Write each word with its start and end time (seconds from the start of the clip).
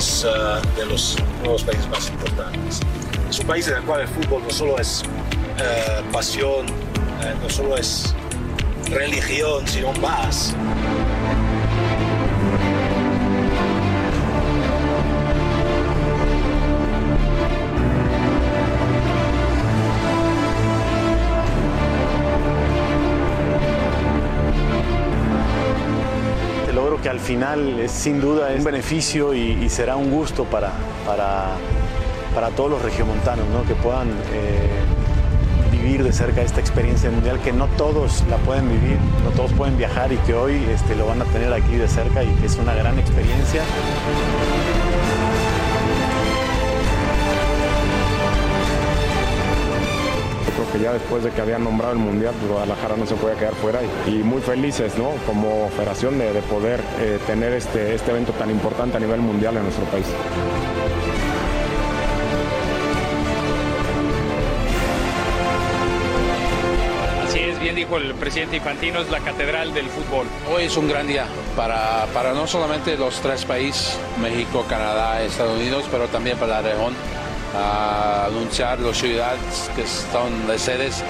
país 0.00 0.24
uh, 0.24 0.78
de 0.78 0.86
los 0.86 1.16
nuevos 1.42 1.62
países 1.62 1.86
más 1.88 2.08
importantes. 2.08 2.80
Es 3.28 3.38
un 3.38 3.46
país 3.46 3.68
en 3.68 3.76
el 3.76 3.82
cual 3.82 4.00
el 4.00 4.08
fútbol 4.08 4.42
no 4.42 4.50
solo 4.50 4.78
es 4.78 5.02
uh, 5.02 6.10
pasión, 6.10 6.64
uh, 6.66 7.42
no 7.42 7.50
solo 7.50 7.76
es 7.76 8.14
religión, 8.90 9.66
sino 9.68 9.92
más. 9.94 10.54
Que 27.02 27.08
al 27.08 27.20
final 27.20 27.80
es 27.80 27.90
sin 27.90 28.20
duda 28.20 28.52
es 28.52 28.58
un 28.58 28.64
beneficio 28.64 29.34
y, 29.34 29.68
será 29.68 29.96
un 29.96 30.10
gusto 30.10 30.44
para, 30.44 30.72
para, 31.06 31.48
para 32.34 32.50
todos 32.50 32.70
los 32.70 32.82
regiomontanos, 32.82 33.46
¿no? 33.48 33.62
que 33.64 33.74
puedan 33.74 34.08
eh, 34.32 34.68
vivir 35.70 36.02
de 36.02 36.12
cerca 36.12 36.42
esta 36.42 36.60
experiencia 36.60 37.10
mundial, 37.10 37.40
que 37.40 37.52
no 37.52 37.66
todos 37.78 38.24
la 38.28 38.36
pueden 38.38 38.68
vivir, 38.68 38.98
no 39.24 39.30
todos 39.30 39.52
pueden 39.52 39.76
viajar 39.78 40.12
y 40.12 40.16
que 40.18 40.34
hoy 40.34 40.62
este, 40.70 40.94
lo 40.96 41.06
van 41.06 41.22
a 41.22 41.24
tener 41.26 41.52
aquí 41.52 41.76
de 41.76 41.88
cerca 41.88 42.22
y 42.22 42.28
que 42.34 42.46
es 42.46 42.56
una 42.56 42.74
gran 42.74 42.98
experiencia. 42.98 43.62
Ya 50.80 50.92
después 50.92 51.22
de 51.22 51.30
que 51.30 51.40
habían 51.40 51.64
nombrado 51.64 51.92
el 51.92 51.98
Mundial, 51.98 52.34
pues 52.38 52.50
Guadalajara 52.50 52.96
no 52.96 53.06
se 53.06 53.14
podía 53.14 53.36
quedar 53.36 53.54
fuera 53.54 53.80
y, 54.06 54.10
y 54.10 54.22
muy 54.22 54.40
felices 54.40 54.96
¿no? 54.96 55.10
como 55.26 55.68
federación 55.70 56.18
de, 56.18 56.32
de 56.32 56.42
poder 56.42 56.80
eh, 57.00 57.18
tener 57.26 57.52
este, 57.52 57.94
este 57.94 58.10
evento 58.10 58.32
tan 58.32 58.50
importante 58.50 58.96
a 58.96 59.00
nivel 59.00 59.20
mundial 59.20 59.56
en 59.56 59.64
nuestro 59.64 59.84
país. 59.86 60.06
Así 67.24 67.40
es, 67.40 67.60
bien 67.60 67.76
dijo 67.76 67.96
el 67.96 68.14
presidente 68.14 68.56
Infantino, 68.56 69.00
es 69.00 69.10
la 69.10 69.20
catedral 69.20 69.72
del 69.72 69.86
fútbol. 69.88 70.26
Hoy 70.52 70.64
es 70.64 70.76
un 70.76 70.88
gran 70.88 71.06
día 71.06 71.26
para, 71.56 72.06
para 72.14 72.32
no 72.32 72.46
solamente 72.46 72.96
los 72.96 73.20
tres 73.20 73.44
países, 73.44 73.98
México, 74.20 74.64
Canadá, 74.68 75.22
Estados 75.22 75.58
Unidos, 75.58 75.84
pero 75.90 76.08
también 76.08 76.38
para 76.38 76.60
la 76.60 76.62
región 76.62 76.94
a 77.54 78.26
anunciar 78.26 78.78
las 78.80 78.96
ciudades 78.96 79.70
que 79.74 79.82
están 79.82 80.46
de 80.46 80.58
sedes. 80.58 81.02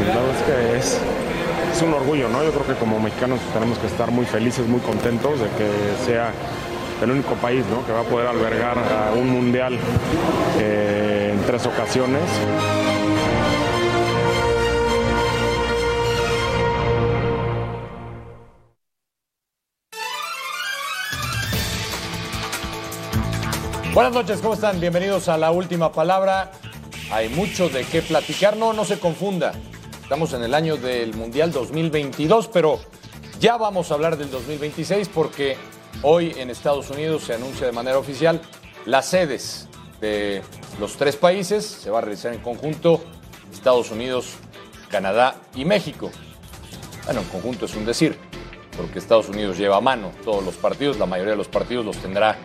La 0.00 0.14
es 0.32 0.42
que 0.42 0.78
es, 0.78 0.98
es 1.74 1.82
un 1.82 1.94
orgullo, 1.94 2.28
¿no? 2.28 2.42
Yo 2.44 2.50
creo 2.52 2.66
que 2.66 2.74
como 2.74 3.00
mexicanos 3.00 3.40
tenemos 3.52 3.78
que 3.78 3.86
estar 3.86 4.10
muy 4.10 4.26
felices, 4.26 4.66
muy 4.66 4.80
contentos 4.80 5.40
de 5.40 5.46
que 5.48 6.04
sea 6.04 6.32
el 7.02 7.10
único 7.10 7.34
país 7.34 7.64
¿no? 7.66 7.84
que 7.84 7.92
va 7.92 8.00
a 8.00 8.04
poder 8.04 8.28
albergar 8.28 8.78
a 8.78 9.12
un 9.12 9.28
mundial 9.28 9.76
eh, 10.58 11.32
en 11.34 11.44
tres 11.46 11.66
ocasiones. 11.66 12.22
Buenas 23.94 24.14
noches, 24.14 24.40
¿cómo 24.40 24.54
están? 24.54 24.80
Bienvenidos 24.80 25.28
a 25.28 25.36
la 25.36 25.50
última 25.50 25.92
palabra. 25.92 26.52
Hay 27.10 27.28
mucho 27.28 27.68
de 27.68 27.84
qué 27.84 28.00
platicar. 28.00 28.56
No, 28.56 28.72
no 28.72 28.86
se 28.86 28.98
confunda. 28.98 29.52
Estamos 30.02 30.32
en 30.32 30.42
el 30.42 30.54
año 30.54 30.78
del 30.78 31.12
Mundial 31.12 31.52
2022, 31.52 32.48
pero 32.48 32.80
ya 33.38 33.58
vamos 33.58 33.90
a 33.90 33.94
hablar 33.94 34.16
del 34.16 34.30
2026 34.30 35.10
porque 35.10 35.58
hoy 36.00 36.32
en 36.38 36.48
Estados 36.48 36.88
Unidos 36.88 37.24
se 37.24 37.34
anuncia 37.34 37.66
de 37.66 37.72
manera 37.72 37.98
oficial 37.98 38.40
las 38.86 39.10
sedes 39.10 39.68
de 40.00 40.42
los 40.80 40.96
tres 40.96 41.16
países. 41.16 41.62
Se 41.62 41.90
va 41.90 41.98
a 41.98 42.00
realizar 42.00 42.32
en 42.32 42.40
conjunto 42.40 42.98
Estados 43.52 43.90
Unidos, 43.90 44.36
Canadá 44.88 45.36
y 45.54 45.66
México. 45.66 46.10
Bueno, 47.04 47.20
en 47.20 47.26
conjunto 47.26 47.66
es 47.66 47.74
un 47.74 47.84
decir, 47.84 48.16
porque 48.74 48.98
Estados 48.98 49.28
Unidos 49.28 49.58
lleva 49.58 49.76
a 49.76 49.82
mano 49.82 50.12
todos 50.24 50.42
los 50.42 50.54
partidos, 50.54 50.98
la 50.98 51.04
mayoría 51.04 51.32
de 51.32 51.36
los 51.36 51.48
partidos 51.48 51.84
los 51.84 51.98
tendrá 51.98 52.38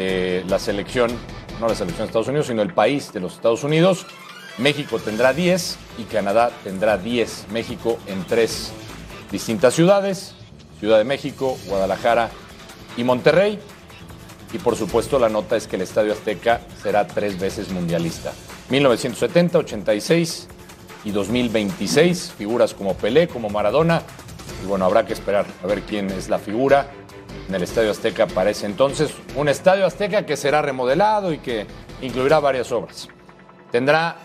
eh, 0.00 0.44
la 0.46 0.60
selección, 0.60 1.10
no 1.58 1.66
la 1.66 1.74
selección 1.74 2.06
de 2.06 2.10
Estados 2.10 2.28
Unidos, 2.28 2.46
sino 2.46 2.62
el 2.62 2.72
país 2.72 3.12
de 3.12 3.18
los 3.18 3.34
Estados 3.34 3.64
Unidos. 3.64 4.06
México 4.56 5.00
tendrá 5.00 5.32
10 5.32 5.76
y 5.98 6.04
Canadá 6.04 6.52
tendrá 6.62 6.96
10. 6.98 7.46
México 7.50 7.98
en 8.06 8.22
tres 8.24 8.70
distintas 9.32 9.74
ciudades, 9.74 10.36
Ciudad 10.78 10.98
de 10.98 11.04
México, 11.04 11.58
Guadalajara 11.66 12.30
y 12.96 13.02
Monterrey. 13.02 13.58
Y 14.52 14.58
por 14.58 14.76
supuesto 14.76 15.18
la 15.18 15.28
nota 15.28 15.56
es 15.56 15.66
que 15.66 15.74
el 15.74 15.82
Estadio 15.82 16.12
Azteca 16.12 16.60
será 16.80 17.04
tres 17.08 17.36
veces 17.40 17.70
mundialista. 17.72 18.32
1970, 18.70 19.58
86 19.58 20.48
y 21.06 21.10
2026. 21.10 22.34
Figuras 22.38 22.72
como 22.72 22.94
Pelé, 22.94 23.26
como 23.26 23.50
Maradona. 23.50 24.02
Y 24.62 24.66
bueno, 24.68 24.84
habrá 24.84 25.04
que 25.04 25.12
esperar 25.12 25.44
a 25.60 25.66
ver 25.66 25.82
quién 25.82 26.08
es 26.10 26.28
la 26.28 26.38
figura 26.38 26.88
en 27.48 27.54
el 27.54 27.62
Estadio 27.62 27.90
Azteca 27.90 28.26
para 28.26 28.50
ese 28.50 28.66
entonces. 28.66 29.12
Un 29.34 29.48
Estadio 29.48 29.86
Azteca 29.86 30.26
que 30.26 30.36
será 30.36 30.62
remodelado 30.62 31.32
y 31.32 31.38
que 31.38 31.66
incluirá 32.02 32.40
varias 32.40 32.70
obras. 32.72 33.08
Tendrá 33.70 34.16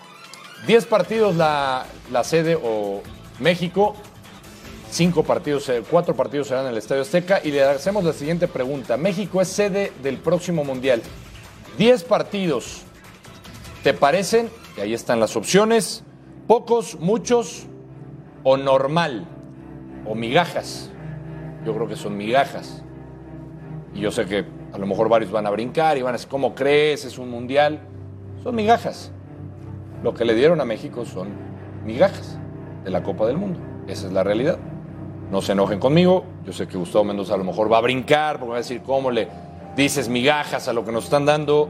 10 0.68 0.86
partidos 0.86 1.36
la, 1.36 1.86
la 2.12 2.24
sede 2.24 2.58
o 2.62 3.02
México, 3.40 3.96
5 4.92 5.24
partidos, 5.24 5.72
4 5.90 6.16
partidos 6.16 6.48
serán 6.48 6.66
en 6.66 6.72
el 6.72 6.78
Estadio 6.78 7.02
Azteca 7.02 7.42
y 7.44 7.52
le 7.52 7.64
hacemos 7.64 8.04
la 8.04 8.14
siguiente 8.14 8.48
pregunta. 8.48 8.98
México 8.98 9.42
es 9.42 9.48
sede 9.48 9.92
del 10.04 10.18
próximo 10.18 10.64
Mundial. 10.64 11.02
10 11.78 12.04
partidos, 12.04 12.84
¿te 13.84 13.94
parecen? 13.94 14.50
Y 14.78 14.82
ahí 14.82 14.94
están 14.94 15.20
las 15.20 15.36
opciones. 15.36 16.04
Pocos, 16.48 17.00
muchos 17.00 17.68
o 18.44 18.58
normal 18.58 19.26
o 20.06 20.14
migajas. 20.14 20.92
Yo 21.66 21.74
creo 21.74 21.88
que 21.88 21.96
son 21.96 22.18
migajas. 22.18 22.83
Y 23.94 24.00
yo 24.00 24.12
sé 24.12 24.26
que 24.26 24.46
a 24.74 24.78
lo 24.78 24.88
mejor 24.88 25.08
varios 25.08 25.32
van 25.32 25.46
a 25.46 25.50
brincar 25.50 25.98
y 25.98 26.02
van 26.02 26.12
a 26.12 26.14
decir, 26.14 26.30
¿cómo 26.30 26.56
crees? 26.56 27.06
Es 27.06 27.18
un 27.18 27.30
mundial. 27.30 27.80
Son 28.44 28.56
migajas. 28.56 29.12
Lo 30.04 30.14
que 30.14 30.26
le 30.26 30.34
dieron 30.34 30.60
a 30.62 30.66
México 30.66 31.06
son 31.06 31.30
migajas 31.86 32.38
de 32.84 32.90
la 32.90 33.04
Copa 33.04 33.28
del 33.28 33.38
Mundo. 33.38 33.60
Esa 33.88 34.08
es 34.08 34.14
la 34.14 34.24
realidad. 34.24 34.58
No 35.32 35.42
se 35.42 35.54
enojen 35.54 35.80
conmigo. 35.80 36.26
Yo 36.46 36.54
sé 36.54 36.68
que 36.68 36.78
Gustavo 36.78 37.06
Mendoza 37.06 37.36
a 37.36 37.38
lo 37.38 37.44
mejor 37.44 37.72
va 37.72 37.78
a 37.78 37.82
brincar 37.82 38.38
porque 38.40 38.50
va 38.50 38.56
a 38.56 38.60
decir, 38.60 38.82
¿cómo 38.82 39.12
le 39.12 39.28
dices 39.76 40.10
migajas 40.10 40.68
a 40.68 40.74
lo 40.74 40.84
que 40.84 40.92
nos 40.92 41.06
están 41.06 41.26
dando? 41.26 41.70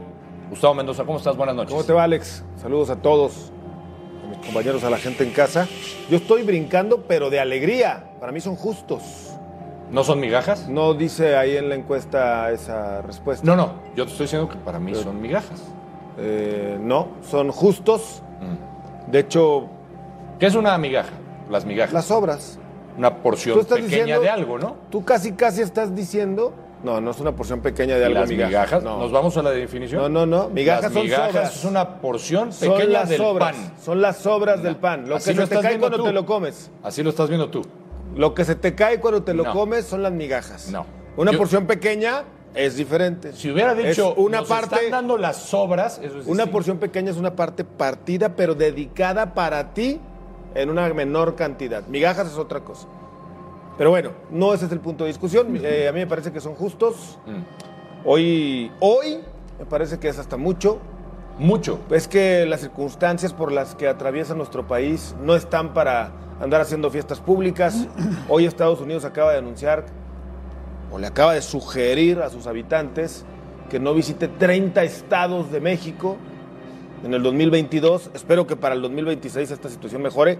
Gustavo 0.50 0.74
Mendoza, 0.74 1.04
¿cómo 1.04 1.18
estás? 1.18 1.36
Buenas 1.36 1.54
noches. 1.54 1.70
¿Cómo 1.70 1.84
te 1.84 1.92
va, 1.92 2.04
Alex? 2.04 2.44
Saludos 2.60 2.90
a 2.90 2.96
todos, 2.96 3.52
a 4.24 4.28
mis 4.28 4.38
compañeros, 4.38 4.84
a 4.84 4.90
la 4.90 4.98
gente 4.98 5.24
en 5.24 5.30
casa. 5.30 5.66
Yo 6.10 6.16
estoy 6.16 6.42
brincando, 6.42 7.04
pero 7.08 7.30
de 7.30 7.40
alegría. 7.40 8.16
Para 8.20 8.32
mí 8.32 8.40
son 8.40 8.56
justos. 8.56 9.02
¿No 9.94 10.02
son 10.04 10.18
migajas? 10.20 10.68
No 10.68 10.92
dice 10.94 11.36
ahí 11.36 11.56
en 11.56 11.68
la 11.68 11.76
encuesta 11.76 12.50
esa 12.50 13.00
respuesta. 13.02 13.46
No, 13.46 13.54
no. 13.56 13.74
Yo 13.94 14.04
te 14.04 14.10
estoy 14.10 14.24
diciendo 14.24 14.48
que 14.48 14.56
para 14.56 14.78
mí 14.80 14.94
son 14.94 15.22
migajas. 15.22 15.62
Eh, 16.18 16.76
no, 16.80 17.08
son 17.28 17.50
justos. 17.52 18.22
De 19.06 19.20
hecho, 19.20 19.68
¿Qué 20.38 20.46
es 20.46 20.56
una 20.56 20.76
migaja? 20.78 21.10
Las 21.48 21.64
migajas. 21.64 21.92
las 21.94 22.10
obras. 22.10 22.58
Una 22.98 23.18
porción 23.18 23.58
pequeña 23.60 23.82
diciendo- 23.86 24.20
de 24.20 24.28
algo, 24.30 24.58
¿no? 24.58 24.76
Tú 24.90 25.04
casi, 25.04 25.32
casi 25.32 25.62
estás 25.62 25.94
diciendo. 25.94 26.52
No, 26.82 27.00
no 27.00 27.12
es 27.12 27.20
una 27.20 27.32
porción 27.32 27.60
pequeña 27.60 27.94
de 27.94 28.02
¿Y 28.02 28.04
algo 28.06 28.20
las 28.20 28.28
migaja. 28.28 28.48
migajas? 28.48 28.82
No. 28.82 28.98
¿Nos 28.98 29.10
vamos 29.12 29.36
a 29.36 29.42
la 29.42 29.50
definición? 29.52 30.02
No, 30.02 30.08
no, 30.08 30.26
no. 30.26 30.48
Migajas 30.50 30.82
Las 30.84 30.92
son 30.92 31.02
migajas 31.02 31.26
sobras. 31.32 31.56
es 31.56 31.64
una 31.64 31.88
porción 32.00 32.52
Son 32.52 32.72
pequeña 32.72 32.92
las 33.00 33.08
del 33.08 33.18
sobras. 33.18 33.52
pan. 33.56 33.72
Son 33.80 34.02
las 34.02 34.16
sobras 34.18 34.62
del 34.62 34.76
pan. 34.76 35.08
Lo 35.08 35.16
Así 35.16 35.30
que 35.30 35.36
lo 35.40 35.46
se 35.46 35.54
te 35.56 35.62
cae 35.62 35.78
cuando 35.78 35.98
tú. 35.98 36.04
te 36.04 36.12
lo 36.12 36.26
comes. 36.26 36.70
Así 36.82 37.02
lo 37.02 37.10
estás 37.10 37.28
viendo 37.28 37.48
tú. 37.48 37.62
Lo 38.14 38.34
que 38.34 38.44
se 38.44 38.54
te 38.54 38.74
cae 38.74 39.00
cuando 39.00 39.22
te 39.22 39.34
lo 39.34 39.44
No. 39.44 39.52
comes 39.52 39.84
son 39.86 40.02
las 40.02 40.12
migajas. 40.12 40.68
No. 40.70 40.86
Una 41.16 41.32
Yo- 41.32 41.38
porción 41.38 41.66
pequeña 41.66 42.24
es 42.54 42.76
diferente. 42.76 43.32
Si 43.32 43.50
hubiera 43.50 43.74
dicho 43.74 44.12
Es 44.12 44.18
una 44.18 44.38
nos 44.40 44.48
parte, 44.48 44.76
están 44.76 44.90
dando 44.90 45.18
las 45.18 45.36
sobras, 45.36 45.98
eso 46.02 46.18
es 46.20 46.26
una 46.26 46.46
porción 46.46 46.78
pequeña 46.78 47.10
es 47.10 47.16
una 47.16 47.34
parte 47.34 47.64
partida, 47.64 48.36
pero 48.36 48.54
dedicada 48.54 49.34
para 49.34 49.74
ti 49.74 50.00
en 50.54 50.70
una 50.70 50.88
menor 50.94 51.34
cantidad. 51.34 51.86
Migajas 51.88 52.28
es 52.28 52.38
otra 52.38 52.60
cosa. 52.60 52.86
Pero 53.76 53.90
bueno, 53.90 54.10
no 54.30 54.54
ese 54.54 54.66
es 54.66 54.72
el 54.72 54.78
punto 54.80 55.02
de 55.04 55.08
discusión. 55.08 55.58
Eh, 55.64 55.88
a 55.88 55.92
mí 55.92 55.98
me 55.98 56.06
parece 56.06 56.30
que 56.32 56.40
son 56.40 56.54
justos. 56.54 57.18
Mm. 57.26 58.06
Hoy, 58.08 58.70
hoy 58.80 59.20
me 59.58 59.64
parece 59.66 59.98
que 59.98 60.08
es 60.08 60.18
hasta 60.18 60.36
mucho. 60.36 60.78
Mucho. 61.38 61.80
Es 61.90 62.06
que 62.06 62.46
las 62.46 62.60
circunstancias 62.60 63.32
por 63.32 63.50
las 63.50 63.74
que 63.74 63.88
atraviesa 63.88 64.34
nuestro 64.34 64.68
país 64.68 65.16
no 65.20 65.34
están 65.34 65.74
para 65.74 66.12
andar 66.40 66.60
haciendo 66.60 66.90
fiestas 66.90 67.20
públicas. 67.20 67.88
Hoy 68.28 68.46
Estados 68.46 68.80
Unidos 68.80 69.04
acaba 69.04 69.32
de 69.32 69.38
anunciar 69.38 69.84
o 70.92 70.98
le 70.98 71.08
acaba 71.08 71.34
de 71.34 71.42
sugerir 71.42 72.20
a 72.20 72.30
sus 72.30 72.46
habitantes 72.46 73.24
que 73.68 73.80
no 73.80 73.94
visite 73.94 74.28
30 74.28 74.84
estados 74.84 75.50
de 75.50 75.60
México 75.60 76.18
en 77.04 77.14
el 77.14 77.22
2022. 77.24 78.10
Espero 78.14 78.46
que 78.46 78.54
para 78.54 78.76
el 78.76 78.82
2026 78.82 79.50
esta 79.50 79.68
situación 79.68 80.02
mejore. 80.02 80.38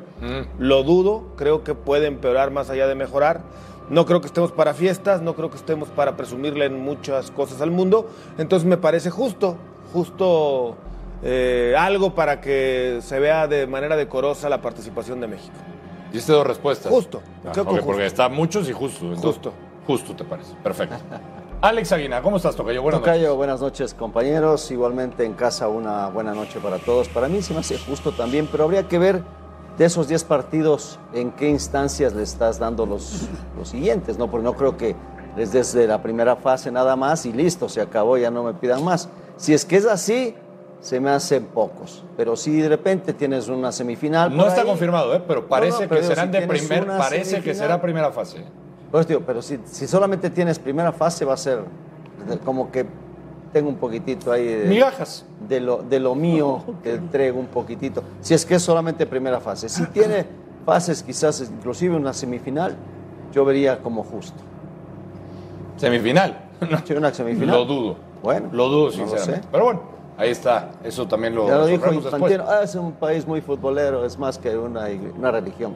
Lo 0.58 0.84
dudo, 0.84 1.32
creo 1.36 1.64
que 1.64 1.74
puede 1.74 2.06
empeorar 2.06 2.52
más 2.52 2.70
allá 2.70 2.86
de 2.86 2.94
mejorar. 2.94 3.40
No 3.90 4.06
creo 4.06 4.20
que 4.20 4.28
estemos 4.28 4.52
para 4.52 4.74
fiestas, 4.74 5.20
no 5.22 5.34
creo 5.34 5.50
que 5.50 5.56
estemos 5.56 5.88
para 5.88 6.16
presumirle 6.16 6.66
en 6.66 6.80
muchas 6.80 7.32
cosas 7.32 7.60
al 7.60 7.72
mundo. 7.72 8.08
Entonces 8.38 8.66
me 8.66 8.76
parece 8.76 9.10
justo, 9.10 9.58
justo 9.94 10.76
eh, 11.22 11.74
algo 11.78 12.14
para 12.14 12.40
que 12.40 12.98
se 13.00 13.18
vea 13.20 13.46
de 13.46 13.66
manera 13.68 13.96
decorosa 13.96 14.48
la 14.48 14.60
participación 14.60 15.20
de 15.20 15.28
México. 15.28 15.54
Diste 16.12 16.32
dos 16.32 16.46
respuestas. 16.46 16.92
Justo. 16.92 17.22
Ah, 17.46 17.52
justo. 17.54 17.86
porque 17.86 18.06
está 18.06 18.28
muchos 18.28 18.68
y 18.68 18.72
justo. 18.72 19.04
entonces, 19.06 19.24
Justo. 19.24 19.52
Justo, 19.86 20.16
te 20.16 20.24
parece. 20.24 20.54
Perfecto. 20.62 20.96
Alex 21.60 21.92
Aguina, 21.92 22.20
¿cómo 22.20 22.36
estás, 22.36 22.56
Tocayo? 22.56 22.82
Buenas 22.82 23.00
Tocayo, 23.00 23.22
noches. 23.22 23.36
buenas 23.36 23.60
noches 23.60 23.94
compañeros. 23.94 24.70
Igualmente 24.70 25.24
en 25.24 25.34
casa 25.34 25.68
una 25.68 26.08
buena 26.08 26.34
noche 26.34 26.58
para 26.60 26.78
todos. 26.78 27.08
Para 27.08 27.28
mí 27.28 27.40
se 27.40 27.54
me 27.54 27.60
hace 27.60 27.78
justo 27.78 28.12
también, 28.12 28.48
pero 28.50 28.64
habría 28.64 28.86
que 28.88 28.98
ver 28.98 29.22
de 29.78 29.84
esos 29.84 30.08
10 30.08 30.24
partidos 30.24 30.98
en 31.12 31.30
qué 31.32 31.48
instancias 31.48 32.12
le 32.14 32.22
estás 32.22 32.58
dando 32.58 32.84
los, 32.86 33.28
los 33.56 33.68
siguientes, 33.68 34.18
¿no? 34.18 34.30
Porque 34.30 34.44
no 34.44 34.54
creo 34.54 34.76
que 34.76 34.94
es 35.36 35.52
desde 35.52 35.86
la 35.86 36.00
primera 36.02 36.36
fase 36.36 36.70
nada 36.70 36.96
más 36.96 37.26
y 37.26 37.32
listo, 37.32 37.68
se 37.68 37.80
acabó, 37.80 38.16
ya 38.16 38.30
no 38.30 38.42
me 38.44 38.54
pidan 38.54 38.84
más. 38.84 39.08
Si 39.36 39.52
es 39.52 39.64
que 39.64 39.76
es 39.76 39.86
así, 39.86 40.34
se 40.80 41.00
me 41.00 41.10
hacen 41.10 41.46
pocos. 41.46 42.04
Pero 42.16 42.36
si 42.36 42.60
de 42.60 42.68
repente 42.68 43.12
tienes 43.14 43.48
una 43.48 43.72
semifinal. 43.72 44.34
No 44.36 44.46
está 44.46 44.60
ahí- 44.60 44.66
confirmado, 44.66 45.14
¿eh? 45.14 45.22
pero 45.26 45.46
parece 45.48 45.72
No, 45.78 45.82
no, 45.82 45.88
pero 45.88 46.00
que 46.02 46.06
serán 46.06 46.32
si 46.32 46.38
de 46.40 46.46
primer. 46.46 46.86
Parece 46.86 47.40
que 47.40 47.54
será 47.54 47.80
primera 47.80 48.12
fase. 48.12 48.44
Pues 48.90 49.08
digo, 49.08 49.22
pero 49.26 49.42
si, 49.42 49.58
si 49.64 49.86
solamente 49.88 50.30
tienes 50.30 50.58
primera 50.58 50.92
fase 50.92 51.24
va 51.24 51.34
a 51.34 51.38
ser 51.38 51.60
como 52.44 52.70
que 52.70 52.86
tengo 53.52 53.68
un 53.68 53.76
poquitito 53.76 54.30
ahí 54.32 54.46
de, 54.46 54.66
Migajas. 54.66 55.24
de 55.48 55.60
lo, 55.60 55.82
de 55.82 55.98
lo 56.00 56.14
mío, 56.14 56.62
te 56.82 56.94
entrego 56.94 57.40
un 57.40 57.46
poquitito. 57.46 58.02
Si 58.20 58.34
es 58.34 58.44
que 58.46 58.54
es 58.56 58.62
solamente 58.62 59.04
primera 59.06 59.40
fase. 59.40 59.68
Si 59.68 59.84
tiene 59.86 60.26
fases 60.64 61.02
quizás 61.02 61.40
inclusive 61.40 61.96
una 61.96 62.12
semifinal, 62.12 62.76
yo 63.32 63.44
vería 63.44 63.78
como 63.80 64.04
justo. 64.04 64.40
Semifinal. 65.76 66.38
Sí, 66.84 66.94
una 66.94 67.12
semifinal. 67.12 67.56
Lo 67.56 67.64
dudo. 67.64 67.96
Bueno, 68.22 68.48
Lo 68.52 68.68
dudo, 68.68 68.78
no 68.78 68.84
lo 68.86 68.92
sinceramente. 68.92 69.42
sé. 69.42 69.48
Pero 69.52 69.64
bueno, 69.64 69.82
ahí 70.16 70.30
está. 70.30 70.70
Eso 70.82 71.06
también 71.06 71.34
lo 71.34 71.46
Ya 71.46 71.56
lo 71.58 71.66
dijo. 71.66 71.92
Infantino, 71.92 72.44
"Ah, 72.48 72.60
es 72.62 72.74
un 72.74 72.92
país 72.92 73.26
muy 73.26 73.40
futbolero, 73.40 74.04
es 74.04 74.18
más 74.18 74.38
que 74.38 74.56
una, 74.56 74.86
una 75.18 75.30
religión. 75.30 75.74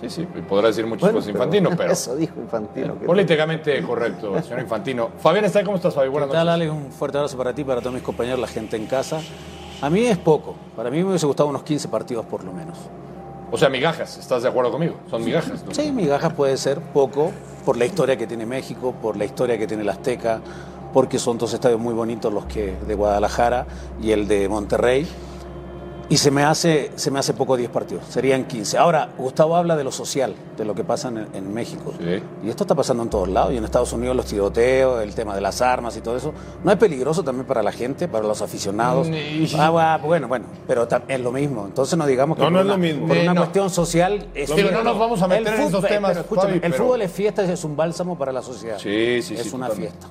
Sí, 0.00 0.08
sí, 0.10 0.22
y 0.34 0.40
podrá 0.42 0.68
decir 0.68 0.86
muchas 0.86 1.02
Bueno, 1.02 1.16
cosas 1.18 1.30
Infantino, 1.30 1.70
pero. 1.76 1.92
Eso 1.92 2.16
dijo 2.16 2.34
Infantino. 2.40 2.98
que- 2.98 3.06
Políticamente 3.06 3.82
correcto, 3.82 4.40
señor 4.42 4.60
Infantino. 4.60 5.10
Fabián, 5.18 5.44
¿está 5.44 5.62
cómo 5.64 5.76
estás, 5.76 5.94
Fabi? 5.94 6.08
Buenas 6.08 6.28
¿Qué 6.30 6.34
tal, 6.36 6.46
noches. 6.46 6.70
Alex? 6.70 6.72
Un 6.86 6.92
fuerte 6.92 7.18
abrazo 7.18 7.36
para 7.36 7.52
ti, 7.54 7.64
para 7.64 7.80
todos 7.80 7.94
mis 7.94 8.02
compañeros, 8.02 8.40
la 8.40 8.46
gente 8.48 8.76
en 8.76 8.86
casa. 8.86 9.20
A 9.82 9.90
mí 9.90 10.04
es 10.06 10.16
poco. 10.18 10.54
Para 10.76 10.90
mí 10.90 10.98
me 11.02 11.10
hubiese 11.10 11.26
gustado 11.26 11.48
unos 11.48 11.62
15 11.64 11.88
partidos 11.88 12.24
por 12.26 12.44
lo 12.44 12.52
menos. 12.52 12.78
O 13.54 13.56
sea, 13.56 13.68
migajas, 13.68 14.18
¿estás 14.18 14.42
de 14.42 14.48
acuerdo 14.48 14.72
conmigo? 14.72 14.96
Son 15.08 15.24
migajas. 15.24 15.64
¿no? 15.64 15.72
Sí, 15.72 15.92
migajas 15.92 16.32
puede 16.32 16.56
ser 16.56 16.80
poco 16.80 17.30
por 17.64 17.76
la 17.76 17.84
historia 17.84 18.16
que 18.16 18.26
tiene 18.26 18.46
México, 18.46 18.92
por 19.00 19.16
la 19.16 19.24
historia 19.26 19.56
que 19.56 19.68
tiene 19.68 19.84
el 19.84 19.88
Azteca, 19.90 20.40
porque 20.92 21.20
son 21.20 21.38
dos 21.38 21.54
estadios 21.54 21.78
muy 21.78 21.94
bonitos 21.94 22.32
los 22.32 22.46
que 22.46 22.74
de 22.84 22.94
Guadalajara 22.96 23.64
y 24.02 24.10
el 24.10 24.26
de 24.26 24.48
Monterrey. 24.48 25.06
Y 26.08 26.18
se 26.18 26.30
me 26.30 26.44
hace, 26.44 26.90
se 26.96 27.10
me 27.10 27.18
hace 27.18 27.32
poco 27.32 27.56
10 27.56 27.70
partidos, 27.70 28.04
serían 28.10 28.44
15. 28.44 28.76
Ahora, 28.76 29.08
Gustavo 29.16 29.56
habla 29.56 29.74
de 29.74 29.84
lo 29.84 29.90
social, 29.90 30.34
de 30.56 30.64
lo 30.66 30.74
que 30.74 30.84
pasa 30.84 31.08
en, 31.08 31.26
en 31.32 31.52
México. 31.54 31.94
Sí. 31.98 32.22
Y 32.44 32.50
esto 32.50 32.64
está 32.64 32.74
pasando 32.74 33.02
en 33.02 33.08
todos 33.10 33.28
lados, 33.28 33.52
y 33.52 33.56
en 33.56 33.64
Estados 33.64 33.92
Unidos 33.94 34.14
los 34.14 34.26
tiroteos, 34.26 35.02
el 35.02 35.14
tema 35.14 35.34
de 35.34 35.40
las 35.40 35.62
armas 35.62 35.96
y 35.96 36.02
todo 36.02 36.16
eso. 36.16 36.32
¿No 36.62 36.70
es 36.70 36.76
peligroso 36.76 37.22
también 37.22 37.46
para 37.46 37.62
la 37.62 37.72
gente, 37.72 38.06
para 38.06 38.26
los 38.26 38.42
aficionados? 38.42 39.08
Ni- 39.08 39.48
Ah, 39.56 39.98
bueno, 40.02 40.28
bueno, 40.28 40.46
pero 40.66 40.86
es 41.08 41.20
lo 41.20 41.32
mismo. 41.32 41.64
Entonces 41.66 41.96
no 41.98 42.06
digamos 42.06 42.36
que 42.36 42.42
No, 42.42 42.46
por 42.48 42.52
no 42.52 42.58
es 42.60 42.64
una, 42.66 42.74
lo 42.74 42.78
mismo. 42.78 43.08
por 43.08 43.16
Eh, 43.16 43.22
una 43.22 43.34
no. 43.34 43.40
cuestión 43.40 43.70
social... 43.70 44.26
es- 44.34 44.54
Digo, 44.54 44.70
no 44.70 44.82
nos 44.82 44.98
vamos 44.98 45.22
a 45.22 45.28
meter 45.28 45.46
el 45.46 45.54
en 45.54 45.60
esos 45.68 45.80
fútbol- 45.82 45.88
temas, 45.88 46.10
pero 46.10 46.20
escúchame, 46.20 46.46
Fabi, 46.48 46.54
el 46.56 46.60
pero- 46.72 46.84
fútbol 46.84 47.02
es 47.02 47.12
fiesta, 47.12 47.42
es 47.44 47.64
un 47.64 47.76
bálsamo 47.76 48.18
para 48.18 48.30
la 48.30 48.42
sociedad. 48.42 48.78
Sí, 48.78 49.22
sí, 49.22 49.34
Es 49.34 49.42
sí, 49.44 49.54
una 49.54 49.68
totalmente. 49.68 49.96
fiesta. 49.98 50.06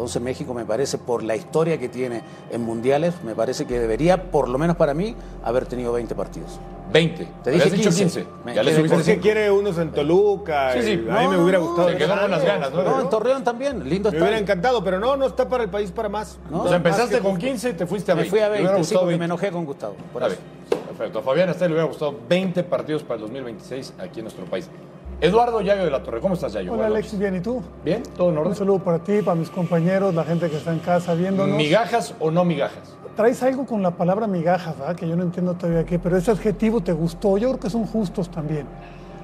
Entonces 0.00 0.22
México 0.22 0.54
me 0.54 0.64
parece, 0.64 0.96
por 0.96 1.22
la 1.22 1.36
historia 1.36 1.76
que 1.78 1.90
tiene 1.90 2.22
en 2.50 2.62
mundiales, 2.62 3.12
me 3.22 3.34
parece 3.34 3.66
que 3.66 3.78
debería, 3.78 4.30
por 4.30 4.48
lo 4.48 4.56
menos 4.56 4.76
para 4.76 4.94
mí, 4.94 5.14
haber 5.44 5.66
tenido 5.66 5.92
20 5.92 6.14
partidos. 6.14 6.58
20. 6.90 7.28
Te 7.44 7.50
dije 7.50 7.64
Habías 7.64 7.76
dicho 7.78 7.90
15. 7.90 8.20
15. 8.20 8.26
Me 8.46 8.54
Ya 8.54 8.62
le 8.62 8.80
Porque 8.88 9.02
cinco. 9.04 9.20
quiere 9.20 9.50
unos 9.50 9.76
en 9.76 9.90
Toluca. 9.92 10.72
Sí, 10.72 10.80
sí. 10.82 11.06
a 11.06 11.20
mí 11.20 11.28
me 11.28 11.36
hubiera 11.36 11.58
gustado. 11.58 11.90
Se 11.90 11.98
quedó 11.98 12.18
con 12.18 12.30
las 12.30 12.42
ganas, 12.42 12.72
¿no? 12.72 12.82
No, 12.82 13.00
en 13.02 13.10
Torreón 13.10 13.44
también, 13.44 13.86
lindo 13.86 14.10
Me 14.10 14.18
hubiera 14.22 14.38
encantado, 14.38 14.82
pero 14.82 14.98
no, 14.98 15.16
no 15.18 15.26
está 15.26 15.46
para 15.46 15.64
el 15.64 15.68
país 15.70 15.90
para 15.90 16.08
más. 16.08 16.38
¿no? 16.50 16.62
O 16.62 16.66
sea, 16.68 16.78
empezaste 16.78 17.18
con 17.20 17.36
15 17.36 17.68
y 17.68 17.72
te 17.74 17.86
fuiste 17.86 18.10
a 18.10 18.14
Me 18.14 18.22
20. 18.22 18.30
fui 18.30 18.38
a 18.40 18.44
Te 18.46 18.52
hubiera 18.52 18.72
20, 18.72 18.76
sí, 18.76 18.94
gustado 18.94 19.00
porque 19.02 19.14
me 19.16 19.18
20. 19.18 19.24
enojé 19.26 19.50
con 19.52 19.66
Gustavo. 19.66 19.96
por 20.14 20.22
Está 20.22 20.34
eso. 20.34 20.42
Perfecto. 20.96 21.18
A 21.18 21.22
Fabián 21.22 21.50
hasta 21.50 21.66
le 21.66 21.72
hubiera 21.72 21.86
gustado 21.86 22.18
20 22.26 22.64
partidos 22.64 23.02
para 23.02 23.16
el 23.16 23.20
2026 23.20 23.92
aquí 23.98 24.20
en 24.20 24.24
nuestro 24.24 24.46
país. 24.46 24.66
Eduardo 25.20 25.60
Yayo 25.60 25.84
de 25.84 25.90
la 25.90 26.02
Torre, 26.02 26.20
¿cómo 26.20 26.32
estás, 26.34 26.54
Yayo? 26.54 26.72
Hola 26.72 26.86
Alexis, 26.86 27.18
bien, 27.18 27.36
¿y 27.36 27.40
tú? 27.40 27.62
¿Bien? 27.84 28.02
¿Todo 28.16 28.28
en 28.30 28.34
Un 28.34 28.38
orden? 28.38 28.54
saludo 28.54 28.78
para 28.78 29.00
ti, 29.00 29.20
para 29.20 29.34
mis 29.34 29.50
compañeros, 29.50 30.14
la 30.14 30.24
gente 30.24 30.48
que 30.48 30.56
está 30.56 30.72
en 30.72 30.78
casa 30.78 31.12
viéndonos. 31.14 31.56
¿Migajas 31.58 32.14
o 32.20 32.30
no 32.30 32.42
migajas? 32.44 32.96
Traes 33.16 33.42
algo 33.42 33.66
con 33.66 33.82
la 33.82 33.90
palabra 33.90 34.26
migajas, 34.26 34.78
¿verdad? 34.78 34.96
Que 34.96 35.06
yo 35.06 35.16
no 35.16 35.22
entiendo 35.22 35.52
todavía 35.54 35.84
qué, 35.84 35.98
pero 35.98 36.16
ese 36.16 36.30
adjetivo 36.30 36.80
te 36.80 36.92
gustó. 36.92 37.36
Yo 37.36 37.48
creo 37.50 37.60
que 37.60 37.68
son 37.68 37.84
justos 37.86 38.30
también. 38.30 38.66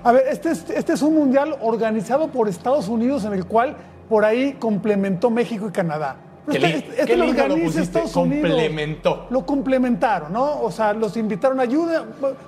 A 0.05 0.13
ver, 0.13 0.25
este 0.29 0.51
es, 0.51 0.69
este 0.69 0.93
es 0.93 1.01
un 1.03 1.15
mundial 1.15 1.57
organizado 1.63 2.29
por 2.29 2.47
Estados 2.49 2.89
Unidos 2.89 3.25
en 3.25 3.33
el 3.33 3.47
cual 3.47 3.75
por 4.09 4.25
ahí 4.27 4.53
complementó 4.55 5.31
México 5.31 5.67
y 5.69 5.73
Canadá. 5.73 6.17
Qué 6.51 6.59
Este- 6.59 6.77
este- 6.77 6.91
este 6.91 7.07
qué 7.07 7.17
lo 7.17 7.29
organiza 7.31 7.81
Estados 7.81 8.15
Unidos. 8.17 8.43
complementó. 8.51 9.27
Lo 9.31 9.47
complementaron, 9.47 10.31
¿no? 10.33 10.61
O 10.61 10.71
sea, 10.71 10.93
los 10.93 11.17
invitaron 11.17 11.59
a 11.59 11.63
ayuda 11.63 12.05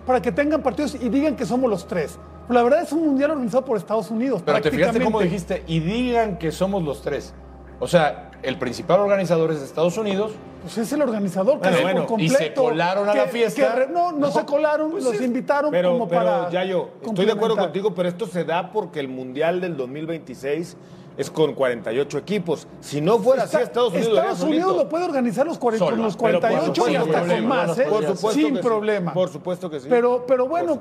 para 0.06 0.20
que 0.20 0.32
tengan 0.32 0.60
partidos 0.62 0.96
y 0.96 1.08
digan 1.08 1.34
que 1.34 1.46
somos 1.46 1.70
los 1.70 1.86
tres. 1.88 2.18
Pero 2.48 2.60
la 2.60 2.64
verdad 2.64 2.82
es 2.82 2.92
un 2.92 3.04
mundial 3.04 3.32
organizado 3.32 3.64
por 3.64 3.76
Estados 3.76 4.10
Unidos. 4.10 4.42
Pero 4.44 4.60
te 4.62 4.70
fijaste 4.70 5.04
cómo 5.04 5.20
dijiste, 5.20 5.62
y 5.66 5.80
digan 5.80 6.38
que 6.38 6.50
somos 6.50 6.82
los 6.82 7.02
tres. 7.02 7.34
O 7.78 7.86
sea, 7.86 8.30
el 8.42 8.58
principal 8.58 9.00
organizador 9.00 9.52
es 9.52 9.60
de 9.60 9.66
Estados 9.66 9.98
Unidos. 9.98 10.32
Pues 10.62 10.78
es 10.78 10.92
el 10.92 11.02
organizador 11.02 11.60
que 11.60 11.70
Bueno, 11.82 12.06
por 12.06 12.20
y 12.20 12.28
se 12.30 12.54
colaron 12.54 13.08
a 13.08 13.14
la 13.14 13.26
fiesta. 13.26 13.74
que 13.74 13.92
no, 13.92 14.12
no, 14.12 14.30
se 14.30 14.44
colaron, 14.44 14.90
Pues 14.90 15.04
los 15.04 15.20
invitaron 15.20 15.70
Pero, 15.70 15.92
como 15.92 16.08
pero 16.08 16.23
para. 16.23 16.50
Yayo, 16.50 16.88
estoy 17.04 17.26
de 17.26 17.32
acuerdo 17.32 17.56
contigo, 17.56 17.94
pero 17.94 18.08
esto 18.08 18.26
se 18.26 18.44
da 18.44 18.73
porque 18.73 18.99
el 18.99 19.08
Mundial 19.08 19.61
del 19.61 19.76
2026 19.76 20.76
es 21.18 21.30
con 21.30 21.52
48 21.52 22.16
equipos. 22.18 22.68
Si 22.80 23.00
no 23.00 23.18
fuera 23.18 23.42
así, 23.42 23.56
Estados 23.56 23.92
Unidos 23.92 24.12
lo 24.12 24.18
Estados 24.20 24.42
Unidos 24.42 24.76
lo 24.76 24.88
puede 24.88 25.04
organizar 25.04 25.44
los, 25.46 25.58
cuare- 25.60 25.76
Solo, 25.76 25.90
con 25.96 26.02
los 26.04 26.16
pero 26.16 26.40
por 26.40 26.48
48 26.48 26.88
y 26.90 26.96
hasta 26.96 27.20
con 27.26 27.46
más, 27.46 27.78
¿eh? 27.78 27.87
Por 27.90 28.02
supuesto 28.06 28.30
sin 28.30 28.54
que 28.54 28.62
sí. 28.62 28.66
problema. 28.68 29.12
Por 29.12 29.28
supuesto 29.28 29.68
que 29.68 29.80
sí. 29.80 29.87
Pero, 29.90 30.25
pero 30.26 30.46
bueno, 30.46 30.80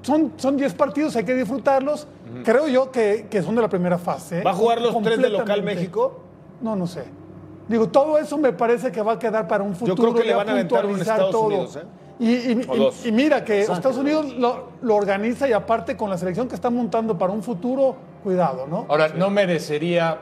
son, 0.00 0.32
son 0.36 0.56
10 0.56 0.74
partidos, 0.74 1.14
hay 1.16 1.24
que 1.24 1.34
disfrutarlos. 1.34 2.08
Creo 2.44 2.66
yo 2.66 2.90
que, 2.90 3.26
que 3.30 3.42
son 3.42 3.54
de 3.54 3.60
la 3.62 3.68
primera 3.68 3.98
fase. 3.98 4.40
¿eh? 4.40 4.42
¿Va 4.42 4.52
a 4.52 4.54
jugar 4.54 4.80
los 4.80 5.00
tres 5.02 5.18
de 5.20 5.28
local. 5.28 5.62
México? 5.62 6.18
No, 6.62 6.74
no 6.74 6.86
sé. 6.86 7.04
Digo, 7.68 7.88
todo 7.88 8.18
eso 8.18 8.38
me 8.38 8.52
parece 8.52 8.90
que 8.90 9.02
va 9.02 9.12
a 9.12 9.18
quedar 9.18 9.46
para 9.46 9.62
un 9.64 9.74
futuro. 9.74 9.96
creo 9.96 10.14
que 10.14 10.24
le 10.24 10.34
van 10.34 10.48
a 10.48 10.52
aventar 10.52 10.84
un 10.84 10.92
puntualizar 10.92 11.14
Estados 11.16 11.30
todo. 11.32 11.46
Unidos, 11.46 11.76
¿eh? 11.76 11.82
Y, 12.18 12.30
y- 12.32 12.66
O 12.68 12.76
y- 12.76 12.78
dos. 12.78 13.06
y 13.06 13.12
mira 13.12 13.44
que 13.44 13.60
Estados 13.62 13.96
Unidos 13.96 14.34
lo, 14.34 14.70
lo 14.82 14.94
organiza 14.94 15.48
y 15.48 15.52
aparte 15.52 15.96
con 15.96 16.10
la 16.10 16.16
selección 16.18 16.48
que 16.48 16.54
está 16.54 16.70
montando 16.70 17.18
para 17.18 17.32
un 17.32 17.42
futuro, 17.42 17.96
cuidado, 18.22 18.66
¿no? 18.66 18.86
Ahora, 18.88 19.08
no 19.08 19.30
merecería, 19.30 20.18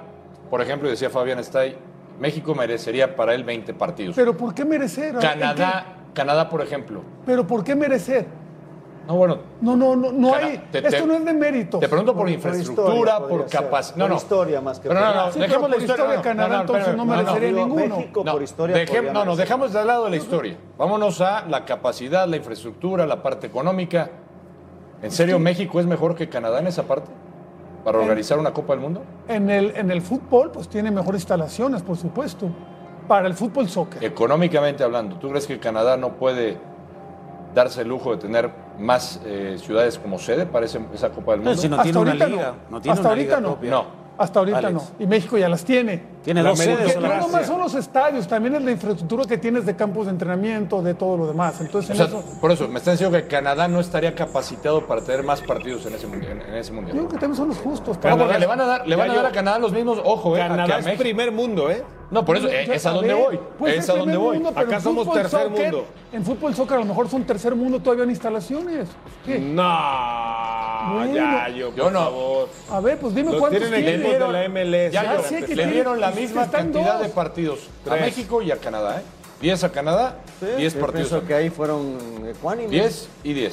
por 0.50 0.60
ejemplo, 0.62 0.88
decía 0.88 1.10
Fabián 1.10 1.38
Estay, 1.38 1.76
México 2.18 2.54
merecería 2.54 3.14
para 3.14 3.34
él 3.34 3.44
20 3.44 3.74
partidos. 3.74 4.16
Pero 4.16 4.36
¿por 4.36 4.54
qué 4.54 4.64
merecer? 4.64 5.14
¿En 5.14 5.20
Canadá, 5.20 5.86
Canadá, 6.14 6.48
por 6.48 6.62
ejemplo. 6.62 7.02
Pero 7.26 7.46
¿por 7.46 7.62
qué 7.64 7.74
merecer? 7.74 8.26
No, 9.06 9.16
bueno, 9.16 9.38
No, 9.60 9.74
no, 9.76 9.96
no, 9.96 10.12
no 10.12 10.34
hay. 10.34 10.58
te- 10.70 10.78
esto 10.78 10.90
te- 10.90 11.06
no 11.06 11.14
es 11.14 11.24
de 11.24 11.32
mérito. 11.32 11.78
te 11.80 11.88
pregunto 11.88 12.12
por, 12.12 12.22
por 12.22 12.30
infraestructura, 12.30 13.18
por 13.18 13.46
capacidad. 13.46 13.96
No, 13.96 14.04
Por 14.04 14.10
no. 14.10 14.16
historia 14.16 14.60
más 14.60 14.78
que 14.78 14.88
Pero 14.88 15.00
no, 15.00 15.06
por- 15.06 15.16
no, 15.16 15.32
Sí, 15.32 15.38
dejemos 15.40 15.70
la 15.70 15.74
por 15.76 15.82
historia 15.84 16.04
de 16.06 16.16
no, 16.16 16.22
Canadá, 16.22 16.60
entonces 16.60 16.96
no 16.96 17.04
merecería 17.04 17.50
ninguno. 17.52 17.96
México 17.96 18.22
No, 18.24 18.32
por 18.32 18.42
historia 18.42 18.76
no, 19.12 19.24
no, 19.24 19.36
dejamos 19.36 19.72
de 19.72 19.84
lado 19.84 20.08
la 20.08 20.16
historia. 20.16 20.56
Vámonos 20.78 21.20
a 21.20 21.44
la 21.48 21.64
capacidad, 21.64 22.28
la 22.28 22.36
infraestructura, 22.36 23.04
la 23.06 23.22
parte 23.22 23.46
económica. 23.48 24.08
¿En 25.02 25.10
serio 25.10 25.38
México 25.40 25.80
es 25.80 25.86
mejor 25.86 26.14
que 26.14 26.28
Canadá 26.28 26.60
en 26.60 26.68
esa 26.68 26.84
parte? 26.84 27.10
¿Para 27.84 27.98
organizar 27.98 28.38
una 28.38 28.52
Copa 28.52 28.74
del 28.74 28.80
Mundo? 28.82 29.02
En 29.26 29.50
el, 29.50 29.72
en 29.76 29.90
el 29.90 30.00
fútbol, 30.00 30.52
pues 30.52 30.68
tiene 30.68 30.92
mejores 30.92 31.22
instalaciones, 31.22 31.82
por 31.82 31.96
supuesto. 31.96 32.48
Para 33.08 33.26
el 33.26 33.34
fútbol 33.34 33.68
soccer. 33.68 34.04
Económicamente 34.04 34.84
hablando, 34.84 35.16
¿tú 35.16 35.28
crees 35.30 35.48
que 35.48 35.58
Canadá 35.58 35.96
no 35.96 36.10
puede 36.12 36.56
darse 37.54 37.82
el 37.82 37.88
lujo 37.88 38.12
de 38.12 38.18
tener 38.18 38.50
más 38.78 39.20
eh, 39.24 39.56
ciudades 39.58 39.98
como 39.98 40.18
sede 40.18 40.46
para 40.46 40.66
ese- 40.66 40.80
esa 40.94 41.10
Copa 41.10 41.32
del 41.32 41.40
No, 41.42 41.50
Mundo? 41.50 41.62
si 41.62 41.68
no 41.68 41.76
Hasta 41.76 41.84
tiene 41.84 41.98
una 42.00 42.14
liga, 42.14 42.26
no. 42.70 42.76
no, 42.76 42.80
tiene 42.80 42.94
Hasta 42.94 43.08
una 43.08 43.16
liga 43.16 43.34
ahorita 43.34 43.40
no. 43.40 43.54
propia. 43.54 43.70
No. 43.70 44.02
Hasta 44.18 44.38
ahorita 44.40 44.58
Alex. 44.58 44.72
no. 44.74 44.82
Y 44.98 45.06
México 45.06 45.38
ya 45.38 45.48
las 45.48 45.64
tiene. 45.64 46.02
Tiene 46.24 46.42
dos 46.42 46.58
sedes. 46.58 46.96
No 47.00 47.08
nomás 47.20 47.46
son 47.46 47.58
los 47.60 47.74
estadios, 47.74 48.28
también 48.28 48.54
es 48.54 48.62
la 48.62 48.70
infraestructura 48.70 49.24
que 49.24 49.38
tienes 49.38 49.66
de 49.66 49.74
campos 49.74 50.06
de 50.06 50.12
entrenamiento, 50.12 50.80
de 50.80 50.94
todo 50.94 51.16
lo 51.16 51.26
demás. 51.26 51.60
Entonces, 51.60 51.90
O 51.90 51.92
en 51.92 51.96
sea, 51.96 52.06
eso, 52.06 52.24
por 52.40 52.52
eso, 52.52 52.68
me 52.68 52.78
están 52.78 52.94
diciendo 52.94 53.16
que 53.16 53.26
Canadá 53.26 53.66
no 53.68 53.80
estaría 53.80 54.14
capacitado 54.14 54.86
para 54.86 55.00
tener 55.02 55.24
más 55.24 55.40
partidos 55.40 55.84
en 55.86 55.94
ese, 55.94 56.06
mundi- 56.06 56.30
en, 56.30 56.40
en 56.42 56.54
ese 56.54 56.70
yo 56.70 56.74
mundial. 56.76 56.96
creo 56.96 57.08
que 57.08 57.18
también 57.18 57.36
son 57.36 57.48
los 57.48 57.58
justos. 57.58 57.98
Porque 57.98 58.38
le 58.38 58.46
van 58.46 58.60
a 58.60 58.64
dar, 58.66 58.86
le 58.86 58.94
van 58.96 59.10
a, 59.10 59.14
dar 59.14 59.22
yo- 59.24 59.28
a 59.28 59.32
Canadá 59.32 59.58
los 59.58 59.72
mismos, 59.72 60.00
ojo, 60.04 60.36
eh, 60.36 60.40
Canadá 60.40 60.78
es 60.78 60.84
México. 60.84 61.02
primer 61.02 61.32
mundo, 61.32 61.70
¿eh? 61.70 61.82
No, 62.12 62.24
por 62.26 62.36
eso, 62.36 62.46
eh, 62.48 62.68
es 62.70 62.84
a 62.84 62.92
ver, 63.00 63.14
voy. 63.16 63.40
puede 63.58 63.76
Es 63.78 63.88
a 63.88 63.92
donde 63.94 64.12
primer 64.12 64.18
voy. 64.18 64.38
mundo, 64.38 64.50
Acá 64.60 64.80
somos 64.80 65.04
fútbol, 65.06 65.22
tercer 65.22 65.40
soccer- 65.48 65.62
mundo. 65.72 65.86
En 66.12 66.24
fútbol 66.26 66.54
soccer 66.54 66.76
a 66.76 66.80
lo 66.80 66.84
mejor 66.86 67.08
son 67.08 67.24
tercer 67.24 67.54
mundo 67.56 67.80
todavía 67.80 68.04
en 68.04 68.10
instalaciones. 68.10 68.88
¿Qué? 69.24 69.38
No, 69.38 69.62
Bueno. 70.94 71.14
ya, 71.14 71.48
yo, 71.48 71.74
Yo 71.74 71.84
por 71.84 71.92
no. 71.92 71.98
favor. 72.00 72.48
A 72.70 72.80
ver, 72.80 72.98
pues 72.98 73.14
dime 73.14 73.30
Los 73.30 73.40
cuántos 73.40 73.60
tienen 73.62 73.82
tiene. 73.84 74.04
equipos 74.10 74.26
de 74.26 74.32
la 74.32 74.44
MLS. 74.44 74.92
Ya, 74.92 75.02
Ya 75.04 75.16
yo- 75.16 75.22
sé 75.22 75.44
que 75.46 75.56
le 75.56 75.66
dieron 75.68 76.00
la 76.00 76.10
misma 76.12 76.50
cantidad 76.50 76.94
dos. 76.94 77.02
de 77.02 77.08
partidos 77.10 77.58
a. 77.90 77.96
México 77.96 78.42
y 78.42 78.50
a 78.50 78.56
Canadá, 78.56 79.00
¿eh? 79.00 79.02
10 79.40 79.64
a 79.64 79.72
Canadá, 79.72 80.18
10 80.56 80.74
Yo 80.74 80.80
partidos. 80.80 81.08
pienso 81.10 81.26
que 81.26 81.34
ahí 81.34 81.50
fueron 81.50 81.96
ecuánimes. 82.28 82.70
10 82.70 83.08
y 83.24 83.32
10. 83.32 83.52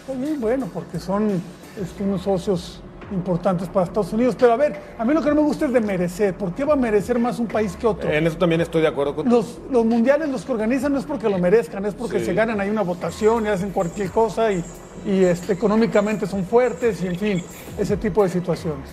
Está 0.00 0.12
bien, 0.14 0.40
bueno, 0.40 0.68
porque 0.72 0.98
son 0.98 1.40
este, 1.80 2.02
unos 2.02 2.22
socios 2.22 2.80
importantes 3.10 3.68
para 3.68 3.86
Estados 3.86 4.12
Unidos. 4.12 4.36
Pero 4.38 4.52
a 4.52 4.56
ver, 4.56 4.78
a 4.98 5.04
mí 5.04 5.14
lo 5.14 5.22
que 5.22 5.28
no 5.30 5.36
me 5.36 5.42
gusta 5.42 5.64
es 5.66 5.72
de 5.72 5.80
merecer. 5.80 6.34
¿Por 6.34 6.54
qué 6.54 6.64
va 6.64 6.74
a 6.74 6.76
merecer 6.76 7.18
más 7.18 7.38
un 7.38 7.46
país 7.46 7.74
que 7.76 7.86
otro? 7.86 8.10
En 8.10 8.26
eso 8.26 8.36
también 8.36 8.60
estoy 8.60 8.82
de 8.82 8.88
acuerdo 8.88 9.14
con 9.16 9.28
Los, 9.30 9.58
los 9.70 9.84
mundiales, 9.84 10.28
los 10.28 10.44
que 10.44 10.52
organizan, 10.52 10.92
no 10.92 10.98
es 10.98 11.04
porque 11.06 11.28
lo 11.28 11.38
merezcan, 11.38 11.84
es 11.86 11.94
porque 11.94 12.18
Sí. 12.20 12.26
se 12.26 12.34
ganan 12.34 12.60
ahí 12.60 12.68
una 12.68 12.82
votación 12.82 13.46
y 13.46 13.48
hacen 13.48 13.70
cualquier 13.70 14.10
cosa 14.10 14.52
y, 14.52 14.62
y, 15.06 15.24
este, 15.24 15.54
económicamente 15.54 16.26
son 16.26 16.44
fuertes 16.44 17.02
y, 17.02 17.06
en 17.06 17.16
fin, 17.18 17.44
ese 17.78 17.96
tipo 17.96 18.22
de 18.24 18.28
situaciones. 18.28 18.88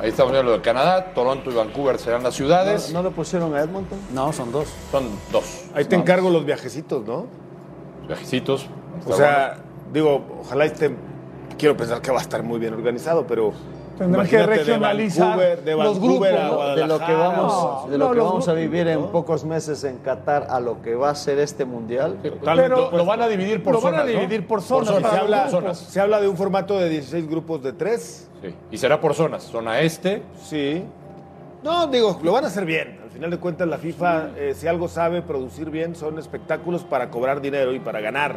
Ahí 0.00 0.10
estamos 0.10 0.30
viendo 0.32 0.50
lo 0.52 0.56
de 0.58 0.62
Canadá, 0.62 1.12
Toronto 1.12 1.50
y 1.50 1.54
Vancouver 1.54 1.98
serán 1.98 2.22
las 2.22 2.34
ciudades. 2.34 2.92
¿No, 2.92 3.02
¿No 3.02 3.08
le 3.08 3.14
pusieron 3.14 3.54
a 3.56 3.60
Edmonton? 3.60 3.98
No, 4.14 4.32
son 4.32 4.52
dos. 4.52 4.68
Son 4.92 5.04
dos. 5.32 5.64
Ahí 5.74 5.84
te 5.86 5.96
encargo 5.96 6.30
los 6.30 6.44
viajecitos, 6.44 7.04
¿no? 7.04 7.26
Viajecitos. 8.06 8.66
O 9.06 9.12
sea, 9.14 9.58
digo, 9.92 10.24
ojalá 10.42 10.66
esté. 10.66 10.94
Quiero 11.58 11.76
pensar 11.76 12.00
que 12.00 12.12
va 12.12 12.18
a 12.18 12.22
estar 12.22 12.42
muy 12.44 12.60
bien 12.60 12.74
organizado, 12.74 13.26
pero. 13.26 13.52
Tendrán 13.98 14.28
que 14.28 14.46
regionalizar 14.46 15.36
de 15.36 15.44
Vancouver, 15.44 15.64
de 15.64 15.74
los 15.74 16.00
Vancouver 16.00 16.32
grupos, 16.32 16.38
a 16.38 16.48
¿no? 16.50 16.54
Guadalajara. 16.54 16.86
De 16.86 16.86
lo 16.86 16.98
que 17.04 17.12
vamos, 17.14 17.52
No, 17.52 17.90
de 17.90 17.98
lo 17.98 18.04
no, 18.04 18.10
que 18.12 18.16
los 18.18 18.26
vamos 18.28 18.48
a 18.48 18.52
grupos, 18.52 18.70
vivir 18.70 18.86
en 18.88 19.06
pocos 19.08 19.44
meses 19.44 19.82
en 19.82 19.98
Qatar 19.98 20.46
a 20.50 20.60
lo 20.60 20.80
que 20.82 20.94
va 20.94 21.10
a 21.10 21.14
ser 21.16 21.40
este 21.40 21.64
mundial. 21.64 22.12
Totalmente 22.22 22.62
Pero- 22.62 22.76
opuesto. 22.76 22.96
lo 22.96 23.04
van 23.04 23.22
a 23.22 23.26
dividir 23.26 23.60
por 23.60 23.72
lo 23.74 23.80
van 23.80 23.94
zonas, 23.94 24.02
a 24.02 24.04
¿no? 24.06 24.12
dividir 24.20 24.46
por 24.46 24.58
Por 24.60 24.62
zonas. 24.68 24.86
zonas. 24.94 25.10
se, 25.10 25.16
los 25.16 25.20
habla, 25.24 25.48
grupos. 25.50 25.78
se 25.78 26.00
habla 26.00 26.20
de 26.20 26.28
un 26.28 26.36
formato 26.36 26.78
de 26.78 26.88
16 26.88 27.28
grupos 27.28 27.60
de 27.60 27.72
3. 27.72 28.27
Sí. 28.42 28.54
Y 28.70 28.78
será 28.78 29.00
por 29.00 29.14
zonas. 29.14 29.44
Zona 29.44 29.80
este. 29.80 30.22
Sí. 30.42 30.82
No, 31.62 31.86
digo, 31.88 32.20
lo 32.22 32.32
van 32.32 32.44
a 32.44 32.48
hacer 32.48 32.64
bien. 32.64 33.00
Al 33.02 33.10
final 33.10 33.30
de 33.30 33.38
cuentas, 33.38 33.66
la 33.66 33.78
FIFA, 33.78 34.28
eh, 34.36 34.54
si 34.54 34.68
algo 34.68 34.86
sabe 34.88 35.22
producir 35.22 35.70
bien, 35.70 35.96
son 35.96 36.18
espectáculos 36.18 36.84
para 36.84 37.10
cobrar 37.10 37.40
dinero 37.40 37.74
y 37.74 37.80
para 37.80 38.00
ganar 38.00 38.36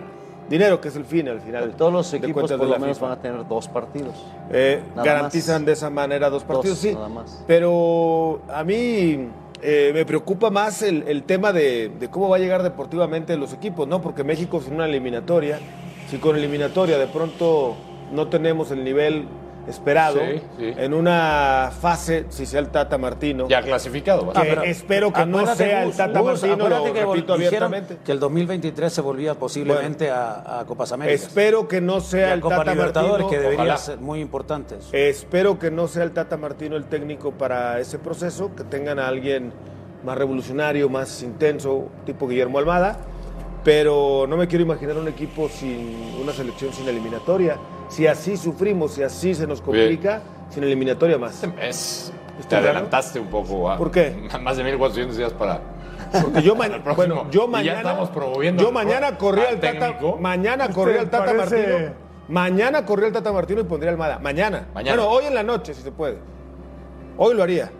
dinero, 0.49 0.81
que 0.81 0.87
es 0.87 0.95
el 0.95 1.05
fin 1.05 1.27
al 1.29 1.39
final. 1.39 1.75
Todos 1.77 1.93
los 1.93 2.11
de 2.11 2.17
equipos 2.17 2.51
por 2.51 2.59
lo 2.65 2.65
la 2.65 2.79
menos 2.79 2.97
FIFA. 2.97 3.07
van 3.09 3.17
a 3.17 3.21
tener 3.21 3.47
dos 3.47 3.67
partidos. 3.67 4.15
Eh, 4.51 4.81
garantizan 4.95 5.61
más. 5.61 5.65
de 5.67 5.71
esa 5.73 5.89
manera 5.91 6.29
dos 6.29 6.43
partidos, 6.43 6.79
sí. 6.79 6.93
nada 6.93 7.09
más. 7.09 7.43
Pero 7.45 8.41
a 8.51 8.63
mí 8.63 9.27
eh, 9.61 9.91
me 9.93 10.03
preocupa 10.05 10.49
más 10.49 10.81
el, 10.81 11.03
el 11.07 11.23
tema 11.23 11.53
de, 11.53 11.89
de 11.99 12.09
cómo 12.09 12.27
va 12.27 12.37
a 12.37 12.39
llegar 12.39 12.63
deportivamente 12.63 13.37
los 13.37 13.53
equipos, 13.53 13.87
¿no? 13.87 14.01
Porque 14.01 14.23
México 14.23 14.59
sin 14.61 14.73
una 14.73 14.85
eliminatoria, 14.85 15.59
si 16.09 16.17
con 16.17 16.35
eliminatoria 16.35 16.97
de 16.97 17.07
pronto 17.07 17.75
no 18.11 18.27
tenemos 18.27 18.71
el 18.71 18.83
nivel 18.83 19.25
esperado 19.67 20.19
Sí, 20.19 20.41
sí. 20.57 20.73
en 20.77 20.93
una 20.93 21.71
fase, 21.79 22.25
si 22.29 22.45
sea 22.45 22.59
el 22.59 22.69
Tata 22.69 22.97
Martino, 22.97 23.47
Ya 23.47 23.61
clasificado. 23.61 24.27
¿va? 24.27 24.33
que 24.33 24.39
Ah, 24.39 24.43
pero 24.47 24.63
espero 24.63 25.13
que 25.13 25.25
no 25.25 25.45
sea 25.55 25.83
el 25.83 25.91
Tata 25.95 26.21
Martino, 26.21 26.67
lo 26.69 26.83
que 26.93 27.05
repito 27.05 27.33
abiertamente. 27.33 27.97
Que 28.03 28.11
el 28.11 28.19
2023 28.19 28.91
se 28.91 29.01
volvía 29.01 29.35
posiblemente 29.35 30.09
a, 30.09 30.59
a 30.61 30.65
Copas 30.65 30.91
Américas. 30.91 31.27
Espero 31.27 31.67
que 31.67 31.81
no 31.81 31.99
sea 32.01 32.29
a 32.29 32.33
el 32.33 32.41
Copa 32.41 32.57
Tata 32.57 32.71
Libertadores, 32.73 33.11
Martino. 33.25 33.29
que 33.29 33.37
debería 33.37 33.59
ojalá. 33.63 33.77
ser 33.77 33.97
muy 33.99 34.19
importante. 34.19 34.75
eso. 34.77 34.89
Espero 34.93 35.59
que 35.59 35.69
no 35.71 35.87
sea 35.87 36.03
el 36.03 36.11
Tata 36.11 36.37
Martino 36.37 36.75
el 36.75 36.85
técnico 36.85 37.31
para 37.31 37.79
ese 37.79 37.99
proceso, 37.99 38.55
que 38.55 38.63
tengan 38.63 38.99
a 38.99 39.07
alguien 39.07 39.51
más 40.03 40.17
revolucionario, 40.17 40.89
más 40.89 41.21
intenso, 41.21 41.89
tipo 42.05 42.27
Guillermo 42.27 42.57
Almada, 42.57 42.97
pero 43.63 44.25
no 44.27 44.37
me 44.37 44.47
quiero 44.47 44.63
imaginar 44.63 44.97
un 44.97 45.07
equipo 45.07 45.47
sin 45.49 46.15
una 46.21 46.31
selección 46.33 46.73
sin 46.73 46.87
eliminatoria. 46.87 47.57
Si 47.89 48.07
así 48.07 48.37
sufrimos, 48.37 48.93
si 48.93 49.03
así 49.03 49.35
se 49.35 49.45
nos 49.45 49.61
complica, 49.61 50.21
sin 50.49 50.63
eliminatoria 50.63 51.17
más. 51.17 51.43
Es, 51.61 52.11
te 52.47 52.55
adelantaste 52.55 53.19
un 53.19 53.27
poco. 53.27 53.63
¿va? 53.63 53.77
¿Por 53.77 53.91
qué? 53.91 54.15
Más 54.41 54.57
de 54.57 54.63
1400 54.63 55.17
días 55.17 55.33
para. 55.33 55.61
Porque 56.21 56.41
yo, 56.41 56.55
ma- 56.55 56.63
Para 56.67 56.75
el 56.77 56.81
próximo. 56.83 57.15
bueno, 57.15 57.31
yo 57.31 57.41
Y 57.41 57.45
ya 57.45 57.51
mañana, 57.51 57.77
estamos 57.79 58.09
promoviendo 58.09 58.63
yo 58.63 58.71
mañana 58.71 59.17
corría 59.17 59.49
al 59.49 59.55
al 59.55 59.59
Tata, 59.59 59.79
técnico. 59.79 60.17
mañana 60.17 60.69
corría 60.69 61.01
al 61.01 61.09
Tata 61.09 61.25
parece- 61.35 61.67
Martino, 61.67 61.93
mañana 62.29 62.85
corría 62.85 63.07
al 63.07 63.13
Tata 63.13 63.31
Martino 63.31 63.61
y 63.61 63.63
pondría 63.65 63.91
Almada, 63.91 64.19
mañana. 64.19 64.67
Mañana. 64.73 64.97
Bueno, 65.03 65.11
hoy 65.17 65.25
en 65.25 65.35
la 65.35 65.43
noche 65.43 65.73
si 65.73 65.81
se 65.81 65.91
puede. 65.91 66.17
Hoy 67.17 67.35
lo 67.35 67.43
haría. 67.43 67.71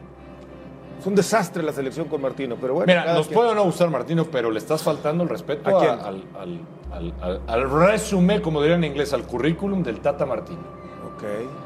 Es 1.01 1.07
un 1.07 1.15
desastre 1.15 1.63
la 1.63 1.73
selección 1.73 2.07
con 2.07 2.21
Martino, 2.21 2.55
pero 2.61 2.75
bueno. 2.75 2.85
Mira, 2.87 3.13
nos 3.15 3.25
quien. 3.27 3.39
puede 3.39 3.49
o 3.49 3.55
no 3.55 3.63
gustar 3.63 3.89
Martino, 3.89 4.25
pero 4.31 4.51
le 4.51 4.59
estás 4.59 4.83
faltando 4.83 5.23
el 5.23 5.29
respeto 5.29 5.75
¿A 5.75 5.79
quién? 5.79 5.91
al, 5.93 6.23
al, 6.39 6.61
al, 6.91 7.13
al- 7.21 7.41
al 7.47 7.69
resumen, 7.71 8.39
como 8.41 8.61
dirían 8.61 8.83
en 8.83 8.91
inglés, 8.91 9.11
al 9.13 9.23
currículum 9.23 9.81
del 9.81 9.99
Tata 9.99 10.25
Martino. 10.27 10.59
Ok. 11.15 11.23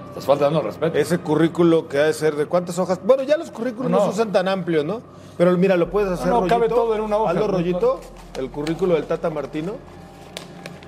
Estás 0.09 0.25
faltando 0.25 0.59
el 0.59 0.65
respeto. 0.65 0.97
Ese 0.97 1.17
currículo 1.19 1.89
que 1.89 1.97
ha 1.99 2.03
de 2.05 2.13
ser 2.13 2.35
de 2.37 2.45
cuántas 2.45 2.79
hojas. 2.79 3.01
Bueno, 3.03 3.23
ya 3.23 3.35
los 3.37 3.51
currículos 3.51 3.91
no, 3.91 3.97
No. 3.97 4.03
se 4.05 4.09
usan 4.11 4.31
tan 4.31 4.47
amplios, 4.47 4.85
¿no? 4.85 5.01
Pero 5.37 5.51
mira, 5.57 5.75
lo 5.75 5.89
puedes 5.89 6.09
hacer. 6.09 6.27
no, 6.27 6.37
rollito, 6.39 6.55
cabe 6.55 6.69
todo 6.69 6.95
en 6.95 7.01
una 7.01 7.17
hoja. 7.17 7.31
Hazlo 7.31 7.47
rollito, 7.49 7.99
el 8.39 8.49
currículo 8.49 8.93
del 8.93 9.03
Tata 9.03 9.29
Martino. 9.29 9.73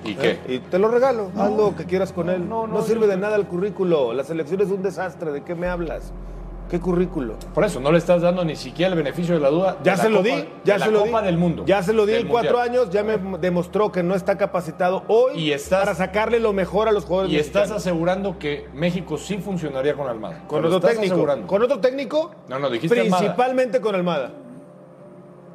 ¿Y 0.04 0.14
qué? 0.14 0.30
¿eh? 0.30 0.40
Y 0.48 0.58
te 0.60 0.78
lo 0.78 0.88
regalo. 0.88 1.30
Haz 1.36 1.50
lo 1.50 1.76
que 1.76 1.84
quieras 1.84 2.12
con 2.14 2.30
él. 2.30 2.48
No, 2.48 2.66
no, 2.66 2.80
sirve 2.80 3.06
de 3.06 3.18
nada 3.18 3.36
el 3.36 3.44
currículo. 3.46 4.14
La 4.14 4.24
selección 4.24 4.62
es 4.62 4.68
un 4.70 4.82
desastre. 4.82 5.32
¿De 5.32 5.42
qué 5.44 5.54
me 5.54 5.68
hablas? 5.68 6.12
¿Qué 6.70 6.78
currículo? 6.80 7.34
Por 7.54 7.64
eso, 7.64 7.80
no 7.80 7.90
le 7.90 7.96
estás 7.98 8.20
dando 8.20 8.44
ni 8.44 8.54
siquiera 8.54 8.90
el 8.92 8.96
beneficio 8.98 9.34
de 9.34 9.40
la 9.40 9.48
duda. 9.48 9.78
Ya 9.82 9.96
se 9.96 10.10
lo 10.10 10.22
di, 10.22 10.32
ya 10.64 10.78
se 10.78 10.90
lo 10.90 11.04
Copa 11.04 11.20
di. 11.22 11.26
del 11.26 11.38
Mundo. 11.38 11.64
Ya 11.66 11.82
se 11.82 11.94
lo 11.94 12.04
di 12.04 12.14
en 12.14 12.28
cuatro 12.28 12.60
años, 12.60 12.90
ya 12.90 13.02
me 13.02 13.16
demostró 13.38 13.90
que 13.90 14.02
no 14.02 14.14
está 14.14 14.36
capacitado 14.36 15.02
hoy 15.08 15.38
Y 15.38 15.52
estás- 15.52 15.80
para 15.80 15.94
sacarle 15.94 16.40
lo 16.40 16.52
mejor 16.52 16.86
a 16.88 16.92
los 16.92 17.06
jugadores 17.06 17.32
Y 17.32 17.38
estás 17.38 17.70
asegurando 17.70 18.38
que 18.38 18.68
México 18.74 19.16
sí 19.16 19.38
funcionaría 19.38 19.94
con 19.94 20.08
Almada. 20.08 20.44
con 20.46 20.62
otro 20.64 20.78
técnico. 20.80 21.14
asegurando. 21.14 21.46
Con 21.46 21.62
otro 21.62 21.78
técnico, 21.80 22.32
No, 22.48 22.58
no, 22.58 22.68
dijiste 22.68 23.00
Almada. 23.00 23.22
principalmente 23.22 23.80
con 23.80 23.94
Almada. 23.94 24.30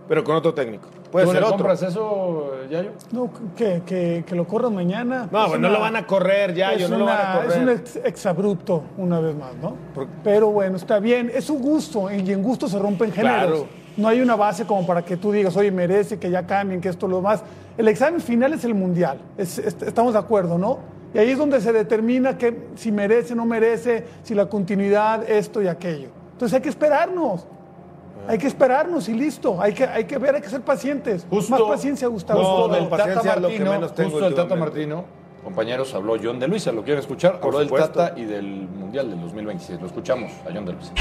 Pero 0.07 0.23
con 0.23 0.35
otro 0.35 0.53
técnico. 0.53 0.87
Puede 1.13 1.25
¿Tú 1.27 1.31
ser 1.31 1.41
le 1.41 1.45
otro. 1.45 1.57
compras 1.59 1.81
eso, 1.83 2.51
Yayo? 2.69 2.89
No, 3.11 3.29
que, 3.55 3.83
que, 3.85 4.23
que 4.27 4.35
lo 4.35 4.45
corran 4.47 4.73
mañana. 4.73 5.29
No, 5.31 5.43
Es 5.43 5.49
pues 5.51 5.59
no 5.61 5.67
una- 5.67 5.77
lo 5.77 5.79
van 5.79 5.95
a 5.95 6.07
correr 6.07 6.53
ya, 6.55 6.73
es 6.73 6.81
yo 6.81 6.89
no 6.89 6.97
lo 6.97 7.05
van 7.05 7.17
a 7.17 7.21
una- 7.21 7.33
correr. 7.35 7.51
Es 7.51 7.57
un 7.57 7.69
ex- 7.69 7.95
exabrupto, 8.03 8.83
una 8.97 9.19
vez 9.19 9.35
más, 9.35 9.53
¿no? 9.61 9.75
Por- 9.93 10.07
Pero 10.23 10.49
bueno, 10.49 10.75
está 10.75 10.97
bien. 10.99 11.31
Es 11.33 11.49
un 11.51 11.61
gusto, 11.61 12.11
y 12.11 12.31
en 12.31 12.41
gusto 12.41 12.67
se 12.67 12.79
rompen 12.79 13.11
géneros. 13.11 13.45
Claro. 13.61 13.67
No 13.95 14.07
hay 14.07 14.21
una 14.21 14.35
base 14.35 14.65
como 14.65 14.87
para 14.87 15.03
que 15.05 15.15
tú 15.17 15.31
digas, 15.31 15.55
oye, 15.55 15.71
merece 15.71 16.17
que 16.17 16.31
ya 16.31 16.47
cambien, 16.47 16.81
que 16.81 16.89
esto 16.89 17.07
lo 17.07 17.21
más. 17.21 17.43
El 17.77 17.87
examen 17.87 18.19
final 18.19 18.51
es 18.53 18.65
el 18.65 18.73
mundial. 18.73 19.19
Es- 19.37 19.59
es- 19.59 19.79
estamos 19.83 20.13
de 20.13 20.19
acuerdo, 20.19 20.57
¿no? 20.57 20.79
Y 21.13 21.19
ahí 21.19 21.29
es 21.29 21.37
donde 21.37 21.61
se 21.61 21.71
determina 21.71 22.39
que, 22.39 22.69
si 22.75 22.91
merece, 22.91 23.35
no 23.35 23.45
merece, 23.45 24.03
si 24.23 24.33
la 24.33 24.47
continuidad, 24.47 25.29
esto 25.29 25.61
y 25.61 25.67
aquello. 25.67 26.09
Entonces 26.31 26.55
hay 26.55 26.61
que 26.61 26.69
esperarnos. 26.69 27.45
Hay 28.27 28.37
que 28.37 28.47
esperarnos 28.47 29.09
y 29.09 29.13
listo. 29.13 29.61
Hay 29.61 29.73
que, 29.73 29.85
hay 29.85 30.05
que 30.05 30.17
ver, 30.17 30.35
hay 30.35 30.41
que 30.41 30.49
ser 30.49 30.61
pacientes. 30.61 31.25
Justo- 31.29 31.51
Más 31.51 31.61
paciencia, 31.61 32.07
Gustavo. 32.07 32.41
No, 32.41 32.47
Justo 32.47 32.67
no, 32.67 32.73
del 32.75 32.89
Tata 32.89 33.35
lo 33.39 33.47
que 33.49 33.53
Martino, 33.59 33.71
menos 33.71 33.93
tengo 33.95 34.09
justo 34.11 34.25
del 34.25 34.35
Tata. 34.35 34.55
Martino, 34.55 35.05
compañeros, 35.43 35.93
habló 35.93 36.15
John 36.21 36.39
de 36.39 36.47
Luisa. 36.47 36.71
¿Lo 36.71 36.83
quieren 36.83 36.99
escuchar? 37.01 37.39
Por 37.39 37.47
habló 37.55 37.59
del. 37.59 37.69
Tata 37.69 38.13
y 38.15 38.23
del 38.25 38.45
Mundial 38.45 39.09
del 39.09 39.19
2026. 39.21 39.79
Lo 39.81 39.87
escuchamos 39.87 40.31
a 40.47 40.53
John 40.53 40.65
de 40.65 40.73
Luisa. 40.73 40.93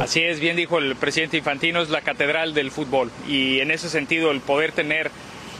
Así 0.00 0.22
es, 0.22 0.40
bien 0.40 0.56
dijo 0.56 0.78
el 0.78 0.96
presidente 0.96 1.36
Infantino, 1.36 1.80
es 1.80 1.90
la 1.90 2.00
catedral 2.00 2.54
del 2.54 2.70
fútbol 2.70 3.10
y 3.28 3.60
en 3.60 3.70
ese 3.70 3.88
sentido 3.88 4.30
el 4.30 4.40
poder 4.40 4.72
tener 4.72 5.10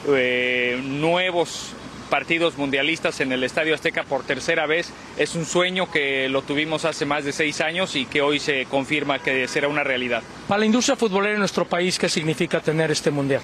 eh, 0.08 0.80
nuevos 0.84 1.72
partidos 2.06 2.56
mundialistas 2.56 3.20
en 3.20 3.32
el 3.32 3.44
Estadio 3.44 3.74
Azteca 3.74 4.04
por 4.04 4.24
tercera 4.24 4.66
vez 4.66 4.92
es 5.18 5.34
un 5.34 5.44
sueño 5.44 5.90
que 5.90 6.28
lo 6.28 6.42
tuvimos 6.42 6.84
hace 6.84 7.04
más 7.04 7.24
de 7.24 7.32
seis 7.32 7.60
años 7.60 7.96
y 7.96 8.06
que 8.06 8.22
hoy 8.22 8.38
se 8.38 8.66
confirma 8.66 9.18
que 9.18 9.46
será 9.48 9.68
una 9.68 9.84
realidad. 9.84 10.22
Para 10.48 10.60
la 10.60 10.66
industria 10.66 10.96
futbolera 10.96 11.34
en 11.34 11.40
nuestro 11.40 11.66
país, 11.66 11.98
¿qué 11.98 12.08
significa 12.08 12.60
tener 12.60 12.90
este 12.90 13.10
mundial? 13.10 13.42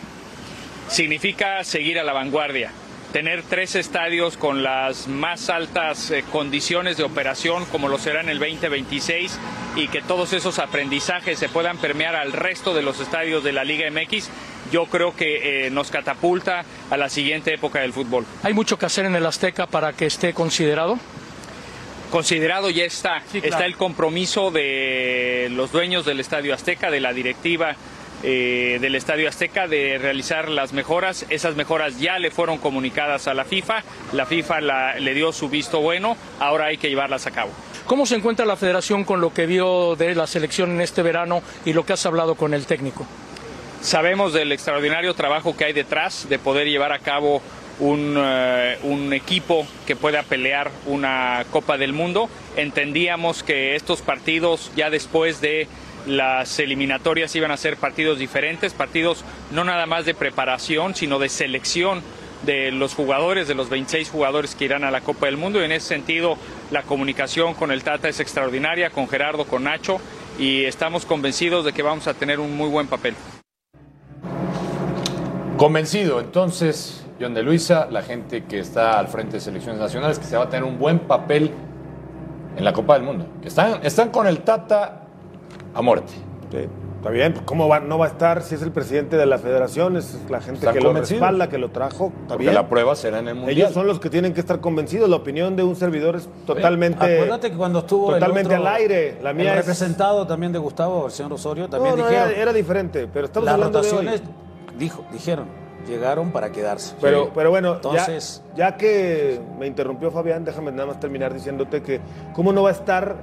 Significa 0.88 1.64
seguir 1.64 1.99
a 1.99 2.04
la 2.04 2.12
vanguardia, 2.12 2.71
tener 3.12 3.42
tres 3.42 3.76
estadios 3.76 4.37
con 4.37 4.62
las 4.62 5.09
más 5.09 5.50
altas 5.50 6.11
eh, 6.11 6.25
condiciones 6.33 6.97
de 6.97 7.04
operación 7.04 7.64
como 7.66 7.88
lo 7.88 7.99
será 7.99 8.21
en 8.21 8.28
el 8.28 8.38
2026 8.38 9.38
y 9.76 9.88
que 9.88 10.02
todos 10.02 10.33
esos 10.33 10.59
aprendizajes 10.59 11.38
se 11.38 11.49
puedan 11.49 11.78
permear 11.78 12.16
al 12.16 12.33
resto 12.33 12.75
de 12.75 12.83
los 12.83 13.00
estadios 13.00 13.45
de 13.45 13.52
la 13.52 13.64
Liga 13.64 13.90
MX, 13.90 14.28
yo 14.73 14.87
creo 14.87 15.14
que 15.14 15.67
eh, 15.67 15.71
nos 15.71 15.91
catapulta 15.93 16.64
a 16.91 16.97
la 16.97 17.09
siguiente 17.09 17.55
época 17.55 17.79
del 17.81 17.93
fútbol. 17.93 18.26
¿Hay 18.43 18.55
mucho 18.55 18.76
que 18.76 18.87
hacer 18.87 19.05
en 19.05 19.14
el 19.14 19.25
Azteca 19.26 19.67
para 19.69 19.93
que 19.93 20.07
esté 20.07 20.33
considerado? 20.35 20.99
considerado 22.11 22.69
ya 22.71 22.85
está. 22.85 23.23
Está 23.33 23.64
el 23.64 23.76
compromiso 23.76 24.50
de 24.50 25.49
los 25.52 25.73
dueños 25.73 26.05
del 26.05 26.21
Estadio 26.21 26.52
Azteca, 26.55 26.91
de 26.91 27.00
la 27.00 27.12
directiva 27.14 27.75
eh, 28.23 28.76
del 28.83 28.95
Estadio 28.97 29.29
Azteca 29.29 29.67
de 29.67 29.97
realizar 29.99 30.49
las 30.50 30.73
mejoras. 30.75 31.25
Esas 31.31 31.57
mejoras 31.57 31.99
ya 31.99 32.19
le 32.19 32.31
fueron 32.31 32.59
comunicadas 32.59 33.29
a 33.29 33.35
la 33.35 33.45
FIFA. 33.47 33.83
La 34.12 34.26
FIFA 34.26 34.61
la- 34.61 34.95
le 35.00 35.14
dio 35.14 35.33
su 35.33 35.49
visto 35.49 35.81
bueno. 35.81 36.17
Ahora 36.38 36.67
hay 36.67 36.76
que 36.76 36.88
llevarlas 36.91 37.26
a 37.26 37.31
cabo. 37.31 37.50
¿Cómo 37.87 38.05
se 38.07 38.14
encuentra 38.14 38.45
la 38.47 38.57
federación 38.57 39.05
con 39.05 39.21
lo 39.23 39.33
que 39.33 39.47
vio 39.47 39.97
de 39.97 40.14
la 40.14 40.26
selección 40.26 40.71
en 40.71 40.83
este 40.83 41.02
verano 41.02 41.43
y 41.64 41.73
lo 41.73 41.85
que 41.87 41.95
has 41.95 42.05
hablado 42.07 42.35
con 42.35 42.52
el 42.55 42.67
técnico? 42.67 43.07
Sabemos 43.83 44.33
del 44.33 44.53
extraordinario 44.53 45.12
trabajo 45.15 45.57
que 45.57 45.65
hay 45.65 45.73
detrás 45.73 46.29
de 46.29 46.39
poder 46.39 46.69
llevar 46.69 46.93
a 46.93 47.01
cabo 47.01 47.43
un, 47.81 48.15
eh, 48.17 48.79
un 48.85 49.12
equipo 49.12 49.67
que 49.89 49.97
pueda 49.97 50.23
pelear 50.23 50.71
una 50.87 51.45
Copa 51.51 51.77
del 51.79 51.93
Mundo. 51.93 52.31
Entendíamos 52.57 53.43
que 53.43 53.75
estos 53.75 54.01
partidos 54.01 54.71
ya 54.77 54.89
después 54.89 55.41
de 55.41 55.67
las 56.07 56.61
eliminatorias 56.61 57.35
iban 57.35 57.51
a 57.51 57.57
ser 57.57 57.77
partidos 57.77 58.21
diferentes, 58.21 58.73
partidos 58.73 59.25
no 59.51 59.65
nada 59.65 59.87
más 59.87 60.05
de 60.05 60.15
preparación, 60.15 60.95
sino 60.95 61.19
de 61.19 61.29
selección 61.29 62.03
de 62.45 62.71
los 62.71 62.95
jugadores, 62.95 63.49
de 63.49 63.55
los 63.55 63.69
26 63.69 64.11
jugadores 64.11 64.55
que 64.55 64.65
irán 64.65 64.85
a 64.85 64.93
la 64.93 65.01
Copa 65.01 65.27
del 65.27 65.39
Mundo. 65.39 65.61
Y 65.61 65.65
en 65.65 65.73
ese 65.73 65.89
sentido, 65.89 66.39
la 66.71 66.85
comunicación 66.85 67.55
con 67.55 67.73
el 67.73 67.83
Tata 67.83 68.09
es 68.09 68.21
extraordinaria, 68.21 68.91
con 68.91 69.09
Gerardo, 69.09 69.45
con 69.45 69.65
Nacho, 69.65 70.01
y 70.39 70.67
estamos 70.67 71.05
convencidos 71.05 71.65
de 71.65 71.73
que 71.73 71.83
vamos 71.83 72.07
a 72.07 72.15
tener 72.15 72.39
un 72.39 72.57
muy 72.57 72.69
buen 72.69 72.87
papel. 72.87 73.17
Convencido, 75.62 76.19
entonces, 76.19 77.04
John 77.21 77.35
de 77.35 77.45
Luisa, 77.45 77.87
la 77.88 78.02
gente 78.02 78.42
que 78.47 78.59
está 78.59 78.99
al 78.99 79.07
frente 79.07 79.35
de 79.35 79.40
selecciones 79.40 79.81
nacionales, 79.81 80.19
que 80.19 80.25
se 80.25 80.37
va 80.37 80.42
a 80.42 80.49
tener 80.49 80.64
un 80.64 80.76
buen 80.76 80.99
papel 80.99 81.52
en 82.57 82.64
la 82.64 82.73
Copa 82.73 82.95
del 82.95 83.04
Mundo. 83.04 83.26
Que 83.40 83.47
están, 83.47 83.78
están 83.85 84.09
con 84.11 84.26
el 84.26 84.40
Tata 84.40 85.02
a 85.73 85.81
muerte. 85.81 86.14
Sí, 86.50 86.66
está 86.97 87.11
bien, 87.11 87.35
¿cómo 87.45 87.69
va, 87.69 87.78
no 87.78 87.97
va 87.97 88.07
a 88.07 88.09
estar 88.09 88.42
si 88.42 88.57
es 88.57 88.62
el 88.62 88.73
presidente 88.73 89.16
de 89.16 89.25
la 89.25 89.38
federación? 89.38 89.97
Es 89.97 90.19
la 90.28 90.40
gente 90.40 90.59
¿Están 90.66 90.75
que 90.75 90.81
lo 90.81 90.92
respalda, 90.95 91.49
que 91.49 91.59
lo 91.59 91.71
trajo. 91.71 92.07
Está 92.07 92.26
Porque 92.31 92.42
bien. 92.42 92.54
la 92.54 92.69
prueba 92.69 92.97
será 92.97 93.21
en 93.21 93.28
el 93.28 93.37
Mundial. 93.37 93.57
Ellos 93.57 93.73
son 93.73 93.87
los 93.87 94.00
que 94.00 94.11
tienen 94.11 94.35
que 94.35 94.40
estar 94.40 94.61
convencidos. 94.61 95.09
La 95.09 95.14
opinión 95.14 95.54
de 95.54 95.62
un 95.62 95.76
servidor 95.76 96.16
es 96.16 96.28
totalmente. 96.45 97.04
Acuérdate 97.04 97.52
que 97.52 97.57
cuando 97.57 97.78
estuvo 97.78 98.09
el 98.12 98.19
totalmente 98.19 98.57
otro- 98.57 98.66
al 98.69 98.75
aire. 98.78 99.19
La 99.23 99.33
mía 99.33 99.52
el 99.52 99.59
es. 99.61 99.64
representado 99.64 100.26
también 100.26 100.50
de 100.52 100.59
Gustavo, 100.59 101.07
el 101.07 101.12
señor 101.12 101.33
Osorio, 101.35 101.69
también 101.69 101.95
no, 101.95 102.02
no, 102.02 102.09
dijeron. 102.09 102.31
era, 102.33 102.42
era 102.42 102.52
diferente, 102.52 103.07
pero 103.14 103.26
estamos 103.26 103.45
las 103.45 103.54
hablando 103.54 103.81
de 103.81 103.90
hoy. 103.92 104.21
Dijo, 104.83 105.05
dijeron, 105.12 105.47
llegaron 105.87 106.33
para 106.33 106.51
quedarse. 106.51 106.95
Pero, 107.01 107.31
pero 107.33 107.51
bueno, 107.51 107.77
entonces, 107.77 108.43
ya, 108.55 108.71
ya 108.71 108.77
que 108.77 109.41
me 109.59 109.67
interrumpió 109.67 110.11
Fabián, 110.11 110.45
déjame 110.45 110.73
nada 110.73 110.87
más 110.87 111.01
terminar 111.01 111.33
diciéndote 111.33 111.83
que 111.83 112.01
cómo 112.35 112.53
no 112.53 112.65
va 112.65 112.71
a 112.71 112.73
estar 112.73 113.17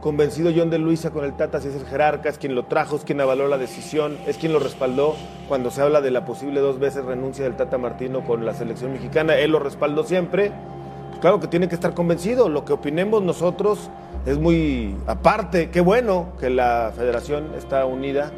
convencido 0.00 0.52
John 0.54 0.70
de 0.70 0.78
Luisa 0.78 1.10
con 1.10 1.24
el 1.24 1.34
Tata 1.34 1.60
si 1.60 1.68
es 1.68 1.76
el 1.76 1.86
jerarca, 1.86 2.28
es 2.28 2.36
quien 2.36 2.54
lo 2.54 2.64
trajo, 2.64 2.96
es 2.96 3.04
quien 3.04 3.20
avaló 3.20 3.48
la 3.48 3.58
decisión, 3.58 4.18
es 4.26 4.36
quien 4.36 4.52
lo 4.52 4.58
respaldó 4.58 5.14
cuando 5.48 5.70
se 5.70 5.80
habla 5.80 6.00
de 6.00 6.10
la 6.10 6.24
posible 6.24 6.60
dos 6.60 6.78
veces 6.78 7.04
renuncia 7.04 7.44
del 7.44 7.56
Tata 7.56 7.78
Martino 7.78 8.24
con 8.24 8.44
la 8.44 8.54
selección 8.54 8.92
mexicana, 8.92 9.36
él 9.36 9.52
lo 9.52 9.60
respaldó 9.60 10.04
siempre. 10.04 10.52
Pues 11.10 11.20
claro 11.20 11.38
que 11.38 11.46
tiene 11.46 11.68
que 11.68 11.76
estar 11.76 11.94
convencido, 11.94 12.48
lo 12.48 12.64
que 12.64 12.72
opinemos 12.72 13.22
nosotros 13.22 13.88
es 14.26 14.36
muy 14.38 14.96
aparte, 15.06 15.70
qué 15.70 15.80
bueno 15.80 16.32
que 16.40 16.50
la 16.50 16.92
federación 16.94 17.52
está 17.56 17.86
unida 17.86 18.32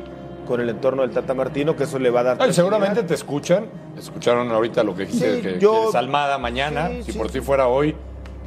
con 0.46 0.60
el 0.60 0.68
entorno 0.70 1.02
del 1.02 1.10
Tata 1.10 1.34
Martino, 1.34 1.76
que 1.76 1.84
eso 1.84 1.98
le 1.98 2.08
va 2.10 2.20
a 2.20 2.22
dar 2.22 2.36
Ay, 2.40 2.52
seguramente 2.52 3.02
te 3.02 3.14
escuchan. 3.14 3.66
Escucharon 3.98 4.50
ahorita 4.50 4.82
lo 4.82 4.94
que 4.94 5.04
dijiste 5.06 5.36
Sí, 5.36 5.42
que 5.42 5.58
yo- 5.58 5.90
Almada 5.94 6.38
mañana. 6.38 6.88
Sí, 6.88 7.02
si 7.04 7.12
sí. 7.12 7.18
por 7.18 7.30
ti 7.30 7.40
fuera 7.40 7.68
hoy, 7.68 7.94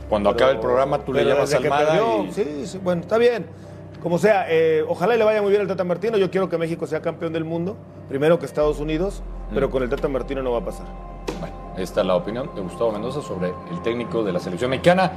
cuando 0.09 0.29
acabe 0.29 0.53
el 0.53 0.59
programa, 0.59 0.99
tú 0.99 1.13
le 1.13 1.23
Pero 1.23 1.35
llamas 1.35 1.53
Almada. 1.53 1.85
perdió, 1.91 2.23
y- 2.25 2.31
Sí, 2.31 2.65
sí, 2.65 2.79
bueno, 2.83 3.01
está 3.01 3.17
bien. 3.17 3.45
Como 4.01 4.17
sea, 4.17 4.45
eh, 4.49 4.83
ojalá 4.87 5.15
y 5.15 5.17
le 5.17 5.25
vaya 5.25 5.41
muy 5.41 5.49
bien 5.51 5.61
al 5.61 5.67
Tata 5.67 5.83
Martino. 5.83 6.17
Yo 6.17 6.31
quiero 6.31 6.47
que 6.49 6.57
México 6.57 6.87
sea 6.87 7.01
campeón 7.01 7.33
del 7.33 7.43
mundo, 7.43 7.75
primero 8.07 8.39
que 8.39 8.45
Estados 8.45 8.79
Unidos, 8.79 9.21
pero 9.53 9.67
Mm. 9.67 9.71
con 9.71 9.83
el 9.83 9.89
Tata 9.89 10.07
Martino 10.07 10.41
no 10.41 10.51
va 10.53 10.59
a 10.59 10.65
pasar. 10.65 10.85
Bueno, 11.39 11.55
esta 11.77 12.01
es 12.01 12.07
la 12.07 12.15
opinión 12.15 12.49
de 12.55 12.61
Gustavo 12.61 12.91
Mendoza 12.93 13.21
sobre 13.21 13.49
el 13.71 13.81
técnico 13.83 14.23
de 14.23 14.31
la 14.31 14.39
selección 14.39 14.69
mexicana. 14.71 15.11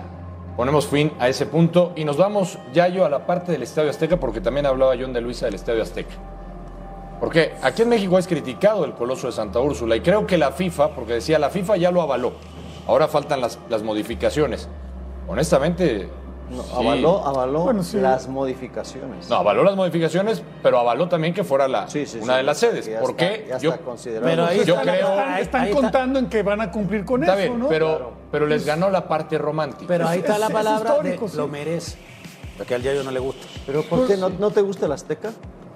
Ponemos 0.56 0.86
fin 0.86 1.12
a 1.20 1.28
ese 1.28 1.46
punto 1.46 1.92
y 1.96 2.04
nos 2.04 2.16
vamos, 2.18 2.58
Yayo, 2.74 3.04
a 3.06 3.08
la 3.08 3.24
parte 3.24 3.52
del 3.52 3.62
Estadio 3.62 3.88
Azteca, 3.88 4.18
porque 4.18 4.40
también 4.40 4.66
hablaba 4.66 4.94
John 5.00 5.12
de 5.12 5.20
Luisa 5.22 5.46
del 5.46 5.54
Estadio 5.54 5.80
Azteca. 5.82 6.14
Porque 7.22 7.54
aquí 7.62 7.82
en 7.82 7.88
México 7.88 8.18
es 8.18 8.26
criticado 8.26 8.84
el 8.84 8.94
Coloso 8.94 9.28
de 9.28 9.32
Santa 9.32 9.60
Úrsula 9.60 9.94
y 9.94 10.00
creo 10.00 10.26
que 10.26 10.36
la 10.36 10.50
FIFA, 10.50 10.88
porque 10.88 11.12
decía 11.14 11.38
la 11.38 11.50
FIFA 11.50 11.76
ya 11.76 11.92
lo 11.92 12.02
avaló, 12.02 12.32
ahora 12.88 13.06
faltan 13.06 13.40
las, 13.40 13.60
las 13.70 13.84
modificaciones. 13.84 14.68
Honestamente, 15.28 16.08
No, 16.50 16.64
sí. 16.64 16.70
avaló 16.74 17.24
avaló 17.24 17.60
Bueno, 17.60 17.84
sí. 17.84 17.98
las 17.98 18.26
modificaciones. 18.26 19.28
No, 19.30 19.36
avaló 19.36 19.62
las 19.62 19.76
modificaciones, 19.76 20.42
pero 20.64 20.80
avaló 20.80 21.08
también 21.08 21.32
que 21.32 21.44
fuera 21.44 21.68
la, 21.68 21.88
Sí, 21.88 22.06
sí, 22.06 22.18
una 22.20 22.32
sí, 22.32 22.36
de 22.38 22.42
las 22.42 22.58
sedes. 22.58 22.86
ya 22.86 22.98
¿Por 22.98 23.10
está- 23.10 23.28
qué? 23.28 23.46
ya 23.48 23.58
Yo, 23.58 23.70
está 23.70 23.84
considerado. 23.84 24.26
Pero 24.28 24.44
ahí 24.44 24.64
yo 24.64 24.74
está- 24.74 24.82
creo... 24.82 25.08
Están, 25.10 25.38
están 25.38 25.60
ahí 25.62 25.70
está. 25.70 25.80
contando 25.80 26.18
en 26.18 26.26
que 26.28 26.42
van 26.42 26.60
a 26.60 26.72
cumplir 26.72 27.04
con 27.04 27.22
Está 27.22 27.34
eso, 27.40 27.52
bien, 27.52 27.58
¿no? 27.60 27.68
pero, 27.68 28.12
pero 28.32 28.46
les 28.48 28.66
ganó 28.66 28.90
la 28.90 29.06
parte 29.06 29.38
romántica. 29.38 29.84
pero 29.86 30.08
ahí 30.08 30.18
Es- 30.18 30.24
está 30.24 30.38
la 30.38 30.46
es- 30.46 30.50
es 30.50 30.54
palabra 30.56 30.98
de 31.00 31.16
sí. 31.28 31.36
lo 31.36 31.46
merece. 31.46 31.98
Lo 32.58 32.66
que 32.66 32.74
al 32.74 32.82
Yayo 32.82 33.04
no 33.04 33.12
le 33.12 33.20
gusta. 33.20 33.46
¿Pero 33.64 33.84
por 33.84 34.08
qué 34.08 34.16
no, 34.16 34.28
no 34.28 34.50
te 34.50 34.60
gusta 34.60 34.86
el 34.86 34.92
Azteca? 34.92 35.30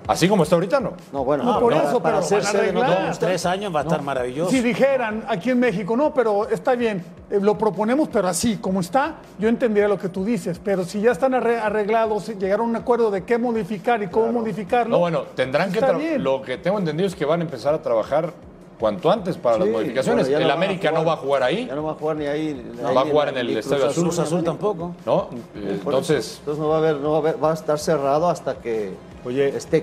Así 0.07 0.29
como 0.29 0.43
está 0.45 0.55
ahorita, 0.57 0.81
no. 0.81 0.93
No, 1.13 1.25
bueno, 1.25 1.45
No, 1.45 1.59
por 1.61 1.73
para- 1.73 1.89
eso, 1.89 2.01
para 2.01 2.17
pero 2.17 2.25
hacer 2.27 2.39
van 2.39 2.47
a 2.47 2.51
sede 2.51 2.73
no 2.73 2.81
te 2.81 2.87
arreglar. 2.87 3.09
gusta. 3.09 3.27
Tres 3.27 3.47
años 3.47 3.75
va 3.75 3.81
a 3.81 3.83
estar 3.83 4.03
maravilloso. 4.03 4.51
Si 4.51 4.61
dijeran 4.61 5.25
aquí 5.29 5.51
en 5.51 5.59
México, 5.61 5.97
no, 5.97 6.15
pero 6.15 6.49
está 6.49 6.75
bien, 6.75 7.05
eh, 7.31 7.39
lo 7.41 7.59
proponemos, 7.59 8.09
pero 8.13 8.29
así, 8.29 8.57
como 8.59 8.81
está, 8.81 9.17
yo 9.39 9.49
entendería 9.49 9.89
lo 9.89 9.99
que 9.99 10.09
tú 10.09 10.25
dices, 10.25 10.61
pero 10.63 10.85
si 10.85 11.01
ya 11.01 11.13
están 11.13 11.33
arre- 11.33 11.61
arreglados, 11.61 12.29
llegaron 12.39 12.67
a 12.67 12.71
un 12.71 12.77
acuerdo 12.77 13.11
de 13.11 13.25
qué 13.25 13.39
modificar 13.39 14.03
y 14.03 14.07
cómo 14.09 14.33
modificarlo. 14.33 14.93
No, 14.93 14.99
bueno, 14.99 15.23
tendrán 15.35 15.73
que... 15.73 15.81
bien. 15.99 16.23
Lo 16.23 16.41
que 16.43 16.59
tengo 16.59 16.79
entendido 16.79 17.07
es 17.07 17.15
que 17.15 17.25
van 17.25 17.41
a 17.41 17.45
empezar 17.45 17.75
a 17.75 17.83
trabar 17.83 18.33
cuanto 18.79 19.11
antes 19.11 19.37
para 19.39 19.59
las 19.59 19.69
modificaciones. 19.69 20.29
el 20.29 20.47
no 20.47 20.53
América 20.53 20.91
jugar. 20.91 21.03
no 21.03 21.09
va 21.09 21.13
a 21.15 21.17
jugar 21.17 21.43
ahí, 21.43 21.67
Ya 21.67 21.75
no 21.75 21.83
va 21.85 21.93
a 21.93 21.95
jugar 21.95 22.17
ni 22.17 22.27
ahí. 22.27 22.73
no 22.81 22.89
ahí 22.89 22.95
va 22.95 23.01
a 23.01 23.05
jugar 23.07 23.29
en 23.31 23.39
el 23.39 23.57
Estadio 23.57 23.87
Azul, 23.87 24.09
Azul 24.11 24.45
tampoco. 24.45 24.95
¿no? 25.07 25.29
Eh, 25.33 25.33
Por 25.57 25.63
eso. 25.63 25.73
Entonces, 25.85 26.37
Entonces 26.41 26.63
no 26.63 26.69
va 26.69 26.75
a 26.77 26.79
haber, 26.79 26.97
no 26.97 27.11
va 27.13 27.17
a 27.17 27.21
haber, 27.21 27.43
va 27.43 27.51
a 27.51 27.55
estar 27.55 27.79
cerrado 27.79 28.29
hasta 28.29 28.57
que 28.57 28.93
Oye. 29.27 29.49
esté 29.57 29.83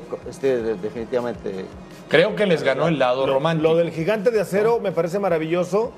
de- 0.61 0.75
definitivamente. 0.75 1.65
creo 2.09 2.35
que 2.35 2.45
les 2.45 2.63
ganó 2.63 2.87
el 2.87 2.97
lado 2.99 3.27
Lo, 3.27 3.33
romántico. 3.33 3.71
lo 3.71 3.77
del 3.77 3.91
gigante 3.91 4.31
de 4.31 4.39
acero 4.41 4.79
me 4.79 4.91
parece 4.91 5.19
maravilloso. 5.19 5.91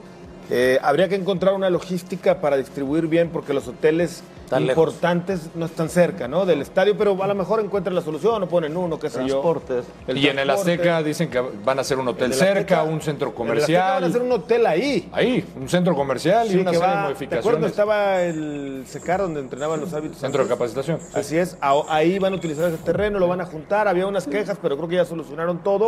Eh, 0.50 0.80
habría 0.82 1.10
que 1.10 1.16
encontrar 1.16 1.54
una 1.54 1.70
logística 1.70 2.40
para 2.42 2.58
distribuir 2.58 3.08
bien 3.08 3.30
porque 3.30 3.54
los 3.54 3.68
hoteles 3.68 4.24
Lejos. 4.52 4.70
importantes 4.70 5.50
no 5.56 5.66
están 5.66 5.90
cerca 5.90 6.28
¿no? 6.28 6.46
del 6.46 6.62
estadio, 6.62 6.96
pero 6.98 7.22
a 7.24 7.28
lo 7.28 7.36
mejor 7.36 7.60
encuentran 7.62 7.96
la 7.96 8.02
solución 8.02 8.44
o 8.44 8.48
ponen 8.48 8.78
uno, 8.78 9.00
qué 9.00 9.10
sé 9.10 9.20
yo. 9.22 9.42
Transportes. 9.42 9.86
y 10.08 10.28
en 10.28 10.40
el. 10.40 10.50
Azteca 10.50 11.02
dicen 11.04 11.30
que 11.30 11.40
van 11.40 11.78
a 11.78 11.82
hacer 11.82 11.98
un 11.98 12.08
hotel 12.08 12.26
En 12.26 12.32
el 12.34 12.38
cerca, 12.38 12.82
Azteca- 12.82 12.84
un 12.94 13.02
centro 13.02 13.34
en 13.38 13.48
el 13.50 13.58
Azteca 13.60 13.80
Van 13.80 14.04
a 14.04 14.08
hacer 14.08 14.20
comercial. 14.20 14.22
un 14.22 14.32
hotel 14.32 14.66
ahí. 14.66 15.10
Ahí, 15.12 15.46
un 15.60 15.68
centro 15.70 15.96
comercial 15.96 16.48
y 16.52 16.56
una 16.58 16.72
que 16.72 16.78
serie 16.78 16.94
de 16.94 16.96
va, 16.96 17.08
¿Te 17.08 17.08
acuerdas 17.08 17.10
modificaciones. 17.10 17.44
cuando 17.44 17.68
estaba 17.68 18.22
el 18.22 18.84
SECAR 18.88 19.22
donde 19.22 19.40
entrenaban 19.40 19.80
los 19.82 19.94
hábitos? 19.94 20.18
Centro 20.20 20.44
de 20.44 20.50
capacitación. 20.50 21.00
sí. 21.00 21.08
Así 21.20 21.38
es, 21.38 21.58
ahí 21.90 22.20
van 22.20 22.34
a 22.34 22.36
utilizar 22.36 22.70
ese 22.72 22.78
terreno, 22.84 23.20
lo 23.20 23.28
van 23.28 23.42
a 23.42 23.46
juntar, 23.46 23.88
había 23.88 24.06
unas 24.08 24.28
quejas, 24.28 24.58
pero 24.62 24.78
creo 24.78 24.88
que 24.90 24.96
ya 24.96 25.06
solucionaron 25.06 25.64
todo. 25.64 25.88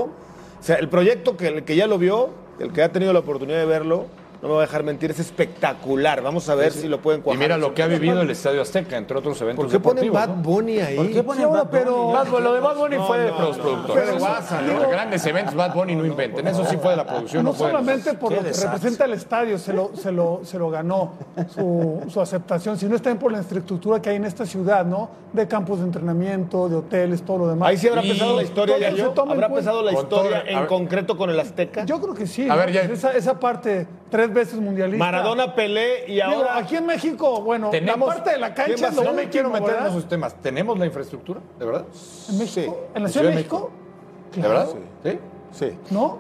O 0.60 0.63
sea, 0.63 0.78
el 0.78 0.89
proyecto 0.89 1.38
que 1.38 1.48
el 1.50 1.63
que 1.63 1.76
ya 1.76 1.86
lo 1.88 1.98
vio, 2.00 2.30
el 2.60 2.74
que 2.74 2.82
ha 2.82 2.91
tenido 2.91 3.13
la 3.13 3.20
oportunidad 3.20 3.60
de 3.60 3.65
verlo, 3.65 4.06
no 4.47 4.53
me 4.53 4.57
va 4.57 4.63
a 4.63 4.65
dejar 4.65 4.83
mentir, 4.83 5.12
es 5.12 5.19
espectacular. 5.19 6.21
Vamos 6.21 6.47
a 6.49 6.55
ver 6.55 6.71
si 6.71 6.88
lo 6.88 7.01
pueden 7.01 7.21
Y 7.21 7.23
cuajar. 7.23 7.39
mira 7.39 7.57
lo 7.57 7.73
que 7.73 7.83
ha 7.83 7.88
vivido 7.88 8.21
el 8.21 8.29
Estadio 8.29 8.62
Azteca, 8.62 8.97
entre 8.97 9.17
otros 9.17 9.39
eventos 9.41 9.65
¿Por 9.65 9.71
qué 9.71 9.79
ponen. 9.79 10.12
Bad. 10.13 10.29
Bunny 10.38 10.79
ahí? 10.79 10.95
¿Por 10.95 11.12
qué 11.12 11.23
ponen 11.23 11.43
ahora, 11.45 11.63
Bad 11.63 11.69
pero- 11.71 11.95
Bunny? 11.97 12.13
Bad 12.13 12.27
Bunny, 12.27 12.43
lo 12.43 12.53
de 12.53 12.60
Bad 12.60 12.75
Bunny 12.77 12.95
No, 12.97 13.07
fue 13.07 13.19
de 13.19 13.31
no, 13.31 13.39
los 13.41 13.57
no. 13.57 13.63
productores. 13.63 13.93
Fue 13.93 14.01
de 14.05 14.73
Los 14.73 14.81
¿no? 14.83 14.89
grandes 14.89 15.25
eventos 15.25 15.55
Bad 15.55 15.73
Bunny 15.73 15.95
no 15.95 16.05
inventen. 16.05 16.47
Eso 16.47 16.65
sí 16.65 16.77
fue 16.77 16.91
de 16.91 16.97
la 16.97 17.05
producción. 17.05 17.43
no 17.43 17.53
solamente 17.53 18.13
por 18.13 18.31
lo 18.31 18.43
que 18.43 18.51
representa 18.53 19.05
el 19.05 19.13
estadio, 19.13 19.57
se 19.57 19.73
lo, 19.73 19.91
se 19.95 20.12
lo, 20.12 20.41
se 20.43 20.57
lo 20.57 20.69
ganó 20.69 21.13
su, 21.53 22.01
su 22.10 22.21
aceptación, 22.21 22.77
sino 22.77 22.95
también 22.97 23.17
por 23.19 23.31
la 23.31 23.39
infraestructura 23.39 24.01
que 24.01 24.10
hay 24.10 24.15
en 24.15 24.25
esta 24.25 24.45
ciudad, 24.45 24.86
¿no? 24.86 25.10
De 25.33 25.47
campos 25.47 25.79
de 25.79 25.86
entrenamiento, 25.86 26.69
de 26.69 26.77
hoteles, 26.77 27.21
todo 27.23 27.39
lo 27.39 27.47
demás. 27.49 27.69
Ahí 27.69 27.77
sí 27.77 27.88
habrá 27.88 28.03
Y 28.03 28.12
pesado 28.12 28.36
la 28.36 28.43
historia, 28.43 28.77
ya 28.79 28.89
yo. 28.91 29.13
¿Habrá 29.29 29.49
pesado 29.53 29.83
la 29.83 29.91
historia 29.91 30.43
en 30.47 30.65
concreto 30.65 31.17
con 31.17 31.29
el 31.29 31.39
Azteca? 31.39 31.86
Yo 31.86 31.99
creo 32.01 32.13
que 32.13 32.25
sí. 32.27 32.49
A 32.49 32.55
ver, 32.55 32.71
ya- 32.71 32.81
esa, 32.81 33.12
esa 33.12 33.39
parte, 33.39 33.88
tres 34.10 34.33
veces 34.38 34.60
mundialista. 34.60 35.04
Maradona, 35.04 35.54
Pelé 35.56 36.06
y 36.08 36.13
Digo, 36.13 36.23
ahora... 36.26 36.58
aquí 36.58 36.76
en 36.76 36.86
México, 36.86 37.41
bueno, 37.41 37.69
Tenemos- 37.69 38.08
la 38.08 38.15
parte 38.15 38.30
de 38.32 38.38
la 38.38 38.54
¿Quién 38.54 38.65
va 38.65 38.67
cancha 38.76 38.88
es 38.89 38.95
lo 38.95 39.04
No 39.04 39.13
me 39.13 39.30
quiero 39.30 39.50
meter 39.50 39.69
en 39.69 39.73
¿verdad? 39.76 39.89
esos 39.89 40.08
temas. 40.08 40.36
¿Tenemos 40.41 40.78
la 40.80 40.86
infraestructura? 40.86 41.39
¿De 41.60 41.65
verdad? 41.65 41.86
¿En 42.30 42.38
México? 42.38 42.88
¿En 42.95 43.04
la 43.04 43.08
¿En 43.10 43.13
Ciudad 43.13 43.23
de 43.26 43.30
de 43.32 43.36
México? 43.36 43.71
¿De 44.36 44.41
verdad? 44.47 44.67
Sí. 45.04 45.19
Sí. 45.52 45.78
¿No? 45.89 46.19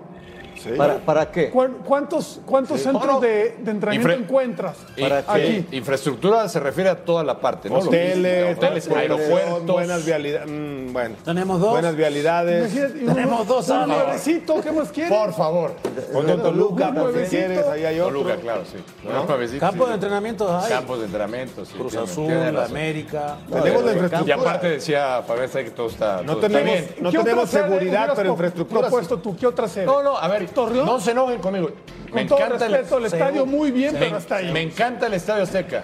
¿Para, 0.75 0.97
¿Para 0.97 1.31
qué? 1.31 1.49
¿Cuán- 1.49 1.77
¿Cuántos, 1.85 2.41
cuántos 2.45 2.77
Sí. 2.79 2.83
centros 2.85 3.05
No, 3.05 3.13
no. 3.13 3.19
de, 3.19 3.55
de 3.59 3.71
entrenamiento 3.71 4.09
Infra- 4.09 4.13
encuentras? 4.15 4.77
Y- 4.95 5.03
Aquí. 5.03 5.65
y- 5.71 5.77
infraestructura 5.77 6.49
se 6.49 6.59
refiere 6.59 6.89
a 6.89 6.95
toda 7.05 7.23
la 7.23 7.39
parte, 7.39 7.69
¿no? 7.69 7.77
Hoteles, 7.79 8.57
Hoteles, 8.57 8.89
aeropuertos. 8.89 9.65
buenas 9.65 10.05
vialidades. 10.05 10.49
mm, 10.49 10.93
bueno. 10.93 11.15
Tenemos 11.23 11.59
dos. 11.59 11.69
Buenas 11.71 11.95
vialidades. 11.95 12.73
Y 12.75 13.05
Tenemos 13.05 13.47
dos 13.47 13.69
años. 13.69 13.87
nuevecito, 13.87 14.61
¿qué 14.61 14.71
más 14.71 14.89
quieres? 14.89 15.11
Por 15.17 15.33
favor. 15.33 15.71
Ponte 16.11 16.31
en 16.33 16.41
Toluca, 16.41 16.89
Un 16.89 16.95
por 16.95 17.13
si 17.13 17.29
quieres, 17.29 17.65
ahí 17.67 17.85
hay 17.85 17.99
otro. 17.99 18.13
Toluca, 18.19 18.35
claro, 18.37 18.61
sí. 18.65 18.77
No, 19.07 19.25
nuevecito, 19.25 19.59
Campo 19.59 19.83
sí. 19.85 19.89
de 19.89 19.93
entrenamiento 19.95 20.57
hay. 20.57 20.69
Campos 20.69 20.99
de 20.99 21.05
entrenamiento, 21.05 21.65
sí. 21.65 21.73
Cruz 21.77 21.95
Azul. 21.95 22.31
América. 22.31 23.37
Tenemos 23.49 23.83
la 23.83 23.91
Y 23.91 23.93
infraestructura. 23.93 24.35
aparte 24.35 24.69
decía 24.69 25.23
Fabián 25.27 25.49
que 25.51 25.71
todo 25.71 25.87
está. 25.87 26.17
No 26.23 26.33
todo 26.35 26.45
está 26.47 26.59
tenemos, 26.59 26.73
bien. 26.89 26.95
no 27.03 27.11
¿Qué 27.11 27.17
tenemos 27.19 27.49
seguridad, 27.49 28.13
pero 28.15 28.31
infraestructura. 28.31 28.81
sí. 28.81 28.87
propuesto 28.87 29.17
tú? 29.19 29.35
¿Qué 29.35 29.47
otra 29.47 29.67
sede? 29.67 29.85
No, 29.85 30.03
no, 30.03 30.17
a 30.17 30.27
ver, 30.27 30.43
¿Torreón? 30.57 30.85
no 30.85 30.99
se 30.99 31.11
enojen 31.11 31.39
conmigo. 31.39 31.69
Con 32.11 32.27
todo 32.27 32.39
respeto, 32.49 32.97
el 32.97 33.05
estadio 33.05 33.45
muy 33.45 33.71
bien, 33.71 33.93
me, 33.93 33.99
pero 33.99 34.17
hasta 34.17 34.37
ahí. 34.37 34.51
Me 34.51 34.61
encanta 34.61 35.07
el 35.07 35.13
Estadio 35.13 35.43
Azteca. 35.43 35.83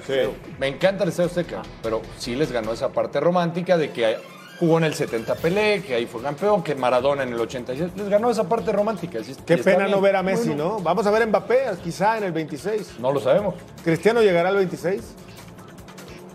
Me 0.60 0.68
encanta 0.68 1.04
el 1.04 1.10
Estadio 1.10 1.30
Azteca. 1.30 1.62
Pero 1.82 2.02
sí 2.18 2.36
les 2.36 2.52
ganó 2.52 2.72
esa 2.72 2.90
parte 2.90 3.20
romántica 3.20 3.78
de 3.78 3.92
que 3.92 4.18
jugó 4.60 4.78
en 4.78 4.86
el 4.86 4.94
70 4.94 5.36
Pelé, 5.36 5.84
que 5.84 5.96
ahí 5.96 6.06
fue 6.06 6.22
campeón, 6.22 6.64
que 6.64 6.76
Maradona 6.76 7.24
en 7.24 7.34
el 7.34 7.40
86. 7.40 7.92
Les 7.98 8.10
ganó 8.10 8.30
esa 8.30 8.48
parte 8.48 8.72
romántica. 8.72 9.20
Qué 9.46 9.58
pena 9.58 9.80
bien. 9.80 9.92
no 9.92 10.02
ver 10.02 10.16
a 10.16 10.24
Messi, 10.24 10.56
¿no? 10.56 10.80
Vamos 10.80 11.06
a 11.06 11.12
ver 11.12 11.24
a 11.24 11.26
Mbappé, 11.28 11.66
quizá 11.84 12.18
en 12.18 12.24
el 12.24 12.32
26. 12.32 13.00
No 13.00 13.12
lo 13.12 13.20
sabemos. 13.20 13.56
¿Cristiano 13.84 14.22
llegará 14.22 14.50
al 14.50 14.56
26? 14.56 15.02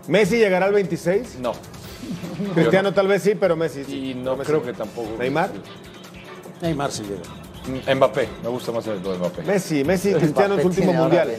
¿Messi 0.07 0.37
llegará 0.37 0.67
al 0.67 0.73
26? 0.73 1.39
No. 1.39 1.53
Cristiano 2.53 2.93
tal 2.93 3.07
vez 3.07 3.23
sí, 3.23 3.35
pero 3.35 3.55
Messi 3.55 3.83
sí. 3.83 4.11
Y 4.11 4.15
no 4.15 4.37
Messi. 4.37 4.51
creo 4.51 4.63
que 4.63 4.73
tampoco. 4.73 5.09
¿Neymar? 5.17 5.49
Neymar 6.61 6.91
sí 6.91 7.03
llega. 7.03 7.48
Mbappé. 7.95 8.27
Me 8.43 8.49
gusta 8.49 8.71
más 8.71 8.85
el 8.87 9.01
de 9.01 9.17
Mbappé. 9.17 9.43
Messi, 9.43 9.83
Messi, 9.83 10.13
Cristiano 10.13 10.55
en 10.55 10.61
su 10.61 10.67
último 10.67 10.93
mundial. 10.93 11.29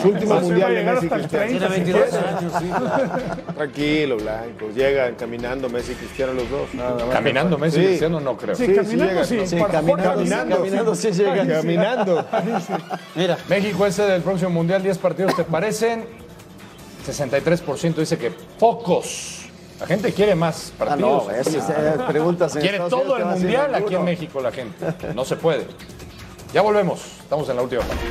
Su 0.00 0.08
último 0.08 0.14
Entonces 0.14 0.30
va 0.30 0.36
a 0.36 0.40
mundial 0.40 0.70
de 0.70 0.76
llegar 0.78 0.94
Messi, 0.94 1.06
hasta 1.06 1.16
el 1.16 1.20
Cristiano. 1.22 1.46
30, 1.46 1.68
Tiene 1.68 1.84
si 1.84 1.92
22 1.92 2.10
quieres. 2.10 2.36
años, 2.36 2.52
sí. 2.58 3.52
Tranquilo, 3.54 4.16
Blanco. 4.16 4.68
Llegan 4.74 5.14
caminando 5.14 5.68
Messi 5.68 5.92
y 5.92 5.94
Cristiano 5.94 6.32
los 6.32 6.50
dos. 6.50 6.68
Caminando 7.12 7.58
Messi 7.58 7.80
Sí. 7.80 7.86
Cristiano 7.86 8.20
no 8.20 8.36
creo. 8.36 8.54
Sí, 8.54 8.66
caminando 8.74 9.24
sí. 9.24 9.36
caminando 10.48 10.94
sí 10.94 11.10
llegan. 11.12 11.48
Caminando. 11.48 12.26
Mira, 13.14 13.38
México 13.48 13.86
ese 13.86 14.02
del 14.02 14.22
próximo 14.22 14.50
Mundial, 14.50 14.82
10 14.82 14.98
partidos, 14.98 15.34
¿te 15.36 15.44
parecen? 15.44 16.04
63% 17.06 17.94
dice 17.96 18.16
que 18.16 18.30
pocos. 18.58 19.43
La 19.80 19.86
gente 19.86 20.12
quiere 20.12 20.34
más 20.34 20.72
Ah, 20.78 20.84
partidos. 20.84 21.26
no, 21.98 22.06
preguntas 22.06 22.54
en 22.56 22.62
quiere 22.62 22.78
todo 22.78 23.16
el 23.16 23.24
Mundial 23.24 23.74
aquí 23.74 23.94
en 23.94 24.04
México 24.04 24.40
la 24.40 24.52
gente. 24.52 24.94
No 25.14 25.24
se 25.24 25.36
puede. 25.36 25.66
Ya 26.52 26.62
volvemos. 26.62 27.00
Estamos 27.20 27.48
en 27.48 27.56
la 27.56 27.62
última 27.62 27.82
parte. 27.82 28.04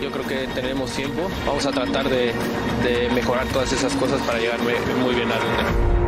Yo 0.00 0.10
creo 0.12 0.26
que 0.26 0.46
tenemos 0.54 0.92
tiempo. 0.92 1.22
Vamos 1.44 1.66
a 1.66 1.70
tratar 1.72 2.08
de, 2.08 2.32
de 2.84 3.10
mejorar 3.12 3.46
todas 3.48 3.72
esas 3.72 3.92
cosas 3.94 4.20
para 4.22 4.38
llegar 4.38 4.58
muy, 4.62 4.72
muy 5.04 5.14
bien 5.14 5.28
al 5.30 6.07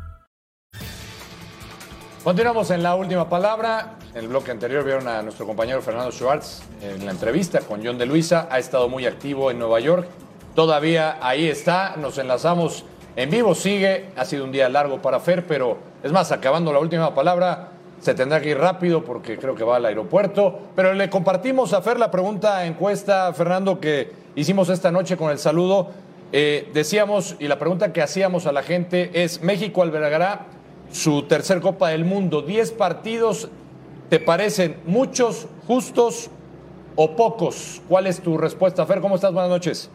Continuamos 2.23 2.69
en 2.69 2.83
la 2.83 2.93
última 2.93 3.27
palabra. 3.27 3.95
En 4.13 4.19
el 4.19 4.27
bloque 4.27 4.51
anterior 4.51 4.83
vieron 4.83 5.07
a 5.07 5.23
nuestro 5.23 5.47
compañero 5.47 5.81
Fernando 5.81 6.11
Schwartz 6.11 6.61
en 6.79 7.03
la 7.03 7.09
entrevista 7.09 7.61
con 7.61 7.83
John 7.83 7.97
de 7.97 8.05
Luisa. 8.05 8.47
Ha 8.51 8.59
estado 8.59 8.87
muy 8.87 9.07
activo 9.07 9.49
en 9.49 9.57
Nueva 9.57 9.79
York. 9.79 10.07
Todavía 10.53 11.17
ahí 11.19 11.47
está. 11.47 11.95
Nos 11.97 12.19
enlazamos 12.19 12.85
en 13.15 13.31
vivo. 13.31 13.55
Sigue. 13.55 14.11
Ha 14.15 14.25
sido 14.25 14.43
un 14.43 14.51
día 14.51 14.69
largo 14.69 15.01
para 15.01 15.19
Fer, 15.19 15.47
pero 15.47 15.79
es 16.03 16.11
más, 16.11 16.31
acabando 16.31 16.71
la 16.71 16.77
última 16.77 17.15
palabra, 17.15 17.69
se 17.99 18.13
tendrá 18.13 18.39
que 18.39 18.49
ir 18.49 18.59
rápido 18.59 19.03
porque 19.03 19.39
creo 19.39 19.55
que 19.55 19.63
va 19.63 19.77
al 19.77 19.85
aeropuerto. 19.85 20.59
Pero 20.75 20.93
le 20.93 21.09
compartimos 21.09 21.73
a 21.73 21.81
Fer 21.81 21.97
la 21.97 22.11
pregunta 22.11 22.67
encuesta, 22.67 23.33
Fernando, 23.33 23.79
que 23.79 24.11
hicimos 24.35 24.69
esta 24.69 24.91
noche 24.91 25.17
con 25.17 25.31
el 25.31 25.39
saludo. 25.39 25.89
Eh, 26.31 26.69
decíamos, 26.71 27.35
y 27.39 27.47
la 27.47 27.57
pregunta 27.57 27.91
que 27.91 28.03
hacíamos 28.03 28.45
a 28.45 28.51
la 28.51 28.61
gente 28.61 29.09
es, 29.23 29.41
¿México 29.41 29.81
albergará 29.81 30.60
su 30.91 31.23
tercer 31.23 31.61
Copa 31.61 31.89
del 31.89 32.05
Mundo? 32.05 32.41
¿Diez 32.41 32.71
partidos 32.71 33.49
te 34.09 34.19
parecen 34.19 34.77
muchos, 34.85 35.47
justos 35.67 36.29
o 36.95 37.15
pocos? 37.15 37.81
¿Cuál 37.87 38.07
es 38.07 38.21
tu 38.21 38.37
respuesta, 38.37 38.85
Fer? 38.85 39.01
¿Cómo 39.01 39.15
estás? 39.15 39.33
Buenas 39.33 39.51
noches. 39.51 39.89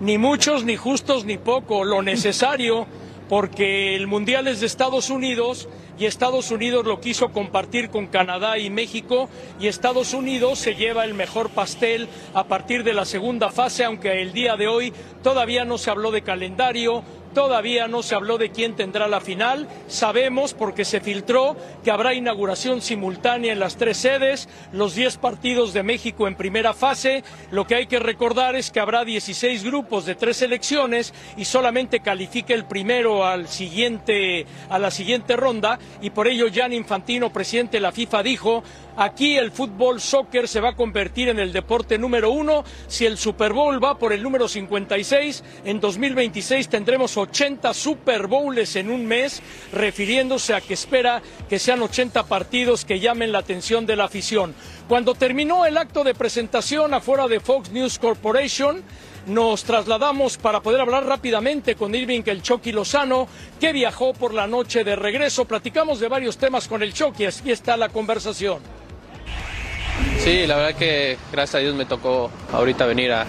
Ni 0.00 0.18
muchos, 0.18 0.64
ni 0.64 0.76
justos, 0.76 1.24
ni 1.24 1.38
poco, 1.38 1.84
lo 1.84 2.02
necesario, 2.02 2.86
porque 3.28 3.94
el 3.94 4.06
Mundial 4.06 4.48
es 4.48 4.60
de 4.60 4.66
Estados 4.66 5.08
Unidos 5.08 5.68
y 5.98 6.06
Estados 6.06 6.50
Unidos 6.50 6.84
lo 6.84 7.00
quiso 7.00 7.30
compartir 7.30 7.88
con 7.88 8.08
Canadá 8.08 8.58
y 8.58 8.68
México 8.68 9.28
y 9.60 9.68
Estados 9.68 10.12
Unidos 10.12 10.58
se 10.58 10.74
lleva 10.74 11.04
el 11.04 11.14
mejor 11.14 11.50
pastel 11.50 12.08
a 12.34 12.44
partir 12.44 12.82
de 12.82 12.92
la 12.92 13.04
segunda 13.04 13.50
fase, 13.50 13.84
aunque 13.84 14.20
el 14.20 14.32
día 14.32 14.56
de 14.56 14.66
hoy 14.66 14.92
todavía 15.22 15.64
no 15.64 15.78
se 15.78 15.90
habló 15.90 16.10
de 16.10 16.22
calendario, 16.22 17.04
Todavía 17.34 17.88
no 17.88 18.04
se 18.04 18.14
habló 18.14 18.38
de 18.38 18.50
quién 18.50 18.76
tendrá 18.76 19.08
la 19.08 19.20
final. 19.20 19.68
Sabemos, 19.88 20.54
porque 20.54 20.84
se 20.84 21.00
filtró, 21.00 21.56
que 21.82 21.90
habrá 21.90 22.14
inauguración 22.14 22.80
simultánea 22.80 23.52
en 23.52 23.58
las 23.58 23.76
tres 23.76 23.96
sedes, 23.96 24.48
los 24.72 24.94
10 24.94 25.18
partidos 25.18 25.72
de 25.72 25.82
México 25.82 26.28
en 26.28 26.36
primera 26.36 26.72
fase. 26.74 27.24
Lo 27.50 27.66
que 27.66 27.74
hay 27.74 27.86
que 27.86 27.98
recordar 27.98 28.54
es 28.54 28.70
que 28.70 28.78
habrá 28.78 29.04
16 29.04 29.64
grupos 29.64 30.06
de 30.06 30.14
tres 30.14 30.36
selecciones 30.36 31.12
y 31.36 31.44
solamente 31.44 32.00
califica 32.00 32.54
el 32.54 32.66
primero 32.66 33.26
al 33.26 33.48
siguiente, 33.48 34.46
a 34.68 34.78
la 34.78 34.92
siguiente 34.92 35.36
ronda. 35.36 35.80
Y 36.00 36.10
por 36.10 36.28
ello, 36.28 36.46
Jan 36.54 36.72
Infantino, 36.72 37.32
presidente 37.32 37.78
de 37.78 37.80
la 37.80 37.92
FIFA, 37.92 38.22
dijo 38.22 38.62
Aquí 38.96 39.36
el 39.36 39.50
fútbol 39.50 40.00
soccer 40.00 40.46
se 40.46 40.60
va 40.60 40.70
a 40.70 40.76
convertir 40.76 41.28
en 41.28 41.40
el 41.40 41.52
deporte 41.52 41.98
número 41.98 42.30
uno. 42.30 42.62
Si 42.86 43.04
el 43.04 43.18
Super 43.18 43.52
Bowl 43.52 43.82
va 43.82 43.98
por 43.98 44.12
el 44.12 44.22
número 44.22 44.46
56, 44.46 45.42
en 45.64 45.80
2026 45.80 46.68
tendremos 46.68 47.16
80 47.16 47.74
Super 47.74 48.28
Bowls 48.28 48.76
en 48.76 48.90
un 48.90 49.04
mes, 49.04 49.42
refiriéndose 49.72 50.54
a 50.54 50.60
que 50.60 50.74
espera 50.74 51.22
que 51.48 51.58
sean 51.58 51.82
80 51.82 52.22
partidos 52.26 52.84
que 52.84 53.00
llamen 53.00 53.32
la 53.32 53.40
atención 53.40 53.84
de 53.84 53.96
la 53.96 54.04
afición. 54.04 54.54
Cuando 54.86 55.14
terminó 55.14 55.66
el 55.66 55.76
acto 55.76 56.04
de 56.04 56.14
presentación 56.14 56.94
afuera 56.94 57.26
de 57.26 57.40
Fox 57.40 57.72
News 57.72 57.98
Corporation, 57.98 58.84
nos 59.26 59.64
trasladamos 59.64 60.36
para 60.36 60.60
poder 60.60 60.80
hablar 60.80 61.04
rápidamente 61.04 61.74
con 61.74 61.94
Irving 61.96 62.22
el 62.26 62.42
Chucky 62.42 62.70
Lozano, 62.70 63.26
que 63.58 63.72
viajó 63.72 64.12
por 64.12 64.32
la 64.32 64.46
noche 64.46 64.84
de 64.84 64.94
regreso. 64.94 65.46
Platicamos 65.46 65.98
de 65.98 66.08
varios 66.08 66.38
temas 66.38 66.68
con 66.68 66.80
el 66.82 66.92
Chucky, 66.92 67.24
aquí 67.24 67.50
está 67.50 67.76
la 67.76 67.88
conversación. 67.88 68.83
Sí, 70.18 70.46
la 70.46 70.56
verdad 70.56 70.74
que 70.74 71.18
gracias 71.32 71.56
a 71.56 71.58
Dios 71.58 71.74
me 71.74 71.84
tocó 71.84 72.30
ahorita 72.52 72.86
venir 72.86 73.12
a, 73.12 73.26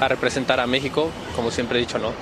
a 0.00 0.08
representar 0.08 0.60
a 0.60 0.66
México, 0.66 1.10
como 1.34 1.50
siempre 1.50 1.78
he 1.78 1.80
dicho, 1.80 1.98
¿no? 1.98 2.12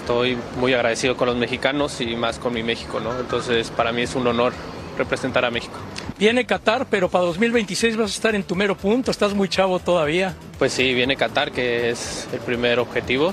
Estoy 0.00 0.36
muy 0.58 0.74
agradecido 0.74 1.16
con 1.16 1.26
los 1.28 1.36
mexicanos 1.36 2.00
y 2.00 2.16
más 2.16 2.38
con 2.38 2.52
mi 2.54 2.62
México, 2.62 2.98
¿no? 3.00 3.18
Entonces 3.18 3.70
para 3.70 3.92
mí 3.92 4.02
es 4.02 4.14
un 4.14 4.26
honor 4.26 4.52
representar 4.96 5.44
a 5.44 5.50
México. 5.50 5.74
Viene 6.18 6.44
Qatar, 6.46 6.86
pero 6.90 7.08
para 7.08 7.24
2026 7.26 7.96
vas 7.96 8.10
a 8.10 8.14
estar 8.14 8.34
en 8.34 8.42
tu 8.42 8.56
mero 8.56 8.76
punto, 8.76 9.12
estás 9.12 9.34
muy 9.34 9.48
chavo 9.48 9.78
todavía. 9.78 10.34
Pues 10.58 10.72
sí, 10.72 10.92
viene 10.92 11.14
Qatar, 11.16 11.52
que 11.52 11.90
es 11.90 12.26
el 12.32 12.40
primer 12.40 12.80
objetivo, 12.80 13.32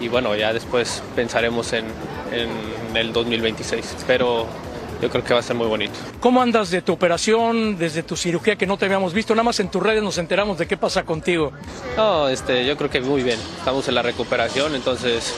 y 0.00 0.08
bueno, 0.08 0.36
ya 0.36 0.52
después 0.52 1.02
pensaremos 1.16 1.72
en, 1.72 1.86
en 2.32 2.96
el 2.96 3.14
2026. 3.14 3.96
Pero 4.06 4.46
yo 5.00 5.10
creo 5.10 5.24
que 5.24 5.34
va 5.34 5.40
a 5.40 5.42
ser 5.42 5.56
muy 5.56 5.66
bonito. 5.66 5.94
¿Cómo 6.20 6.42
andas 6.42 6.70
de 6.70 6.82
tu 6.82 6.92
operación, 6.92 7.78
desde 7.78 8.02
tu 8.02 8.16
cirugía 8.16 8.56
que 8.56 8.66
no 8.66 8.76
te 8.76 8.84
habíamos 8.86 9.12
visto? 9.12 9.34
Nada 9.34 9.44
más 9.44 9.60
en 9.60 9.70
tus 9.70 9.82
redes 9.82 10.02
nos 10.02 10.18
enteramos 10.18 10.58
de 10.58 10.66
qué 10.66 10.76
pasa 10.76 11.04
contigo. 11.04 11.52
No, 11.96 12.28
este, 12.28 12.66
yo 12.66 12.76
creo 12.76 12.90
que 12.90 13.00
muy 13.00 13.22
bien. 13.22 13.38
Estamos 13.58 13.86
en 13.88 13.94
la 13.94 14.02
recuperación, 14.02 14.74
entonces 14.74 15.34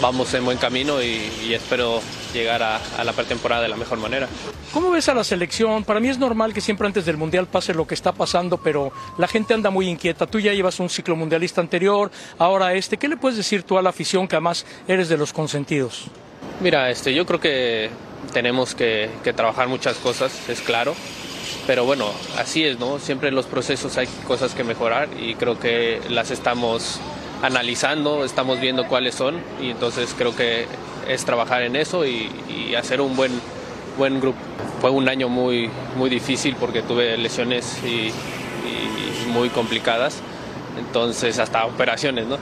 vamos 0.00 0.32
en 0.34 0.44
buen 0.44 0.58
camino 0.58 1.02
y, 1.02 1.30
y 1.46 1.54
espero 1.54 2.00
llegar 2.32 2.62
a, 2.62 2.80
a 2.98 3.04
la 3.04 3.12
pretemporada 3.12 3.62
de 3.62 3.68
la 3.68 3.76
mejor 3.76 3.98
manera. 3.98 4.28
¿Cómo 4.72 4.90
ves 4.90 5.08
a 5.10 5.14
la 5.14 5.22
selección? 5.22 5.84
Para 5.84 6.00
mí 6.00 6.08
es 6.08 6.18
normal 6.18 6.54
que 6.54 6.62
siempre 6.62 6.86
antes 6.86 7.04
del 7.04 7.18
Mundial 7.18 7.46
pase 7.46 7.74
lo 7.74 7.86
que 7.86 7.94
está 7.94 8.12
pasando, 8.12 8.56
pero 8.56 8.90
la 9.18 9.28
gente 9.28 9.52
anda 9.52 9.68
muy 9.68 9.86
inquieta. 9.86 10.26
Tú 10.26 10.40
ya 10.40 10.54
llevas 10.54 10.80
un 10.80 10.88
ciclo 10.88 11.14
mundialista 11.14 11.60
anterior, 11.60 12.10
ahora 12.38 12.72
este. 12.72 12.96
¿Qué 12.96 13.06
le 13.06 13.18
puedes 13.18 13.36
decir 13.36 13.64
tú 13.64 13.76
a 13.76 13.82
la 13.82 13.90
afición 13.90 14.26
que 14.26 14.36
además 14.36 14.64
eres 14.88 15.10
de 15.10 15.18
los 15.18 15.32
consentidos? 15.34 16.06
Mira, 16.60 16.90
este, 16.90 17.12
yo 17.12 17.26
creo 17.26 17.38
que 17.38 17.90
tenemos 18.32 18.74
que, 18.74 19.10
trabajar 19.34 19.68
muchas 19.68 19.96
cosas, 19.98 20.48
es 20.48 20.60
claro. 20.60 20.94
Pero 21.66 21.84
bueno, 21.84 22.06
así 22.38 22.64
es, 22.64 22.78
¿no? 22.78 22.98
Siempre 22.98 23.28
en 23.28 23.34
los 23.34 23.46
procesos 23.46 23.96
hay 23.96 24.08
cosas 24.26 24.54
que 24.54 24.64
mejorar 24.64 25.08
y 25.20 25.34
creo 25.34 25.58
que 25.58 26.00
las 26.08 26.30
estamos 26.30 26.98
analizando, 27.42 28.24
estamos 28.24 28.60
viendo 28.60 28.86
cuáles 28.88 29.14
son 29.14 29.40
y 29.60 29.70
entonces 29.70 30.14
creo 30.16 30.34
que 30.34 30.66
es 31.08 31.24
trabajar 31.24 31.62
en 31.62 31.76
eso 31.76 32.04
y, 32.04 32.30
hacer 32.76 33.00
un 33.00 33.14
buen, 33.16 33.32
buen 33.98 34.18
grupo. 34.18 34.38
Fue 34.80 34.90
un 34.90 35.08
año 35.08 35.28
muy, 35.28 35.70
muy 35.96 36.08
difícil 36.08 36.56
porque 36.58 36.82
tuve 36.82 37.18
lesiones 37.18 37.78
y 37.84 38.10
muy 39.32 39.48
complicadas, 39.48 40.20
entonces 40.78 41.38
hasta 41.38 41.64
operaciones, 41.66 42.26
¿no? 42.26 42.38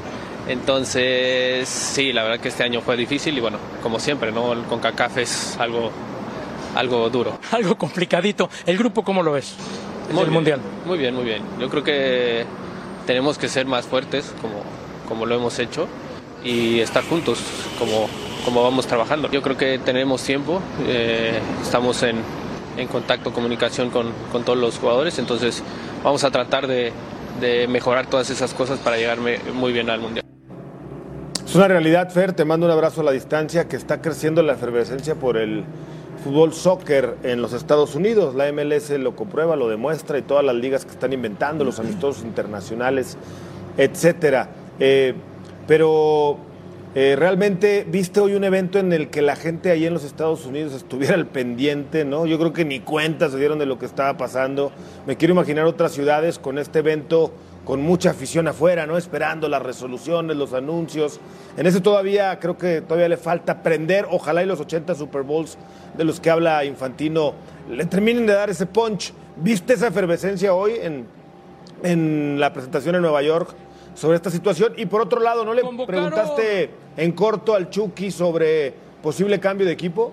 Entonces, 0.49 1.69
sí, 1.69 2.13
la 2.13 2.23
verdad 2.23 2.41
que 2.41 2.49
este 2.49 2.65
año 2.65 2.81
fue 2.81 2.97
difícil 2.97 3.37
y 3.37 3.41
bueno, 3.41 3.59
como 3.83 3.99
siempre, 4.01 4.33
¿no? 4.33 4.55
Con 4.69 4.81
CACAF 4.81 5.19
es 5.19 5.57
algo, 5.59 5.91
algo 6.75 7.09
duro. 7.11 7.39
Algo 7.53 7.77
complicadito. 7.77 8.49
¿El 8.67 8.79
grupo 8.79 9.03
cómo 9.03 9.23
lo 9.23 9.33
ves? 9.33 9.55
Muy 10.11 10.21
el 10.21 10.25
bien, 10.25 10.35
Mundial. 10.35 10.61
Muy 10.87 10.99
bien, 10.99 11.15
muy 11.15 11.25
bien. 11.25 11.43
Yo 11.61 11.69
creo 11.69 11.85
que 11.85 12.45
tenemos 13.07 13.39
que 13.39 13.49
ser 13.49 13.67
más 13.67 13.87
fuertes 13.87 14.35
como, 14.41 14.63
como 15.09 15.27
lo 15.27 15.35
hemos 15.35 15.59
hecho 15.59 15.89
y 16.45 16.81
estar 16.81 17.05
juntos 17.05 17.39
como, 17.79 18.09
como 18.45 18.63
vamos 18.63 18.87
trabajando. 18.87 19.31
Yo 19.31 19.43
creo 19.43 19.57
que 19.57 19.79
tenemos 19.79 20.23
tiempo, 20.23 20.61
eh, 20.87 21.39
estamos 21.63 22.03
en, 22.03 22.23
en 22.77 22.89
contacto, 22.89 23.33
comunicación 23.33 23.91
con, 23.91 24.13
con 24.33 24.45
todos 24.45 24.59
los 24.59 24.79
jugadores, 24.79 25.19
entonces 25.19 25.63
vamos 26.03 26.25
a 26.25 26.31
tratar 26.31 26.67
de, 26.67 26.93
de 27.41 27.67
mejorar 27.69 28.07
todas 28.07 28.31
esas 28.31 28.55
cosas 28.55 28.79
para 28.79 28.97
llegar 28.97 29.19
me- 29.21 29.39
muy 29.55 29.73
bien 29.73 29.91
al 29.91 30.01
Mundial. 30.01 30.25
Es 31.45 31.55
una 31.57 31.67
realidad, 31.69 32.11
Fer, 32.11 32.33
te 32.33 32.45
mando 32.45 32.67
un 32.67 32.73
abrazo 32.73 33.01
a 33.01 33.05
la 33.05 33.11
distancia, 33.13 33.67
que 33.67 33.77
está 33.77 34.01
creciendo 34.01 34.43
la 34.43 34.53
efervescencia 34.53 35.17
por 35.17 35.37
el 35.37 35.65
fútbol 36.23 36.53
soccer 36.53 37.17
en 37.25 37.43
los 37.43 37.53
Estados 37.53 37.95
Unidos. 37.97 38.35
La 38.37 38.47
MLS 38.53 38.91
lo 38.99 39.17
comprueba, 39.17 39.57
lo 39.57 39.69
demuestra 39.69 40.19
y 40.19 40.23
todas 40.23 40.45
las 40.45 40.55
ligas 40.55 40.85
que 40.85 40.93
están 40.93 41.13
inventando, 41.13 41.65
los 41.65 41.81
amistosos 41.81 42.23
internacionales, 42.25 43.17
etcétera. 43.77 44.49
Eh, 44.79 45.15
pero 45.67 46.37
eh, 46.93 47.15
realmente 47.17 47.87
viste 47.89 48.19
hoy 48.19 48.35
un 48.35 48.43
evento 48.43 48.81
en 48.81 48.93
el 48.93 49.11
que 49.11 49.23
la 49.23 49.37
gente 49.37 49.71
ahí 49.71 49.87
en 49.87 49.95
los 49.95 50.03
Estados 50.03 50.45
Unidos 50.45 50.73
estuviera 50.73 51.15
al 51.15 51.27
pendiente, 51.27 52.05
¿no? 52.05 52.27
Yo 52.27 52.37
creo 52.37 52.53
que 52.53 52.65
ni 52.65 52.81
cuenta 52.81 53.29
se 53.29 53.39
dieron 53.39 53.61
de 53.61 53.67
lo 53.67 53.79
que 53.79 53.87
estaba 53.87 54.17
pasando. 54.17 54.73
Me 55.07 55.17
quiero 55.17 55.33
imaginar 55.33 55.67
otras 55.67 55.93
ciudades 55.93 56.41
con 56.41 56.59
este 56.59 56.81
evento 56.81 57.33
con 57.65 57.81
mucha 57.81 58.11
afición 58.11 58.49
afuera, 58.49 58.87
¿no? 58.87 58.97
Esperando 58.97 59.49
las 59.49 59.63
resoluciones, 59.63 60.37
los 60.37 60.53
anuncios. 60.53 61.21
En 61.57 61.67
ese 61.67 61.81
todavía 61.81 62.41
creo 62.41 62.59
que 62.59 62.81
todavía 62.81 63.09
le 63.09 63.17
falta 63.17 63.53
aprender. 63.53 64.09
Ojalá 64.11 64.43
y 64.43 64.47
los 64.47 64.59
80 64.59 64.97
Super 64.97 65.23
Bowls 65.23 65.59
de 65.97 66.03
los 66.03 66.19
que 66.19 66.31
habla 66.31 66.65
Infantino 66.65 67.35
le 67.71 67.85
terminen 67.85 68.27
de 68.27 68.33
dar 68.33 68.51
ese 68.51 68.67
punch. 68.67 69.13
¿Viste 69.37 69.75
esa 69.75 69.87
efervescencia 69.87 70.53
hoy 70.55 70.73
en, 70.83 71.07
en 71.85 72.41
la 72.41 72.53
presentación 72.53 72.97
en 72.97 73.03
Nueva 73.03 73.23
York 73.23 73.55
sobre 74.01 74.17
esta 74.17 74.31
situación? 74.31 74.73
Y 74.79 74.87
por 74.87 75.03
otro 75.03 75.21
lado, 75.21 75.45
¿no 75.45 75.53
le 75.53 75.63
preguntaste 75.87 76.71
en 76.97 77.13
corto 77.13 77.55
al 77.55 77.69
Chucky 77.69 78.11
sobre 78.11 78.73
posible 79.03 79.39
cambio 79.39 79.67
de 79.67 79.73
equipo? 79.73 80.13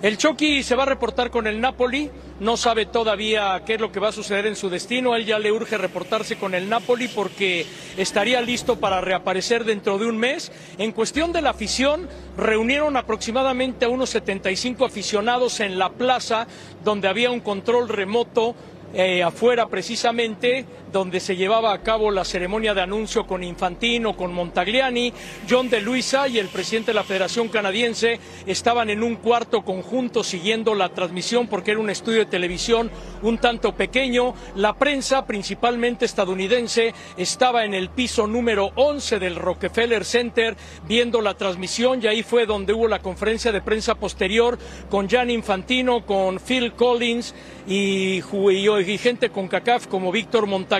El 0.00 0.16
Chucky 0.16 0.62
se 0.62 0.76
va 0.76 0.84
a 0.84 0.86
reportar 0.86 1.28
con 1.28 1.48
el 1.48 1.60
Napoli, 1.60 2.08
no 2.38 2.56
sabe 2.56 2.86
todavía 2.86 3.62
qué 3.66 3.74
es 3.74 3.80
lo 3.80 3.90
que 3.90 3.98
va 3.98 4.08
a 4.08 4.12
suceder 4.12 4.46
en 4.46 4.54
su 4.54 4.70
destino, 4.70 5.12
a 5.12 5.16
él 5.18 5.26
ya 5.26 5.40
le 5.40 5.50
urge 5.50 5.76
reportarse 5.76 6.36
con 6.36 6.54
el 6.54 6.68
Napoli 6.68 7.08
porque 7.08 7.66
estaría 7.96 8.40
listo 8.40 8.76
para 8.76 9.00
reaparecer 9.00 9.64
dentro 9.64 9.98
de 9.98 10.06
un 10.06 10.16
mes. 10.16 10.52
En 10.78 10.92
cuestión 10.92 11.32
de 11.32 11.42
la 11.42 11.50
afición, 11.50 12.08
reunieron 12.36 12.96
aproximadamente 12.96 13.86
a 13.86 13.88
unos 13.88 14.10
75 14.10 14.84
aficionados 14.84 15.58
en 15.58 15.78
la 15.78 15.90
plaza 15.90 16.46
donde 16.84 17.08
había 17.08 17.32
un 17.32 17.40
control 17.40 17.88
remoto 17.88 18.54
eh, 18.94 19.22
afuera 19.22 19.66
precisamente, 19.66 20.64
donde 20.92 21.20
se 21.20 21.36
llevaba 21.36 21.72
a 21.72 21.82
cabo 21.82 22.10
la 22.10 22.24
ceremonia 22.24 22.74
de 22.74 22.80
anuncio 22.82 23.26
con 23.26 23.42
Infantino, 23.44 24.16
con 24.16 24.32
Montagliani, 24.32 25.12
John 25.48 25.68
de 25.68 25.80
Luisa 25.80 26.28
y 26.28 26.38
el 26.38 26.48
presidente 26.48 26.90
de 26.92 26.94
la 26.94 27.04
Federación 27.04 27.48
Canadiense 27.48 28.18
estaban 28.46 28.90
en 28.90 29.02
un 29.02 29.16
cuarto 29.16 29.62
conjunto 29.62 30.24
siguiendo 30.24 30.74
la 30.74 30.88
transmisión 30.90 31.46
porque 31.48 31.72
era 31.72 31.80
un 31.80 31.90
estudio 31.90 32.20
de 32.20 32.26
televisión 32.26 32.90
un 33.22 33.38
tanto 33.38 33.72
pequeño. 33.74 34.34
La 34.56 34.74
prensa, 34.74 35.26
principalmente 35.26 36.04
estadounidense, 36.04 36.94
estaba 37.16 37.64
en 37.64 37.74
el 37.74 37.90
piso 37.90 38.26
número 38.26 38.70
11 38.76 39.18
del 39.18 39.36
Rockefeller 39.36 40.04
Center 40.04 40.56
viendo 40.86 41.20
la 41.20 41.34
transmisión 41.34 42.00
y 42.02 42.06
ahí 42.06 42.22
fue 42.22 42.46
donde 42.46 42.72
hubo 42.72 42.88
la 42.88 43.00
conferencia 43.00 43.52
de 43.52 43.60
prensa 43.60 43.94
posterior 43.94 44.58
con 44.90 45.08
Jan 45.08 45.30
Infantino, 45.30 46.06
con 46.06 46.38
Phil 46.40 46.72
Collins 46.72 47.34
y, 47.66 48.20
y- 48.22 48.68
y 48.88 48.98
gente 48.98 49.30
con 49.30 49.48
CACAF 49.48 49.86
como 49.88 50.10
Víctor 50.10 50.46
Montagliani 50.46 50.77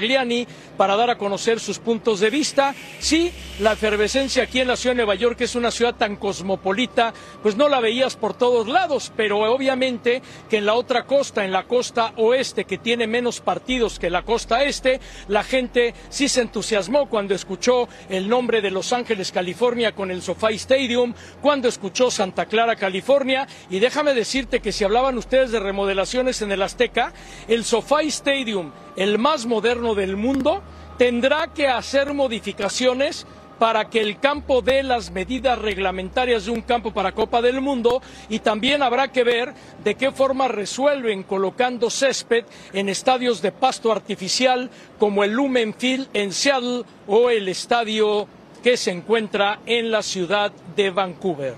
para 0.76 0.96
dar 0.96 1.10
a 1.10 1.18
conocer 1.18 1.60
sus 1.60 1.78
puntos 1.78 2.20
de 2.20 2.30
vista. 2.30 2.74
Sí, 2.98 3.32
la 3.60 3.72
efervescencia 3.72 4.44
aquí 4.44 4.60
en 4.60 4.68
la 4.68 4.76
ciudad 4.76 4.94
de 4.94 4.98
Nueva 4.98 5.14
York, 5.14 5.36
que 5.36 5.44
es 5.44 5.54
una 5.54 5.70
ciudad 5.70 5.94
tan 5.94 6.16
cosmopolita, 6.16 7.12
pues 7.42 7.56
no 7.56 7.68
la 7.68 7.80
veías 7.80 8.16
por 8.16 8.34
todos 8.34 8.68
lados, 8.68 9.12
pero 9.16 9.38
obviamente 9.52 10.22
que 10.48 10.58
en 10.58 10.66
la 10.66 10.74
otra 10.74 11.04
costa, 11.04 11.44
en 11.44 11.52
la 11.52 11.64
costa 11.64 12.12
oeste, 12.16 12.64
que 12.64 12.78
tiene 12.78 13.06
menos 13.06 13.40
partidos 13.40 13.98
que 13.98 14.10
la 14.10 14.22
costa 14.22 14.64
este, 14.64 15.00
la 15.28 15.42
gente 15.42 15.94
sí 16.08 16.28
se 16.28 16.42
entusiasmó 16.42 17.08
cuando 17.08 17.34
escuchó 17.34 17.88
el 18.08 18.28
nombre 18.28 18.60
de 18.60 18.70
Los 18.70 18.92
Ángeles, 18.92 19.32
California, 19.32 19.92
con 19.92 20.10
el 20.10 20.22
SoFi 20.22 20.54
Stadium, 20.54 21.14
cuando 21.40 21.68
escuchó 21.68 22.10
Santa 22.10 22.46
Clara, 22.46 22.76
California, 22.76 23.46
y 23.70 23.78
déjame 23.78 24.14
decirte 24.14 24.60
que 24.60 24.72
si 24.72 24.84
hablaban 24.84 25.18
ustedes 25.18 25.50
de 25.50 25.60
remodelaciones 25.60 26.42
en 26.42 26.52
el 26.52 26.62
Azteca, 26.62 27.12
el 27.48 27.64
SoFi 27.64 28.08
Stadium, 28.08 28.72
el 28.98 29.18
más 29.18 29.46
moderno 29.46 29.94
del 29.94 30.16
mundo, 30.16 30.60
tendrá 30.98 31.46
que 31.54 31.68
hacer 31.68 32.12
modificaciones 32.12 33.26
para 33.58 33.88
que 33.88 34.00
el 34.00 34.18
campo 34.18 34.62
dé 34.62 34.82
las 34.82 35.10
medidas 35.10 35.58
reglamentarias 35.58 36.44
de 36.44 36.52
un 36.52 36.62
campo 36.62 36.92
para 36.92 37.12
Copa 37.12 37.42
del 37.42 37.60
Mundo 37.60 38.00
y 38.28 38.38
también 38.40 38.82
habrá 38.82 39.08
que 39.08 39.24
ver 39.24 39.52
de 39.82 39.94
qué 39.94 40.12
forma 40.12 40.48
resuelven 40.48 41.22
colocando 41.22 41.90
césped 41.90 42.44
en 42.72 42.88
estadios 42.88 43.42
de 43.42 43.52
pasto 43.52 43.90
artificial 43.90 44.70
como 44.98 45.24
el 45.24 45.32
Lumen 45.32 45.74
Field 45.74 46.08
en 46.14 46.32
Seattle 46.32 46.84
o 47.06 47.30
el 47.30 47.48
estadio 47.48 48.28
que 48.62 48.76
se 48.76 48.90
encuentra 48.90 49.60
en 49.66 49.90
la 49.90 50.02
ciudad 50.02 50.52
de 50.76 50.90
Vancouver. 50.90 51.54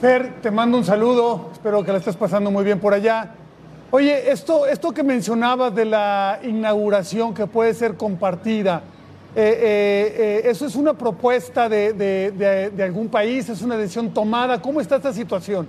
Fer, 0.00 0.40
te 0.40 0.50
mando 0.50 0.78
un 0.78 0.84
saludo, 0.84 1.50
espero 1.52 1.84
que 1.84 1.92
la 1.92 1.98
estés 1.98 2.16
pasando 2.16 2.50
muy 2.50 2.64
bien 2.64 2.80
por 2.80 2.94
allá. 2.94 3.34
Oye, 3.92 4.30
esto, 4.30 4.66
esto 4.66 4.92
que 4.92 5.02
mencionabas 5.02 5.74
de 5.74 5.84
la 5.84 6.38
inauguración 6.44 7.34
que 7.34 7.46
puede 7.46 7.74
ser 7.74 7.96
compartida, 7.96 8.82
eh, 9.34 9.58
eh, 9.60 10.42
eh, 10.46 10.50
¿eso 10.50 10.66
es 10.66 10.76
una 10.76 10.94
propuesta 10.94 11.68
de, 11.68 11.92
de- 11.92 12.30
de- 12.30 12.70
de 12.70 12.82
algún 12.84 13.08
país? 13.08 13.48
¿Es 13.48 13.62
una 13.62 13.76
decisión 13.76 14.14
tomada? 14.14 14.62
¿Cómo 14.62 14.80
está 14.80 14.96
esta 14.96 15.12
situación? 15.12 15.68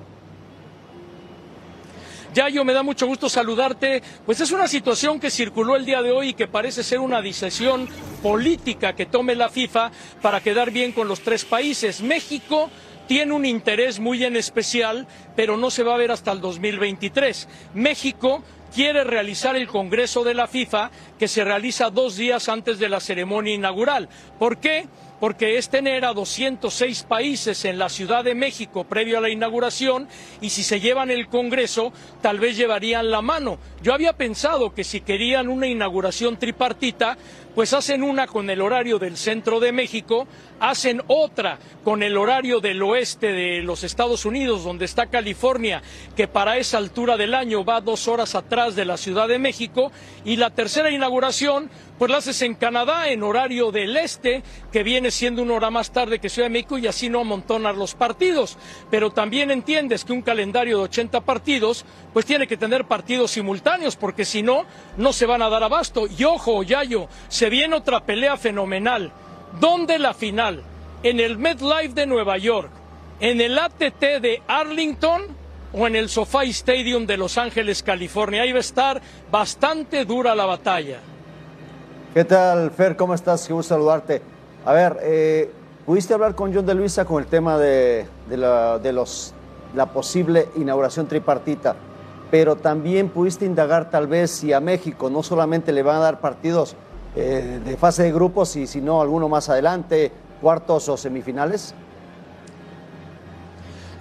Yayo, 2.34 2.64
me 2.64 2.74
da 2.74 2.82
mucho 2.84 3.08
gusto 3.08 3.28
saludarte. 3.28 4.02
Pues 4.26 4.40
es 4.40 4.52
una 4.52 4.68
situación 4.68 5.20
que 5.20 5.30
circuló 5.32 5.76
el 5.76 5.86
día 5.86 6.02
de 6.02 6.12
hoy 6.12 6.30
y 6.30 6.34
que 6.34 6.48
parece 6.48 6.82
ser 6.84 7.00
una 7.00 7.22
decisión 7.22 7.90
política 8.24 8.94
que 8.94 9.06
tome 9.08 9.36
la 9.36 9.50
FIFA 9.50 9.92
para 10.22 10.40
quedar 10.42 10.72
bien 10.72 10.92
con 10.94 11.08
los 11.10 11.20
tres 11.22 11.44
países. 11.44 12.02
México 12.02 12.70
tiene 13.12 13.34
un 13.34 13.46
interés 13.46 14.00
muy 14.00 14.24
en 14.24 14.38
especial, 14.38 15.06
pero 15.36 15.58
no 15.58 15.70
se 15.70 15.84
va 15.84 15.96
a 15.96 15.98
ver 15.98 16.12
hasta 16.12 16.32
el 16.32 16.40
2023. 16.40 17.50
México 17.74 18.42
quiere 18.74 19.04
realizar 19.04 19.58
el 19.58 19.68
Congreso 19.68 20.24
de 20.24 20.34
la 20.34 20.48
FIFA 20.48 20.92
que 21.20 21.28
se 21.28 21.44
realiza 21.44 21.90
dos 21.90 22.16
días 22.16 22.48
antes 22.48 22.80
de 22.80 22.88
la 22.88 23.02
ceremonia 23.02 23.54
inaugural. 23.54 24.08
¿Por 24.40 24.60
qué? 24.60 24.88
Porque 25.22 25.60
es 25.60 25.70
tener 25.70 26.04
a 26.04 26.14
206 26.14 27.04
países 27.04 27.64
en 27.66 27.78
la 27.78 27.90
Ciudad 27.90 28.24
de 28.24 28.34
México 28.34 28.86
previo 28.86 29.20
a 29.20 29.22
la 29.22 29.30
inauguración 29.30 30.08
y 30.42 30.50
si 30.50 30.64
se 30.64 30.80
llevan 30.80 31.12
el 31.12 31.28
Congreso 31.28 31.94
tal 32.24 32.40
vez 32.40 32.58
llevarían 32.58 33.12
la 33.12 33.22
mano. 33.22 33.60
Yo 33.84 33.94
había 33.94 34.14
pensado 34.14 34.74
que 34.74 34.84
si 34.84 35.02
querían 35.02 35.48
una 35.48 35.68
inauguración 35.68 36.38
tripartita, 36.38 37.20
pues 37.54 37.74
hacen 37.74 38.02
una 38.02 38.28
con 38.28 38.50
el 38.50 38.62
horario 38.62 38.98
del 38.98 39.16
centro 39.16 39.60
de 39.60 39.72
México, 39.72 40.28
hacen 40.60 41.02
otra 41.08 41.60
con 41.84 42.02
el 42.02 42.18
horario 42.18 42.60
del 42.60 42.82
oeste 42.82 43.28
de 43.28 43.62
los 43.62 43.84
Estados 43.84 44.26
Unidos, 44.26 44.64
donde 44.64 44.86
está 44.86 45.08
California, 45.08 45.82
que 46.16 46.28
para 46.28 46.58
esa 46.58 46.78
altura 46.78 47.18
del 47.18 47.34
año 47.34 47.66
va 47.66 47.82
dos 47.82 48.08
horas 48.08 48.36
atrás 48.36 48.76
de 48.76 48.86
la 48.86 48.98
Ciudad 48.98 49.28
de 49.28 49.40
México, 49.40 49.92
y 50.24 50.38
la 50.38 50.52
tercera 50.52 50.92
inauguración, 50.92 51.70
pues 52.02 52.10
la 52.10 52.18
haces 52.18 52.42
en 52.42 52.56
Canadá, 52.56 53.10
en 53.10 53.22
horario 53.22 53.72
del 53.72 53.96
este, 53.96 54.42
que 54.72 54.82
viene 54.82 55.12
siendo 55.12 55.44
una 55.44 55.54
hora 55.54 55.70
más 55.70 55.92
tarde 55.92 56.18
que 56.18 56.30
Ciudad 56.30 56.48
de 56.48 56.54
México 56.54 56.80
y 56.80 56.88
así 56.88 57.10
no 57.10 57.20
amontonar 57.20 57.78
los 57.78 57.94
partidos. 57.94 58.58
Pero 58.90 59.12
también 59.12 59.52
entiendes 59.52 60.04
que 60.04 60.12
un 60.12 60.24
calendario 60.24 60.80
de 60.80 60.86
80 60.86 61.22
partidos, 61.22 61.86
pues 62.12 62.26
tiene 62.26 62.48
que 62.48 62.58
tener 62.58 62.86
partidos 62.86 63.30
simultáneos, 63.30 63.98
porque 63.98 64.26
si 64.26 64.42
no, 64.42 64.66
no 64.98 65.14
se 65.14 65.28
van 65.28 65.44
a 65.44 65.50
dar 65.50 65.62
abasto. 65.62 66.08
Y 66.08 66.24
ojo, 66.24 66.64
Yayo, 66.64 67.08
se 67.28 67.52
viene 67.52 67.76
otra 67.76 68.04
pelea 68.04 68.36
fenomenal. 68.36 69.12
¿Dónde 69.60 70.00
la 70.00 70.16
final? 70.16 70.64
¿En 71.04 71.20
el 71.20 71.38
MetLife 71.38 71.94
de 71.94 72.08
Nueva 72.08 72.40
York? 72.40 72.72
¿En 73.20 73.42
el 73.42 73.60
ATT 73.60 74.02
de 74.20 74.42
Arlington? 74.48 75.40
o 75.74 75.86
en 75.86 75.96
el 75.96 76.10
SoFi 76.10 76.50
Stadium 76.50 77.06
de 77.06 77.16
Los 77.16 77.38
Ángeles, 77.38 77.84
California. 77.84 78.42
Ahí 78.42 78.52
va 78.52 78.58
a 78.58 78.62
estar 78.62 79.02
bastante 79.32 80.04
dura 80.04 80.34
la 80.36 80.46
batalla. 80.46 81.00
¿Qué 82.14 82.26
tal, 82.26 82.72
Fer? 82.72 82.98
¿Cómo 82.98 83.14
estás? 83.14 83.48
Qué 83.48 83.54
gusto 83.54 83.74
saludarte. 83.74 84.22
A 84.66 84.74
ver, 84.74 84.98
eh, 85.02 85.50
¿pudiste 85.86 86.14
hablar 86.14 86.36
con 86.36 86.54
John 86.54 86.66
de 86.66 86.76
Luisa 86.76 87.06
con 87.06 87.24
el 87.24 87.30
tema 87.30 87.58
de, 87.58 88.06
la, 88.30 88.80
de 88.80 88.92
los, 88.92 89.34
la 89.74 89.86
posible 89.86 90.50
inauguración 90.58 91.08
tripartita? 91.08 91.74
Pero 92.30 92.58
también 92.58 93.08
pudiste 93.08 93.46
indagar 93.46 93.90
tal 93.90 94.08
vez 94.08 94.30
si 94.30 94.52
a 94.52 94.60
México 94.60 95.10
no 95.10 95.24
solamente 95.24 95.72
le 95.72 95.84
van 95.84 95.96
a 95.96 96.00
dar 96.00 96.20
partidos 96.20 96.76
eh, 97.16 97.62
de 97.64 97.78
fase 97.78 98.04
de 98.04 98.12
grupos, 98.12 98.58
y 98.58 98.68
sino 98.68 99.02
alguno 99.02 99.30
más 99.30 99.48
adelante, 99.48 100.12
cuartos 100.42 100.90
o 100.90 100.98
semifinales. 100.98 101.74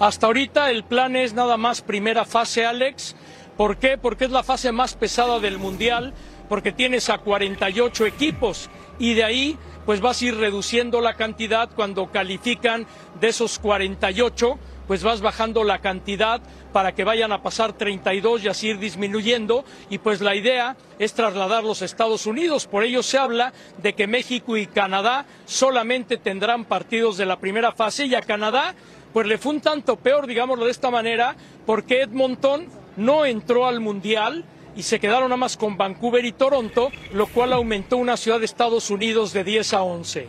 Hasta 0.00 0.26
ahorita 0.26 0.72
el 0.72 0.82
plan 0.82 1.14
es 1.14 1.32
nada 1.32 1.56
más 1.56 1.80
primera 1.80 2.24
fase, 2.24 2.66
Alex. 2.66 3.14
¿Por 3.56 3.76
qué? 3.76 3.98
Porque 3.98 4.24
es 4.24 4.32
la 4.32 4.42
fase 4.42 4.72
más 4.72 4.94
pesada 4.94 5.38
del 5.38 5.58
Mundial, 5.58 6.12
porque 6.50 6.72
tienes 6.72 7.08
a 7.10 7.18
48 7.18 8.06
equipos 8.06 8.68
y 8.98 9.14
de 9.14 9.22
ahí 9.22 9.56
pues 9.86 10.00
vas 10.00 10.20
a 10.20 10.24
ir 10.26 10.36
reduciendo 10.36 11.00
la 11.00 11.14
cantidad 11.14 11.70
cuando 11.76 12.10
califican 12.10 12.88
de 13.20 13.28
esos 13.28 13.60
48 13.60 14.58
pues 14.88 15.04
vas 15.04 15.20
bajando 15.20 15.62
la 15.62 15.78
cantidad 15.78 16.42
para 16.72 16.92
que 16.92 17.04
vayan 17.04 17.30
a 17.30 17.40
pasar 17.40 17.74
32 17.74 18.42
y 18.42 18.48
así 18.48 18.68
ir 18.70 18.80
disminuyendo. 18.80 19.64
Y 19.88 19.98
pues 19.98 20.20
la 20.20 20.34
idea 20.34 20.76
es 20.98 21.14
trasladar 21.14 21.62
los 21.62 21.82
Estados 21.82 22.26
Unidos. 22.26 22.66
Por 22.66 22.82
ello 22.82 23.04
se 23.04 23.16
habla 23.16 23.52
de 23.80 23.92
que 23.92 24.08
México 24.08 24.56
y 24.56 24.66
Canadá 24.66 25.26
solamente 25.46 26.16
tendrán 26.16 26.64
partidos 26.64 27.16
de 27.16 27.26
la 27.26 27.38
primera 27.38 27.70
fase 27.70 28.06
y 28.06 28.16
a 28.16 28.22
Canadá 28.22 28.74
pues 29.12 29.28
le 29.28 29.38
fue 29.38 29.52
un 29.52 29.60
tanto 29.60 29.94
peor, 29.94 30.26
digámoslo 30.26 30.64
de 30.64 30.72
esta 30.72 30.90
manera, 30.90 31.36
porque 31.66 32.02
Edmonton 32.02 32.66
no 32.96 33.24
entró 33.24 33.68
al 33.68 33.78
Mundial 33.78 34.44
y 34.76 34.82
se 34.82 34.98
quedaron 35.00 35.24
nada 35.28 35.36
más 35.36 35.56
con 35.56 35.76
Vancouver 35.76 36.24
y 36.24 36.32
Toronto, 36.32 36.90
lo 37.12 37.26
cual 37.26 37.52
aumentó 37.52 37.96
una 37.96 38.16
ciudad 38.16 38.38
de 38.38 38.44
Estados 38.46 38.90
Unidos 38.90 39.32
de 39.32 39.44
10 39.44 39.74
a 39.74 39.82
11. 39.82 40.28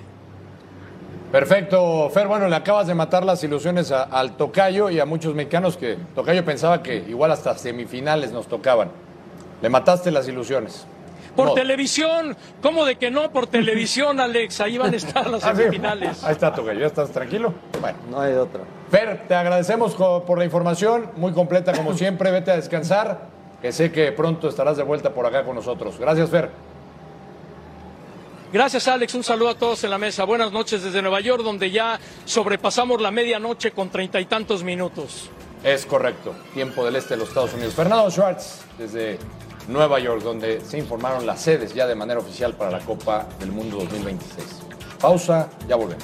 Perfecto, 1.32 2.10
Fer. 2.10 2.28
Bueno, 2.28 2.48
le 2.50 2.56
acabas 2.56 2.88
de 2.88 2.94
matar 2.94 3.24
las 3.24 3.42
ilusiones 3.44 3.92
a- 3.92 4.04
al 4.04 4.36
Tocayo 4.36 4.90
y 4.90 5.00
a 5.00 5.06
muchos 5.06 5.34
mexicanos 5.34 5.78
que 5.78 5.98
Tocayo 6.14 6.44
pensaba 6.44 6.84
que 6.84 6.98
igual 6.98 7.32
hasta 7.32 7.58
semifinales 7.58 8.32
nos 8.34 8.48
tocaban. 8.48 8.90
Le 9.62 9.70
mataste 9.70 10.12
las 10.12 10.28
ilusiones. 10.28 10.86
Por 11.36 11.48
No. 11.48 11.54
televisión, 11.54 12.36
¿cómo 12.62 12.84
de 12.84 12.98
que 12.98 13.10
no? 13.10 13.32
Por 13.32 13.48
televisión, 13.48 14.20
Alex, 14.20 14.60
ahí 14.60 14.78
van 14.78 14.94
a 14.94 14.98
estar 14.98 15.30
las 15.30 15.42
Ah, 15.46 15.52
sí. 15.56 15.62
semifinales. 15.62 16.22
Ahí 16.26 16.34
está, 16.34 16.54
Tocayo, 16.54 16.82
¿ya 16.82 16.88
estás 16.88 17.10
tranquilo? 17.12 17.54
Bueno. 17.80 17.98
No 18.10 18.20
hay 18.20 18.34
otra. 18.34 18.64
Fer, 18.90 19.26
te 19.30 19.36
agradecemos 19.36 19.96
por 19.96 20.38
la 20.38 20.44
información, 20.44 21.10
muy 21.16 21.32
completa 21.32 21.72
como 21.72 21.94
siempre. 21.94 22.30
Vete 22.32 22.52
a 22.52 22.58
descansar, 22.58 23.22
que 23.62 23.72
sé 23.72 23.92
que 23.92 24.12
pronto 24.12 24.50
estarás 24.50 24.78
de 24.78 24.84
vuelta 24.84 25.14
por 25.14 25.26
acá 25.26 25.44
con 25.44 25.56
nosotros. 25.56 25.98
Gracias, 26.00 26.30
Fer. 26.30 26.50
Gracias, 28.52 28.88
Alex. 28.88 29.14
Un 29.16 29.24
saludo 29.24 29.50
a 29.50 29.56
todos 29.56 29.84
en 29.84 29.92
la 29.92 29.98
mesa. 29.98 30.26
Buenas 30.26 30.52
noches 30.52 30.84
desde 30.84 31.02
Nueva 31.02 31.22
York, 31.22 31.44
donde 31.44 31.72
ya 31.72 32.00
sobrepasamos 32.26 33.02
la 33.02 33.12
medianoche 33.12 33.72
con 33.72 33.90
treinta 33.90 34.20
y 34.20 34.26
tantos 34.26 34.64
minutos. 34.64 35.30
Es 35.64 35.86
correcto, 35.86 36.34
tiempo 36.54 36.84
del 36.84 36.96
este 36.96 37.14
de 37.14 37.20
los 37.20 37.30
Estados 37.30 37.54
Unidos. 37.54 37.76
Fernando 37.76 38.10
Schwartz, 38.10 38.62
desde 38.78 39.20
Nueva 39.68 40.00
York, 40.00 40.22
donde 40.22 40.60
se 40.62 40.78
informaron 40.78 41.26
las 41.26 41.42
sedes 41.42 41.74
ya 41.74 41.88
de 41.88 41.96
manera 41.96 42.20
oficial 42.20 42.54
para 42.56 42.72
la 42.72 42.80
Copa 42.80 43.28
del 43.40 43.52
Mundo 43.52 43.78
2026. 43.78 44.46
Pausa, 45.00 45.50
ya 45.68 45.76
volvemos. 45.76 46.04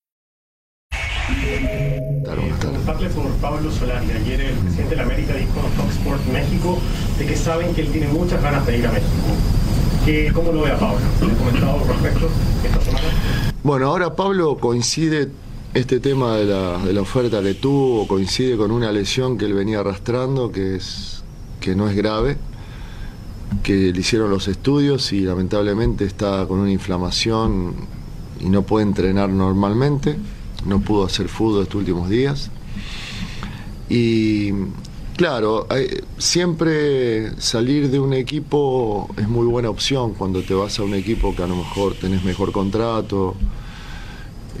Preguntarle 2.61 3.09
por 3.09 3.29
Pablo 3.41 3.71
Solari. 3.71 4.11
Ayer 4.11 4.41
el 4.41 4.55
presidente 4.55 4.91
de 4.91 4.95
la 4.95 5.03
América 5.03 5.33
dijo 5.33 5.53
en 5.59 5.71
Fox 5.73 5.95
Sports 5.97 6.27
México 6.31 6.79
de 7.17 7.25
que 7.25 7.35
saben 7.35 7.73
que 7.73 7.81
él 7.81 7.91
tiene 7.91 8.07
muchas 8.07 8.41
ganas 8.41 8.65
de 8.65 8.77
ir 8.77 8.87
a 8.87 8.91
México. 8.91 9.09
¿Qué, 10.05 10.31
¿Cómo 10.33 10.51
lo 10.51 10.61
ve 10.61 10.71
a 10.71 10.79
Pablo? 10.79 10.99
¿Le 11.21 11.31
ha 11.31 11.35
comentado 11.35 11.83
respecto 11.87 12.29
esta 12.63 12.81
semana? 12.81 13.07
Bueno, 13.63 13.87
ahora 13.87 14.15
Pablo 14.15 14.57
coincide 14.57 15.29
este 15.73 15.99
tema 15.99 16.35
de 16.37 16.45
la, 16.45 16.77
de 16.79 16.93
la 16.93 17.01
oferta 17.01 17.41
que 17.41 17.53
tuvo, 17.53 18.07
coincide 18.07 18.57
con 18.57 18.71
una 18.71 18.91
lesión 18.91 19.37
que 19.37 19.45
él 19.45 19.53
venía 19.53 19.79
arrastrando, 19.79 20.51
que, 20.51 20.75
es, 20.75 21.23
que 21.59 21.75
no 21.75 21.87
es 21.87 21.95
grave, 21.95 22.37
que 23.63 23.93
le 23.93 23.99
hicieron 23.99 24.29
los 24.29 24.47
estudios 24.47 25.13
y 25.13 25.21
lamentablemente 25.21 26.05
está 26.05 26.45
con 26.47 26.59
una 26.59 26.71
inflamación 26.71 27.75
y 28.39 28.49
no 28.49 28.63
puede 28.63 28.85
entrenar 28.85 29.29
normalmente, 29.29 30.17
no 30.65 30.79
pudo 30.81 31.05
hacer 31.05 31.27
fútbol 31.27 31.63
estos 31.63 31.75
últimos 31.75 32.09
días. 32.09 32.49
Y 33.89 34.51
claro, 35.17 35.67
siempre 36.17 37.39
salir 37.41 37.89
de 37.89 37.99
un 37.99 38.13
equipo 38.13 39.09
es 39.17 39.27
muy 39.27 39.45
buena 39.45 39.69
opción 39.69 40.13
cuando 40.13 40.41
te 40.41 40.53
vas 40.53 40.79
a 40.79 40.83
un 40.83 40.93
equipo 40.93 41.35
que 41.35 41.43
a 41.43 41.47
lo 41.47 41.55
mejor 41.55 41.95
tenés 41.95 42.23
mejor 42.23 42.51
contrato, 42.51 43.35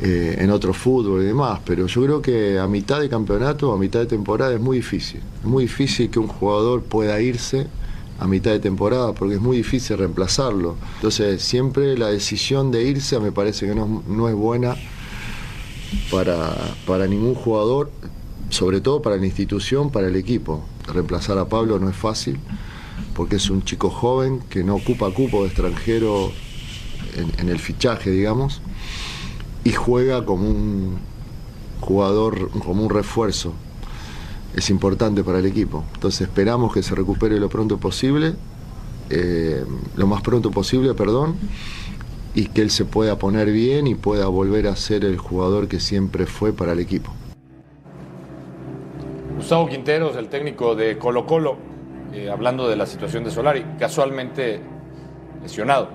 eh, 0.03 0.37
en 0.39 0.49
otro 0.49 0.73
fútbol 0.73 1.21
y 1.21 1.25
demás, 1.25 1.59
pero 1.63 1.85
yo 1.85 2.01
creo 2.03 2.21
que 2.23 2.57
a 2.57 2.65
mitad 2.65 2.99
de 2.99 3.07
campeonato, 3.07 3.71
a 3.71 3.77
mitad 3.77 3.99
de 3.99 4.07
temporada 4.07 4.51
es 4.51 4.59
muy 4.59 4.77
difícil. 4.77 5.19
Es 5.41 5.45
muy 5.45 5.65
difícil 5.65 6.09
que 6.09 6.17
un 6.17 6.27
jugador 6.27 6.81
pueda 6.81 7.21
irse 7.21 7.67
a 8.17 8.25
mitad 8.25 8.49
de 8.49 8.59
temporada 8.59 9.13
porque 9.13 9.35
es 9.35 9.41
muy 9.41 9.57
difícil 9.57 9.99
reemplazarlo. 9.99 10.75
Entonces 10.95 11.43
siempre 11.43 11.95
la 11.97 12.07
decisión 12.07 12.71
de 12.71 12.83
irse 12.83 13.19
me 13.19 13.31
parece 13.31 13.67
que 13.67 13.75
no, 13.75 14.01
no 14.07 14.27
es 14.27 14.33
buena 14.33 14.75
para, 16.11 16.55
para 16.85 17.07
ningún 17.07 17.35
jugador, 17.35 17.91
sobre 18.49 18.81
todo 18.81 19.01
para 19.01 19.17
la 19.17 19.25
institución, 19.25 19.91
para 19.91 20.07
el 20.07 20.15
equipo. 20.15 20.63
Reemplazar 20.87 21.37
a 21.37 21.47
Pablo 21.47 21.79
no 21.79 21.89
es 21.89 21.95
fácil 21.95 22.39
porque 23.15 23.35
es 23.35 23.49
un 23.49 23.63
chico 23.63 23.89
joven 23.89 24.39
que 24.49 24.63
no 24.63 24.75
ocupa 24.75 25.11
cupo 25.11 25.41
de 25.41 25.47
extranjero 25.47 26.31
en, 27.37 27.49
el 27.49 27.59
fichaje, 27.59 28.09
digamos, 28.09 28.61
y 29.63 29.71
juega 29.71 30.25
como 30.25 30.47
un 30.47 30.97
jugador, 31.81 32.49
como 32.51 32.83
un 32.83 32.89
refuerzo. 32.89 33.53
Es 34.55 34.69
importante 34.69 35.23
para 35.23 35.39
el 35.39 35.45
equipo. 35.45 35.83
Entonces 35.93 36.21
esperamos 36.21 36.73
que 36.73 36.83
se 36.83 36.95
recupere 36.95 37.39
lo 37.39 37.49
pronto 37.49 37.77
posible, 37.77 38.33
eh, 39.09 39.63
lo 39.95 40.07
más 40.07 40.21
pronto 40.21 40.51
posible, 40.51 40.93
perdón, 40.93 41.35
y 42.33 42.47
que 42.47 42.61
él 42.61 42.71
se 42.71 42.85
pueda 42.85 43.17
poner 43.17 43.51
bien 43.51 43.87
y 43.87 43.95
pueda 43.95 44.27
volver 44.27 44.67
a 44.67 44.75
ser 44.75 45.05
el 45.05 45.17
jugador 45.17 45.67
que 45.67 45.79
siempre 45.79 46.25
fue 46.25 46.53
para 46.53 46.71
el 46.73 46.79
equipo. 46.79 47.11
Gustavo 49.35 49.67
Quinteros, 49.67 50.15
el 50.15 50.29
técnico 50.29 50.75
de 50.75 50.97
Colo 50.97 51.25
Colo, 51.25 51.57
eh, 52.13 52.29
hablando 52.29 52.67
de 52.69 52.75
la 52.75 52.85
situación 52.85 53.23
de 53.23 53.31
Solari, 53.31 53.65
casualmente 53.79 54.61
lesionado. 55.41 55.89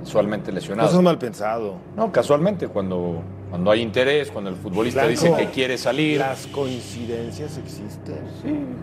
Casualmente 0.00 0.52
lesionado. 0.52 0.88
Eso 0.88 0.98
es 0.98 1.04
mal 1.04 1.18
pensado. 1.18 1.76
No, 1.96 2.10
casualmente, 2.12 2.68
cuando 2.68 3.22
Cuando 3.50 3.70
hay 3.70 3.80
interés, 3.80 4.30
cuando 4.30 4.50
el 4.50 4.56
futbolista 4.56 5.06
Blanco, 5.06 5.22
dice 5.22 5.34
que 5.36 5.46
quiere 5.50 5.78
salir. 5.78 6.18
Las 6.18 6.46
coincidencias 6.48 7.56
existen. 7.56 8.18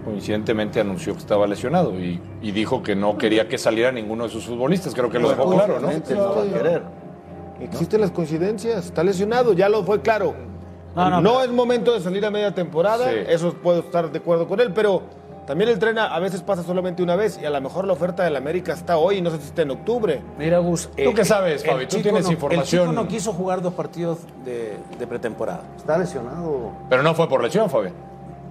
Coincidentemente 0.03 0.79
anunció 0.79 1.13
que 1.13 1.19
estaba 1.19 1.45
lesionado 1.45 1.99
y, 1.99 2.19
y 2.41 2.51
dijo 2.51 2.81
que 2.81 2.95
no 2.95 3.17
quería 3.17 3.47
que 3.47 3.57
saliera 3.59 3.91
ninguno 3.91 4.23
de 4.23 4.29
sus 4.31 4.45
futbolistas. 4.45 4.93
Creo 4.95 5.09
que 5.09 5.19
lo 5.19 5.29
dejó 5.29 5.51
claro, 5.51 5.79
¿no? 5.79 5.89
Existen 7.61 8.01
las 8.01 8.11
coincidencias. 8.11 8.85
Está 8.85 9.03
lesionado, 9.03 9.53
ya 9.53 9.69
lo 9.69 9.83
fue 9.83 10.01
claro. 10.01 10.33
No, 10.95 11.09
No, 11.09 11.21
no, 11.21 11.29
pero- 11.33 11.43
es 11.43 11.51
momento 11.51 11.93
de 11.93 11.99
salir 12.01 12.25
a 12.25 12.31
media 12.31 12.53
temporada. 12.53 13.09
Sí. 13.09 13.17
Eso 13.27 13.53
puedo 13.53 13.79
estar 13.81 14.11
de 14.11 14.17
acuerdo 14.19 14.47
con 14.47 14.59
él, 14.59 14.71
pero 14.73 15.03
también 15.45 15.69
el 15.69 15.77
tren 15.79 15.97
a 15.99 16.17
veces 16.19 16.41
pasa 16.41 16.63
solamente 16.63 17.03
una 17.03 17.15
vez 17.15 17.39
y 17.41 17.45
a 17.45 17.49
lo 17.49 17.61
mejor 17.61 17.85
la 17.85 17.93
oferta 17.93 18.23
del 18.23 18.35
América 18.35 18.73
está 18.73 18.97
hoy 18.97 19.17
y 19.17 19.21
no 19.21 19.29
sé 19.29 19.37
si 19.37 19.43
está 19.47 19.61
en 19.61 19.71
octubre. 19.71 20.21
Mira, 20.39 20.57
Gus. 20.59 20.89
¿Tú 21.01 21.13
qué 21.13 21.23
sabes, 21.25 21.63
el 21.63 21.69
Fabi? 21.69 21.85
Tú 21.87 22.01
tienes 22.01 22.25
no- 22.25 22.31
información. 22.31 22.81
El 22.83 22.89
chico 22.89 23.01
no 23.03 23.07
quiso 23.07 23.31
jugar 23.33 23.61
dos 23.61 23.73
partidos 23.73 24.19
de, 24.43 24.77
de 24.97 25.07
pretemporada. 25.07 25.61
Está 25.77 25.97
lesionado. 25.97 26.71
Pero 26.89 27.03
no 27.03 27.13
fue 27.13 27.29
por 27.29 27.43
lesión, 27.43 27.69
Fabián. 27.69 27.93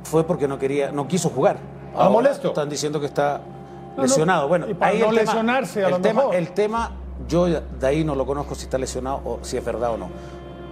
Fue 0.04 0.24
porque 0.24 0.46
no 0.46 0.58
quería, 0.58 0.92
no 0.92 1.08
quiso 1.08 1.30
jugar. 1.30 1.56
Ah, 1.96 2.08
molesto. 2.08 2.48
Están 2.48 2.68
diciendo 2.68 3.00
que 3.00 3.06
está 3.06 3.40
no, 3.96 4.02
lesionado. 4.02 4.48
Bueno, 4.48 4.68
y 4.68 4.74
para 4.74 4.92
ahí 4.92 4.98
no 5.00 5.06
el 5.10 5.16
tema- 5.18 5.32
lesionarse, 5.32 5.82
a 5.82 5.86
el 5.86 5.90
lo 5.94 6.00
tema, 6.00 6.20
mejor. 6.22 6.34
El 6.36 6.48
tema, 6.50 6.90
yo 7.28 7.46
de 7.46 7.86
ahí 7.86 8.04
no 8.04 8.14
lo 8.14 8.26
conozco 8.26 8.54
si 8.54 8.64
está 8.64 8.78
lesionado 8.78 9.20
o 9.24 9.38
si 9.42 9.56
es 9.56 9.64
verdad 9.64 9.92
o 9.92 9.96
no. 9.96 10.08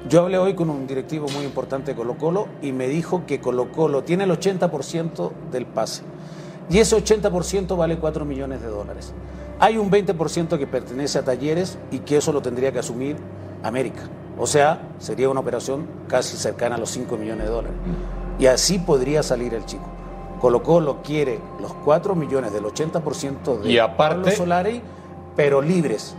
Yo 0.09 0.21
hablé 0.23 0.37
hoy 0.39 0.55
con 0.55 0.69
un 0.69 0.87
directivo 0.87 1.27
muy 1.35 1.45
importante 1.45 1.93
de 1.93 1.97
Colo 1.97 2.17
Colo 2.19 2.49
y 2.61 2.73
me 2.73 2.89
dijo 2.89 3.23
que 3.27 3.41
Colo 3.41 3.71
Colo 3.71 4.03
tiene 4.03 4.25
el 4.25 4.31
80% 4.31 5.31
del 5.51 5.67
pase. 5.67 6.03
Y 6.69 6.79
ese 6.79 6.97
80% 6.97 7.77
vale 7.77 7.99
4 7.99 8.25
millones 8.25 8.63
de 8.63 8.69
dólares. 8.69 9.13
Hay 9.61 9.77
un 9.79 9.91
20% 9.91 10.59
que 10.59 10.67
pertenece 10.67 11.19
a 11.19 11.25
talleres 11.25 11.79
y 11.91 12.01
que 12.01 12.17
eso 12.17 12.33
lo 12.33 12.43
tendría 12.43 12.73
que 12.73 12.81
asumir 12.81 13.17
América. 13.63 14.03
O 14.39 14.47
sea, 14.47 14.89
sería 14.99 15.29
una 15.29 15.41
operación 15.41 15.87
casi 16.09 16.37
cercana 16.37 16.75
a 16.77 16.79
los 16.79 16.91
5 16.91 17.17
millones 17.17 17.45
de 17.47 17.53
dólares. 17.53 17.77
Y 18.39 18.47
así 18.47 18.79
podría 18.79 19.23
salir 19.23 19.55
el 19.55 19.65
chico. 19.67 19.85
Colo 20.41 20.63
Colo 20.65 21.01
quiere 21.03 21.39
los 21.61 21.73
4 21.85 22.17
millones 22.17 22.53
del 22.53 22.65
80% 22.65 23.59
de 23.61 23.71
Y 23.71 23.79
aparte- 23.79 24.17
Pablo 24.17 24.31
Solari, 24.33 24.83
pero 25.37 25.63
libres. 25.63 26.17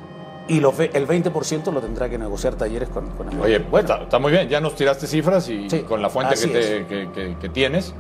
Y 0.47 0.59
los 0.59 0.77
el 0.79 1.07
20% 1.07 1.71
lo 1.71 1.79
tendrá 1.79 2.09
que 2.09 2.17
negociar 2.17 2.55
talleres 2.55 2.89
con, 2.89 3.07
con 3.11 3.27
América. 3.29 3.65
Oye, 3.71 3.81
está, 3.81 4.03
está 4.03 4.19
muy 4.19 4.31
bien. 4.31 4.49
Ya 4.49 4.59
nos 4.59 4.75
tiraste 4.75 5.07
cifras 5.07 5.47
y 5.49 5.67
con 5.87 6.01
la 6.01 6.09
fuente 6.09 6.35
que, 6.35 6.47
te- 6.47 6.85
que- 6.85 7.11
que- 7.13 7.37
que 7.39 7.49
tienes. 7.49 7.93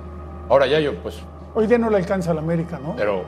Ahora 0.49 0.67
ya 0.67 0.79
yo, 0.79 0.95
pues, 1.01 1.19
Hoy 1.55 1.67
día 1.67 1.77
no 1.77 1.89
le 1.89 1.97
alcanza 1.97 2.31
al 2.31 2.39
América, 2.39 2.79
¿no? 2.83 2.95
pero 2.97 3.23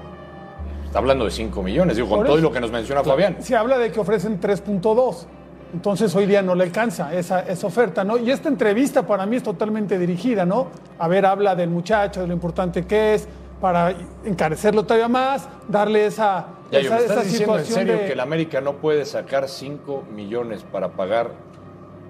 está 0.84 0.98
hablando 1.00 1.26
de 1.26 1.32
5 1.32 1.62
millones, 1.64 1.96
digo, 1.96 2.10
con 2.10 2.26
todo 2.26 2.34
eso. 2.38 2.42
lo 2.44 2.52
que 2.52 2.60
nos 2.60 2.72
menciona 2.72 3.04
Fabián. 3.04 3.38
Se 3.40 3.56
habla 3.56 3.78
de 3.78 3.92
que 3.92 4.00
ofrecen 4.00 4.40
3.2. 4.42 5.26
Entonces 5.74 6.14
hoy 6.16 6.26
día 6.26 6.42
no 6.42 6.56
le 6.56 6.64
alcanza 6.64 7.14
esa, 7.14 7.42
esa 7.42 7.68
oferta, 7.68 8.04
¿no? 8.04 8.18
Y 8.18 8.32
esta 8.32 8.50
entrevista 8.50 9.06
para 9.06 9.26
mí 9.26 9.36
es 9.38 9.44
totalmente 9.44 9.98
dirigida, 10.00 10.46
¿no? 10.46 10.68
A 11.00 11.08
ver, 11.08 11.26
habla 11.26 11.56
del 11.56 11.70
muchacho, 11.70 12.22
de 12.22 12.28
lo 12.28 12.34
importante 12.34 12.86
que 12.86 13.16
es, 13.16 13.28
para 13.62 13.94
encarecerlo 14.26 14.84
todavía 14.84 15.08
más, 15.08 15.48
darle 15.68 16.06
esa, 16.06 16.46
Ya, 16.72 16.80
yo, 16.80 16.88
esa, 16.88 16.96
¿me 16.96 17.02
estás 17.02 17.18
esa 17.18 17.24
diciendo 17.28 17.58
en 17.60 17.66
serio 17.66 17.94
de... 17.94 18.06
que 18.08 18.14
el 18.14 18.20
América 18.20 18.62
no 18.62 18.74
puede 18.74 19.06
sacar 19.06 19.48
5 19.48 20.04
millones 20.14 20.64
para 20.64 20.90
pagar 20.90 21.32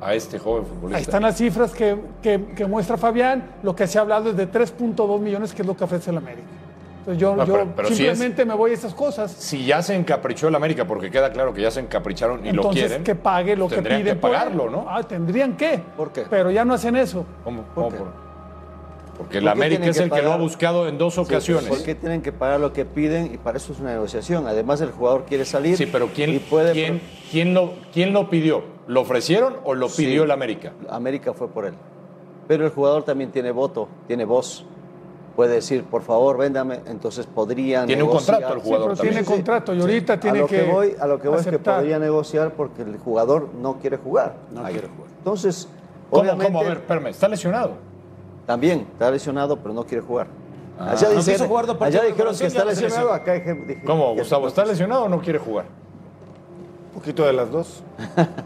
a 0.02 0.14
este 0.14 0.40
joven 0.40 0.66
futbolista? 0.66 0.98
Ahí 0.98 1.02
están 1.04 1.24
las 1.24 1.38
cifras 1.38 1.72
que, 1.74 1.98
que- 2.22 2.46
que 2.56 2.66
muestra 2.66 2.98
Fabián. 2.98 3.56
Lo 3.64 3.76
que 3.76 3.86
se 3.88 3.98
ha 3.98 4.02
hablado 4.02 4.30
es 4.30 4.38
de 4.38 4.50
3.2 4.52 5.20
millones, 5.20 5.54
que 5.54 5.62
es 5.62 5.68
lo 5.68 5.76
que 5.76 5.84
ofrece 5.84 6.10
el 6.12 6.18
América. 6.18 6.48
Entonces 7.00 7.22
yo, 7.22 7.36
No, 7.36 7.46
yo 7.46 7.54
pero- 7.54 7.68
pero 7.76 7.88
si 7.90 7.96
simplemente 7.98 8.46
me 8.46 8.54
voy 8.56 8.72
a 8.72 8.74
esas 8.74 8.94
cosas. 8.96 9.32
Si 9.32 9.64
ya 9.66 9.82
se 9.84 9.94
encaprichó 9.94 10.48
el 10.48 10.56
América, 10.56 10.86
porque 10.88 11.12
queda 11.12 11.32
claro 11.32 11.54
que 11.54 11.62
ya 11.62 11.70
se 11.70 11.80
encapricharon 11.82 12.44
y 12.46 12.52
lo 12.52 12.70
quieren. 12.70 13.04
que 13.04 13.14
pague 13.14 13.56
lo 13.56 13.68
que 13.68 13.76
tendrían 13.76 14.02
piden. 14.02 14.16
que 14.16 14.20
por 14.22 14.30
él. 14.32 14.36
pagarlo, 14.38 14.70
¿no? 14.72 14.86
Ah, 14.90 15.04
tendrían 15.04 15.56
que. 15.56 15.80
¿Por 15.96 16.12
qué? 16.12 16.26
Pero 16.30 16.50
ya 16.50 16.66
no 16.66 16.74
hacen 16.74 16.96
eso. 16.96 17.26
¿Cómo- 17.44 17.64
cómo 17.76 17.90
por- 17.90 18.25
Porque 19.18 19.38
el 19.38 19.44
¿Por 19.46 19.54
qué 19.54 19.58
América 19.60 19.86
es 19.86 19.98
que 19.98 20.04
el 20.04 20.12
que 20.12 20.22
lo 20.22 20.34
ha 20.34 20.38
buscado 20.38 20.88
en 20.88 20.98
dos 20.98 21.14
Sí, 21.16 21.20
ocasiones. 21.22 21.70
¿Por 21.70 21.84
qué 21.84 21.96
tienen 21.96 22.22
que 22.22 22.32
pagar 22.32 22.60
lo 22.60 22.74
que 22.74 22.86
piden? 22.86 23.34
Y 23.34 23.38
para 23.38 23.58
eso 23.58 23.72
es 23.74 23.80
una 23.80 23.92
negociación. 23.94 24.46
Además, 24.48 24.82
el 24.82 24.92
jugador 24.92 25.26
quiere 25.26 25.46
salir. 25.46 25.78
Sí, 25.78 25.86
pero 25.86 26.10
¿quién, 26.14 26.32
y 26.34 26.40
puede 26.40 26.74
quién, 26.74 27.02
quién 27.32 27.54
lo, 27.54 27.74
quién 27.94 28.12
lo 28.14 28.30
pidió? 28.30 28.64
¿Lo 28.88 29.02
ofrecieron 29.02 29.56
o 29.64 29.74
lo 29.74 29.88
pidió 29.88 30.22
Sí. 30.22 30.26
el 30.26 30.32
América? 30.32 30.74
América 30.90 31.34
fue 31.34 31.48
por 31.48 31.66
él. 31.66 31.74
Pero 32.48 32.66
el 32.66 32.72
jugador 32.72 33.04
también 33.04 33.32
tiene 33.32 33.52
voto, 33.52 33.88
tiene 34.08 34.26
voz. 34.26 34.66
Puede 35.36 35.56
decir, 35.56 35.84
por 35.84 36.02
favor, 36.04 36.38
véndame. 36.38 36.80
Entonces 36.86 37.26
podría 37.26 37.86
Tiene 37.86 38.04
un 38.04 38.10
negociar. 38.10 38.38
contrato 38.38 38.56
el 38.58 38.62
jugador 38.64 38.90
pero 38.98 39.02
tiene 39.10 39.26
contrato 39.26 39.74
y 39.76 39.82
ahorita 39.82 40.20
tiene 40.20 40.38
a 40.40 40.42
lo 40.44 40.48
que, 40.48 40.58
que, 40.64 40.72
voy, 40.72 40.96
a 41.00 41.08
lo 41.08 41.20
que 41.20 41.28
voy 41.28 41.38
es 41.40 41.44
que 41.44 41.50
aceptar. 41.50 41.78
podría 41.80 42.00
negociar 42.00 42.54
porque 42.54 42.84
el 42.84 42.98
jugador 43.00 43.50
no 43.62 43.78
quiere 43.80 43.98
jugar. 43.98 44.36
No 44.54 44.64
Ahí. 44.64 44.74
quiere 44.74 44.88
jugar. 44.88 45.10
Entonces, 45.18 45.68
¿Cómo, 46.10 46.22
obviamente, 46.22 46.46
cómo? 46.54 46.60
A 46.62 46.64
ver, 46.64 46.78
espérame, 46.78 47.08
¿está 47.08 47.28
lesionado? 47.28 47.72
También 48.46 48.88
está 48.94 49.10
lesionado, 49.12 49.58
pero 49.58 49.74
no 49.74 49.84
quiere 49.86 50.04
jugar. 50.04 50.28
Ah. 50.80 50.92
allá 50.92 51.08
No 51.10 51.16
dicen- 51.16 51.38
dijeron 52.08 52.36
que 52.38 52.46
está 52.48 52.66
lesionado, 52.66 53.08
se 53.10 53.14
acá 53.16 53.34
dije- 53.34 53.54
dije- 53.68 53.84
¿Cómo, 53.86 54.14
Gustavo? 54.14 54.48
¿Está 54.48 54.66
lesionado 54.66 55.04
o 55.06 55.10
no 55.10 55.20
quiere 55.22 55.40
jugar? 55.40 55.66
Un 56.94 57.00
poquito 57.02 57.26
de 57.26 57.34
las 57.34 57.52
dos. 57.52 57.84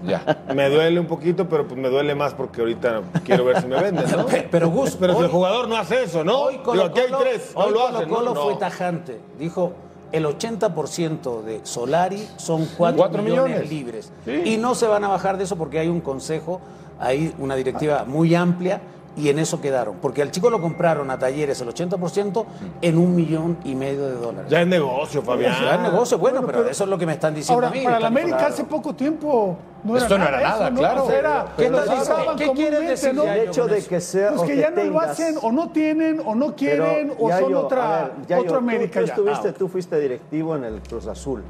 Ya. 0.06 0.43
Me 0.56 0.70
duele 0.70 1.00
un 1.00 1.06
poquito, 1.06 1.47
pero 1.47 1.68
pues 1.68 1.80
me 1.80 1.88
duele 1.89 2.16
más 2.16 2.34
porque 2.34 2.62
ahorita 2.62 3.02
quiero 3.24 3.45
ver 3.45 3.62
si 3.62 3.68
me 3.68 3.80
venden, 3.82 4.06
¿no? 4.12 4.26
Pero 4.52 4.70
Gus, 4.70 4.95
Pero 5.00 5.14
si 5.14 5.20
hoy- 5.20 5.26
el 5.26 5.32
jugador 5.32 5.68
no 5.68 5.76
hace 5.78 6.04
eso, 6.04 6.24
¿no? 6.24 6.39
Hoy 6.39 6.54
Digo, 6.54 6.64
Colo 6.64 6.84
aquí 6.86 7.00
hay 7.00 7.12
tres, 7.20 7.52
no 7.56 7.62
hoy 7.62 7.72
lo 7.72 7.78
Colo 7.80 7.97
hacen, 7.97 8.10
¿no? 8.10 8.16
Colo 8.16 8.34
No. 8.34 8.41
fue 8.43 8.56
tajante. 8.56 9.20
Dijo, 9.38 9.74
el 10.12 10.26
80% 10.26 11.41
de 11.43 11.60
Solari 11.64 12.28
son 12.38 12.68
4 12.78 12.97
Cuatro 12.97 13.22
millones, 13.22 13.62
millones. 13.62 13.70
libres. 13.70 14.12
Sí. 14.26 14.41
Y 14.54 14.58
no 14.58 14.74
se 14.76 14.88
van 14.88 15.04
a 15.04 15.08
bajar 15.10 15.38
de 15.38 15.43
eso 15.43 15.56
porque 15.56 15.78
hay 15.80 15.88
un 15.88 16.02
consejo, 16.02 16.60
hay 17.00 17.34
una 17.38 17.56
directiva 17.56 18.04
muy 18.06 18.34
amplia 18.34 18.82
y 19.20 19.30
en 19.30 19.39
eso 19.39 19.59
quedaron. 19.61 19.95
Porque 20.01 20.22
al 20.22 20.32
chico 20.32 20.49
lo 20.49 20.61
compraron 20.61 21.11
a 21.11 21.20
talleres 21.20 21.59
el 21.61 21.67
80% 21.70 22.45
en 22.82 22.97
un 22.97 23.15
millón 23.15 23.57
y 23.63 23.76
medio 23.76 24.05
de 24.07 24.15
dólares. 24.15 24.49
Ya 24.49 24.61
es 24.61 24.67
negocio, 24.67 25.22
Fabián. 25.22 25.53
Ya 25.61 25.76
es 25.76 25.82
negocio, 25.82 26.17
bueno, 26.17 26.38
Bueno, 26.39 26.47
pero, 26.47 26.59
pero- 26.59 26.72
eso 26.72 26.84
es 26.86 26.89
lo 26.89 26.97
que 26.97 27.05
me 27.05 27.13
están 27.13 27.34
diciendo 27.36 27.55
Ahora, 27.65 27.67
a 27.67 27.80
mí. 27.80 27.84
para 27.84 27.99
la 27.99 28.07
América 28.07 28.38
claro. 28.38 28.53
hace 28.53 28.63
poco 28.63 28.93
tiempo 28.95 29.57
no 29.84 29.95
era 29.95 30.03
Esto 30.05 30.17
no 30.17 30.24
nada, 30.26 30.39
era 30.39 30.49
nada, 30.49 30.65
eso, 30.65 30.72
¿no? 30.74 30.80
claro. 30.80 31.03
O 31.03 31.07
sea, 31.09 31.20
era, 31.20 31.45
¿Qué 31.57 31.63
¿Qué 31.63 32.47
comúnmente, 32.47 32.82
decir 32.82 33.13
¿no? 33.13 33.24
El 33.24 33.39
hecho 33.49 33.67
de 33.67 33.84
que 33.84 34.01
sea 34.01 34.30
Pues 34.30 34.41
o 34.41 34.45
que 34.45 34.53
que 34.53 34.57
ya 34.59 34.70
no 34.70 34.76
lo 34.78 34.82
tengas- 34.84 35.09
hacen, 35.09 35.36
o 35.41 35.51
no 35.51 35.70
tienen, 35.72 36.22
o 36.26 36.36
no 36.36 36.55
quieren, 36.55 37.09
Pero, 37.09 37.26
o 37.26 37.30
son 37.30 37.41
Yayo, 37.43 37.59
otra, 37.65 37.97
a 37.99 38.03
ver, 38.28 38.39
otro 38.39 38.51
tú- 38.51 38.55
América 38.55 38.99
tú, 39.01 39.05
ya. 39.05 39.13
estuviste, 39.13 39.47
Ah. 39.49 39.53
tú 39.57 39.67
fuiste 39.67 39.99
directivo 39.99 40.55
en 40.55 40.63
el 40.65 40.82
Cruz 40.82 41.07
Azul. 41.07 41.43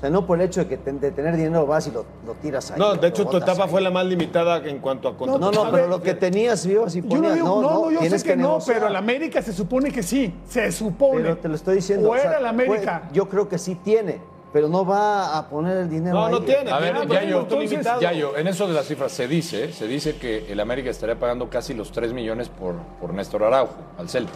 O 0.00 0.02
sea, 0.02 0.08
no 0.08 0.26
por 0.26 0.40
el 0.40 0.46
hecho 0.46 0.60
de, 0.60 0.66
que 0.66 0.78
ten- 0.78 0.98
de 0.98 1.10
tener 1.10 1.36
dinero 1.36 1.66
vas 1.66 1.86
y 1.86 1.90
lo, 1.90 2.06
lo 2.26 2.32
tiras 2.32 2.70
ahí. 2.70 2.78
No, 2.78 2.94
de 2.94 3.08
hecho 3.08 3.26
tu 3.26 3.36
etapa 3.36 3.64
ahí. 3.64 3.70
fue 3.70 3.82
la 3.82 3.90
más 3.90 4.06
limitada 4.06 4.56
en 4.66 4.78
cuanto 4.78 5.08
a 5.08 5.12
No, 5.12 5.18
contratos. 5.18 5.54
no, 5.54 5.64
A 5.66 5.70
pero 5.70 5.88
lo 5.88 6.00
que 6.02 6.14
tenías, 6.14 6.64
ibas 6.64 6.96
y 6.96 7.02
Yo 7.02 7.08
no 7.08 7.14
ponías. 7.16 7.34
digo, 7.34 7.48
no, 7.48 7.60
no, 7.60 7.90
no, 7.90 7.90
yo 7.90 8.18
sé 8.18 8.24
que, 8.26 8.34
no, 8.34 8.42
negociar. 8.48 8.76
pero 8.78 8.88
el 8.88 8.96
América 8.96 9.42
se 9.42 9.52
supone 9.52 9.90
que 9.92 10.02
sí, 10.02 10.34
se 10.48 10.72
supone. 10.72 11.20
Pero 11.22 11.36
te 11.36 11.48
lo 11.48 11.54
estoy 11.54 11.76
diciendo. 11.76 12.08
O 12.08 12.12
o 12.12 12.16
sea, 12.16 12.30
era 12.30 12.38
el 12.38 12.46
América. 12.46 13.02
fue- 13.08 13.14
yo 13.14 13.28
creo 13.28 13.46
que 13.46 13.58
sí 13.58 13.74
tiene, 13.74 14.22
pero 14.54 14.68
no 14.68 14.86
va 14.86 15.36
a 15.36 15.46
poner 15.50 15.76
el 15.76 15.90
dinero 15.90 16.14
No, 16.16 16.24
ahí. 16.24 16.32
no 16.32 16.40
tiene. 16.40 16.70
A 16.70 16.78
ver, 16.78 16.94
Yayo, 16.94 17.46
presupuesto 17.46 17.60
limitado. 17.60 18.00
Yayo, 18.00 18.36
en 18.38 18.46
eso 18.46 18.66
de 18.68 18.72
las 18.72 18.86
cifras 18.86 19.12
se 19.12 19.28
dice, 19.28 19.70
se 19.70 19.86
dice 19.86 20.16
que 20.16 20.50
el 20.50 20.60
América 20.60 20.88
estaría 20.88 21.16
pagando 21.20 21.50
casi 21.50 21.74
los 21.74 21.92
3 21.92 22.14
millones 22.14 22.48
por, 22.48 22.76
por 23.02 23.12
Néstor 23.12 23.44
Araujo 23.44 23.74
al 23.98 24.08
Celta. 24.08 24.32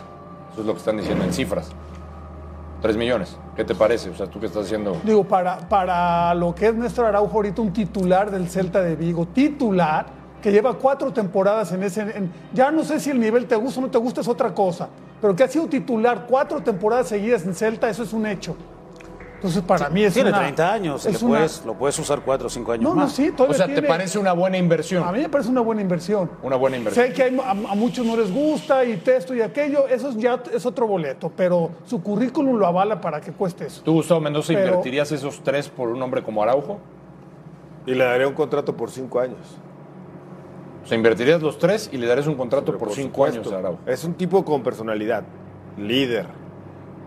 Eso 0.53 0.61
es 0.61 0.67
lo 0.67 0.75
que 0.75 0.79
están 0.81 0.99
diciendo 0.99 1.25
en 1.25 1.33
cifras. 1.33 1.71
3 2.85 2.99
millones. 2.99 3.39
¿Qué 3.57 3.65
te 3.65 3.75
parece? 3.75 4.11
O 4.11 4.15
sea, 4.15 4.27
tú 4.27 4.39
que 4.39 4.45
estás 4.45 4.67
haciendo... 4.67 5.01
Digo, 5.05 5.25
para, 5.25 5.57
para 5.57 6.35
lo 6.35 6.55
que 6.55 6.67
es 6.67 6.75
Néstor 6.75 7.07
Araujo 7.07 7.35
ahorita, 7.35 7.63
un 7.63 7.73
titular 7.73 8.31
del 8.31 8.47
Celta 8.47 8.83
de 8.83 8.95
Vigo, 8.95 9.27
titular, 9.27 10.05
que 10.43 10.53
lleva 10.53 10.75
cuatro 10.75 11.11
temporadas 11.11 11.73
en 11.73 11.83
ese... 11.83 12.29
ya 12.53 12.71
no 12.71 12.85
sé 12.85 13.01
si 13.01 13.09
el 13.09 13.19
nivel 13.19 13.47
te 13.47 13.57
gusta 13.57 13.81
o 13.81 13.85
no 13.85 13.91
te 13.91 13.97
gusta, 13.97 14.21
es 14.21 14.29
otra 14.29 14.53
cosa, 14.53 14.91
pero 15.19 15.35
que 15.35 15.45
ha 15.45 15.49
sido 15.49 15.67
titular 15.67 16.27
cuatro 16.29 16.63
temporadas 16.63 17.09
seguidas 17.09 17.47
en 17.47 17.55
Celta, 17.55 17.89
eso 17.89 18.03
es 18.03 18.13
un 18.13 18.27
hecho. 18.27 18.55
Entonces, 19.45 19.63
para 19.63 19.91
mí 19.91 20.03
es 20.03 20.15
Tiene 20.15 20.31
una- 20.31 20.39
30 20.39 20.73
años, 20.73 21.03
se 21.03 21.11
es 21.11 21.21
le 21.21 21.27
una- 21.29 21.37
puedes- 21.37 21.65
lo 21.67 21.75
puedes 21.75 21.99
usar 21.99 22.23
4 22.25 22.47
o 22.47 22.51
5 22.51 22.73
años 22.73 22.83
No, 22.85 22.91
no, 22.95 23.03
más. 23.03 23.13
sí, 23.13 23.31
O 23.37 23.53
sea, 23.53 23.67
¿te 23.67 23.83
parece 23.83 24.19
una 24.19 24.33
buena 24.33 24.57
inversión? 24.57 25.05
A 25.07 25.13
mí 25.13 25.19
me 25.21 25.29
parece 25.29 25.51
una 25.51 25.61
buena 25.61 25.83
inversión. 25.83 26.31
Una 26.43 26.57
buena 26.57 26.79
inversión. 26.79 27.07
Sé 27.09 27.13
que 27.13 27.23
hay- 27.25 27.39
a, 27.39 27.51
a 27.51 27.75
muchos 27.75 28.07
no 28.07 28.17
les 28.17 28.33
gusta 28.33 28.83
y 28.87 28.99
esto 29.05 29.35
y 29.35 29.43
aquello, 29.43 29.87
eso 29.87 30.09
es 30.09 30.17
ya 30.17 30.43
es 30.51 30.65
otro 30.65 30.87
boleto, 30.87 31.31
pero 31.37 31.73
su 31.85 32.03
currículum 32.03 32.57
lo 32.57 32.67
avala 32.67 33.03
para 33.03 33.21
que 33.21 33.33
cueste 33.33 33.67
eso. 33.67 33.83
¿Tú, 33.85 33.93
Gustavo 33.93 34.23
Mendoza, 34.23 34.55
Pero- 34.55 34.67
invertirías 34.69 35.13
esos 35.13 35.43
tres 35.43 35.69
por 35.69 35.91
un 35.91 36.01
hombre 36.01 36.23
como 36.23 36.43
Araujo? 36.43 36.79
Y 37.87 37.95
le 37.95 38.03
daría 38.05 38.27
un 38.27 38.33
contrato 38.35 38.75
por 38.75 38.91
cinco 38.91 39.21
años. 39.21 39.59
O 40.85 40.87
sea, 40.87 40.97
invertirías 40.97 41.43
los 41.43 41.59
tres 41.59 41.91
y 41.93 41.99
le 41.99 42.07
darías 42.07 42.27
un 42.27 42.37
contrato 42.37 42.65
Pero 42.65 42.79
por, 42.79 42.89
por 42.89 42.97
cinco 42.97 43.27
supuesto, 43.27 43.41
años 43.41 43.53
a 43.53 43.59
Araujo. 43.59 43.79
Es 43.85 44.05
un 44.05 44.15
tipo 44.15 44.43
con 44.43 44.63
personalidad, 44.63 45.23
líder, 45.77 46.27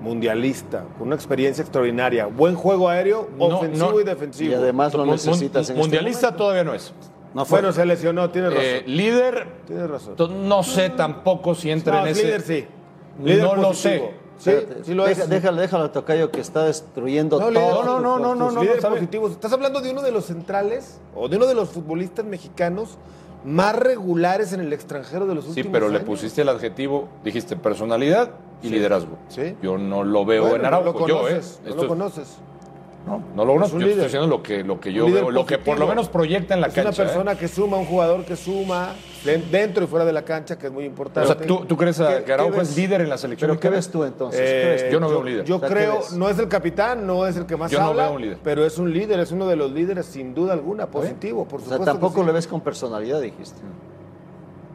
mundialista, 0.02 0.84
con 0.98 1.08
una 1.08 1.16
experiencia 1.16 1.62
extraordinaria, 1.62 2.26
buen 2.28 2.56
juego 2.56 2.90
aéreo, 2.90 3.28
No, 3.38 3.46
ofensivo 3.46 3.92
no. 3.92 4.00
y 4.00 4.04
defensivo. 4.04 4.52
Y 4.52 4.56
además 4.56 4.94
lo 4.94 5.06
necesitas 5.06 5.70
en 5.70 5.76
este 5.76 5.82
mundialista 5.82 6.36
todavía 6.36 6.64
no 6.64 6.74
es. 6.74 6.94
No 7.34 7.46
fue. 7.46 7.60
Bueno, 7.60 7.74
se 7.74 7.86
lesionó, 7.86 8.30
tiene 8.30 8.50
razón. 8.50 8.64
Eh, 8.66 8.84
líder, 8.88 9.48
Tienes 9.68 9.90
razón. 9.90 10.16
no 10.48 10.64
sé 10.64 10.90
tampoco 10.90 11.54
si 11.56 11.70
entra 11.72 11.96
No, 12.00 12.06
en 12.06 12.12
ese. 12.12 12.24
líder 12.24 12.42
sí. 12.42 12.66
Líder 13.24 13.44
no 13.44 13.56
lo 13.56 13.74
sé. 13.74 14.12
Sí, 14.40 14.94
lo 14.94 15.06
deja- 15.06 15.24
es. 15.24 15.30
Déjalo, 15.30 15.60
déjalo, 15.60 15.90
Tocayo, 15.92 16.30
que 16.30 16.40
está 16.42 16.64
destruyendo 16.66 17.40
No, 17.40 17.48
todo. 17.52 17.84
no, 17.84 18.00
no, 18.00 18.20
no, 18.20 18.36
no, 18.36 18.52
no, 18.52 18.62
líderes 18.62 18.82
¿sabes? 18.84 19.00
positivos. 19.00 19.32
Estás 19.32 19.52
hablando 19.52 19.82
de 19.82 19.90
uno 19.92 20.04
de 20.04 20.12
los 20.12 20.26
centrales 20.26 21.00
o 21.16 21.28
de 21.28 21.38
uno 21.38 21.48
de 21.48 21.56
los 21.56 21.70
futbolistas 21.70 22.24
mexicanos 22.24 22.98
más 23.46 23.76
regulares 23.76 24.54
en 24.54 24.60
el 24.62 24.74
extranjero 24.74 25.26
de 25.28 25.36
los 25.36 25.44
Sí, 25.46 25.50
últimos 25.52 25.72
pero 25.72 25.90
le 25.90 26.00
pusiste 26.02 26.42
el 26.42 26.50
adjetivo, 26.50 27.08
dijiste 27.24 27.56
personalidad 27.56 28.32
y 28.62 28.68
Sí. 28.68 28.74
liderazgo. 28.74 29.18
Sí. 29.30 29.56
Yo 29.62 29.78
no 29.78 30.04
lo 30.04 30.26
veo 30.26 30.42
Bueno, 30.44 30.56
en 30.58 30.62
no 30.64 30.68
Araujo. 30.68 31.00
lo 31.00 31.08
yo, 31.08 31.16
¿eh? 31.28 31.32
conoces, 31.32 31.62
no 31.66 31.76
lo 31.76 31.82
es- 31.84 31.88
conoces. 31.88 32.38
No, 33.06 33.24
no 33.36 33.46
lo 33.46 33.54
conozco. 33.54 33.80
Yo 33.80 33.88
estoy 33.88 34.04
diciendo 34.04 34.28
lo 34.28 34.44
que, 34.44 34.64
lo 34.66 34.82
que 34.82 34.92
yo 34.92 35.06
veo, 35.10 35.32
lo 35.32 35.46
que 35.46 35.58
por 35.58 35.80
lo 35.80 35.88
menos 35.88 36.10
proyecta 36.10 36.56
en 36.56 36.60
la 36.62 36.68
es 36.68 36.74
cancha. 36.74 36.90
una 37.04 37.10
persona 37.10 37.32
¿eh? 37.34 37.38
que 37.38 37.48
suma, 37.48 37.78
un 37.78 37.86
jugador 37.86 38.26
que 38.26 38.36
suma 38.36 38.96
dentro 39.52 39.84
y 39.84 39.88
fuera 39.88 40.06
de 40.06 40.14
la 40.14 40.24
cancha, 40.24 40.58
que 40.58 40.68
es 40.68 40.74
muy 40.74 40.84
O 40.84 40.88
importante. 40.88 41.28
sea, 41.34 41.38
¿tú, 41.46 41.66
tú 41.66 41.76
crees 41.78 42.00
a- 42.00 42.18
¿Qué- 42.20 42.24
que 42.24 42.34
Araujo 42.34 42.62
es 42.62 42.76
líder 42.76 43.02
en 43.02 43.10
la 43.10 43.18
selección? 43.18 43.50
¿Pero 43.50 43.60
qué 43.60 43.70
ves 43.70 43.90
tú 43.90 44.04
entonces? 44.04 44.40
Eh, 44.44 44.90
yo 44.92 45.00
no 45.00 45.10
veo 45.10 45.20
un 45.20 45.26
líder. 45.26 45.46
Yo 45.46 45.58
O 45.58 45.60
sea, 45.60 45.68
¿qué 45.68 45.74
creo, 45.76 46.00
no 46.14 46.30
es 46.30 46.40
el 46.40 46.48
capitán, 46.48 47.06
no 47.06 47.28
es 47.28 47.36
el 47.38 47.46
que 47.46 47.56
más 47.58 47.70
Yo 47.72 47.80
no 47.80 47.88
habla, 47.88 48.04
veo 48.08 48.16
un 48.16 48.22
líder. 48.22 48.40
pero 48.44 48.66
es 48.66 48.78
un 48.78 48.92
líder, 48.94 49.20
es 49.20 49.32
uno 49.32 49.48
de 49.48 49.56
los 49.56 49.72
líderes 49.72 50.06
sin 50.06 50.34
duda 50.34 50.54
alguna, 50.54 50.88
positivo, 50.88 51.46
por 51.46 51.60
O 51.60 51.64
supuesto. 51.64 51.84
sea, 51.84 51.94
tampoco 51.94 52.22
sí. 52.22 52.26
le 52.26 52.32
ves 52.32 52.48
con 52.48 52.62
personalidad, 52.62 53.22
dijiste. 53.22 53.62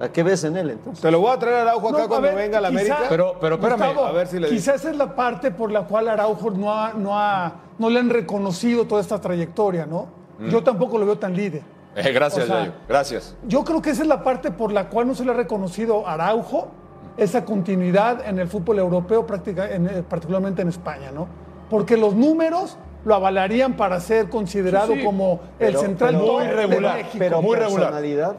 ¿A 0.00 0.08
qué 0.08 0.24
ves 0.24 0.42
en 0.42 0.56
él 0.56 0.70
entonces? 0.70 1.00
Te 1.00 1.10
lo 1.12 1.20
voy 1.20 1.30
a 1.30 1.38
traer 1.38 1.58
a 1.58 1.62
Araujo 1.62 1.88
acá 1.90 1.98
No, 1.98 2.04
a 2.04 2.08
cuando 2.08 2.26
ver, 2.28 2.36
venga 2.36 2.58
a 2.58 2.60
la 2.60 2.70
quizá- 2.70 2.80
América. 2.80 3.06
Pero, 3.08 3.36
pero 3.40 3.54
espérame. 3.54 3.78
Gustavo, 3.86 4.04
a 4.06 4.12
ver 4.12 4.26
si 4.26 4.34
le 4.40 4.48
digo. 4.48 4.58
Quizás 4.58 4.76
esa 4.80 4.90
es 4.90 4.96
la 4.96 5.14
parte 5.14 5.52
por 5.52 5.70
la 5.70 5.82
cual 5.86 6.08
Araujo 6.08 6.50
no, 6.50 6.74
ha, 6.74 6.92
no, 6.94 7.16
ha, 7.16 7.52
no 7.78 7.88
le 7.88 8.00
han 8.00 8.10
reconocido 8.10 8.84
toda 8.86 9.00
esta 9.00 9.20
trayectoria, 9.20 9.86
¿no? 9.86 10.08
Mm. 10.40 10.48
Yo 10.48 10.62
tampoco 10.64 10.98
lo 10.98 11.06
veo 11.06 11.18
tan 11.18 11.36
líder. 11.36 11.62
Eh, 11.94 12.10
gracias, 12.12 12.44
O 12.44 12.46
sea, 12.46 12.58
Yayo. 12.60 12.72
Gracias. 12.88 13.36
Yo 13.46 13.64
creo 13.64 13.82
que 13.82 13.90
esa 13.90 14.02
es 14.02 14.08
la 14.08 14.22
parte 14.24 14.50
por 14.50 14.72
la 14.72 14.88
cual 14.88 15.06
no 15.06 15.14
se 15.14 15.24
le 15.24 15.30
ha 15.32 15.34
reconocido 15.34 16.06
a 16.06 16.14
Araujo 16.14 16.68
esa 17.16 17.44
continuidad 17.44 18.26
en 18.26 18.38
el 18.38 18.48
fútbol 18.48 18.78
europeo, 18.78 19.26
eh, 19.46 20.02
particularmente 20.08 20.62
en 20.62 20.68
España, 20.68 21.10
¿no? 21.12 21.28
Porque 21.68 21.96
los 21.98 22.14
números 22.14 22.78
lo 23.04 23.14
avalarían 23.14 23.76
para 23.76 24.00
ser 24.00 24.30
considerado 24.30 24.92
Sí, 24.94 25.00
sí. 25.00 25.04
como 25.04 25.40
el 25.58 25.76
central 25.76 26.14
pero- 26.18 26.32
muy 26.32 26.44
de 26.44 26.52
regular, 26.52 26.96
México. 26.96 27.16
Pero 27.18 27.42
muy 27.42 27.56
regular. 27.56 27.80
personalidad, 27.90 28.36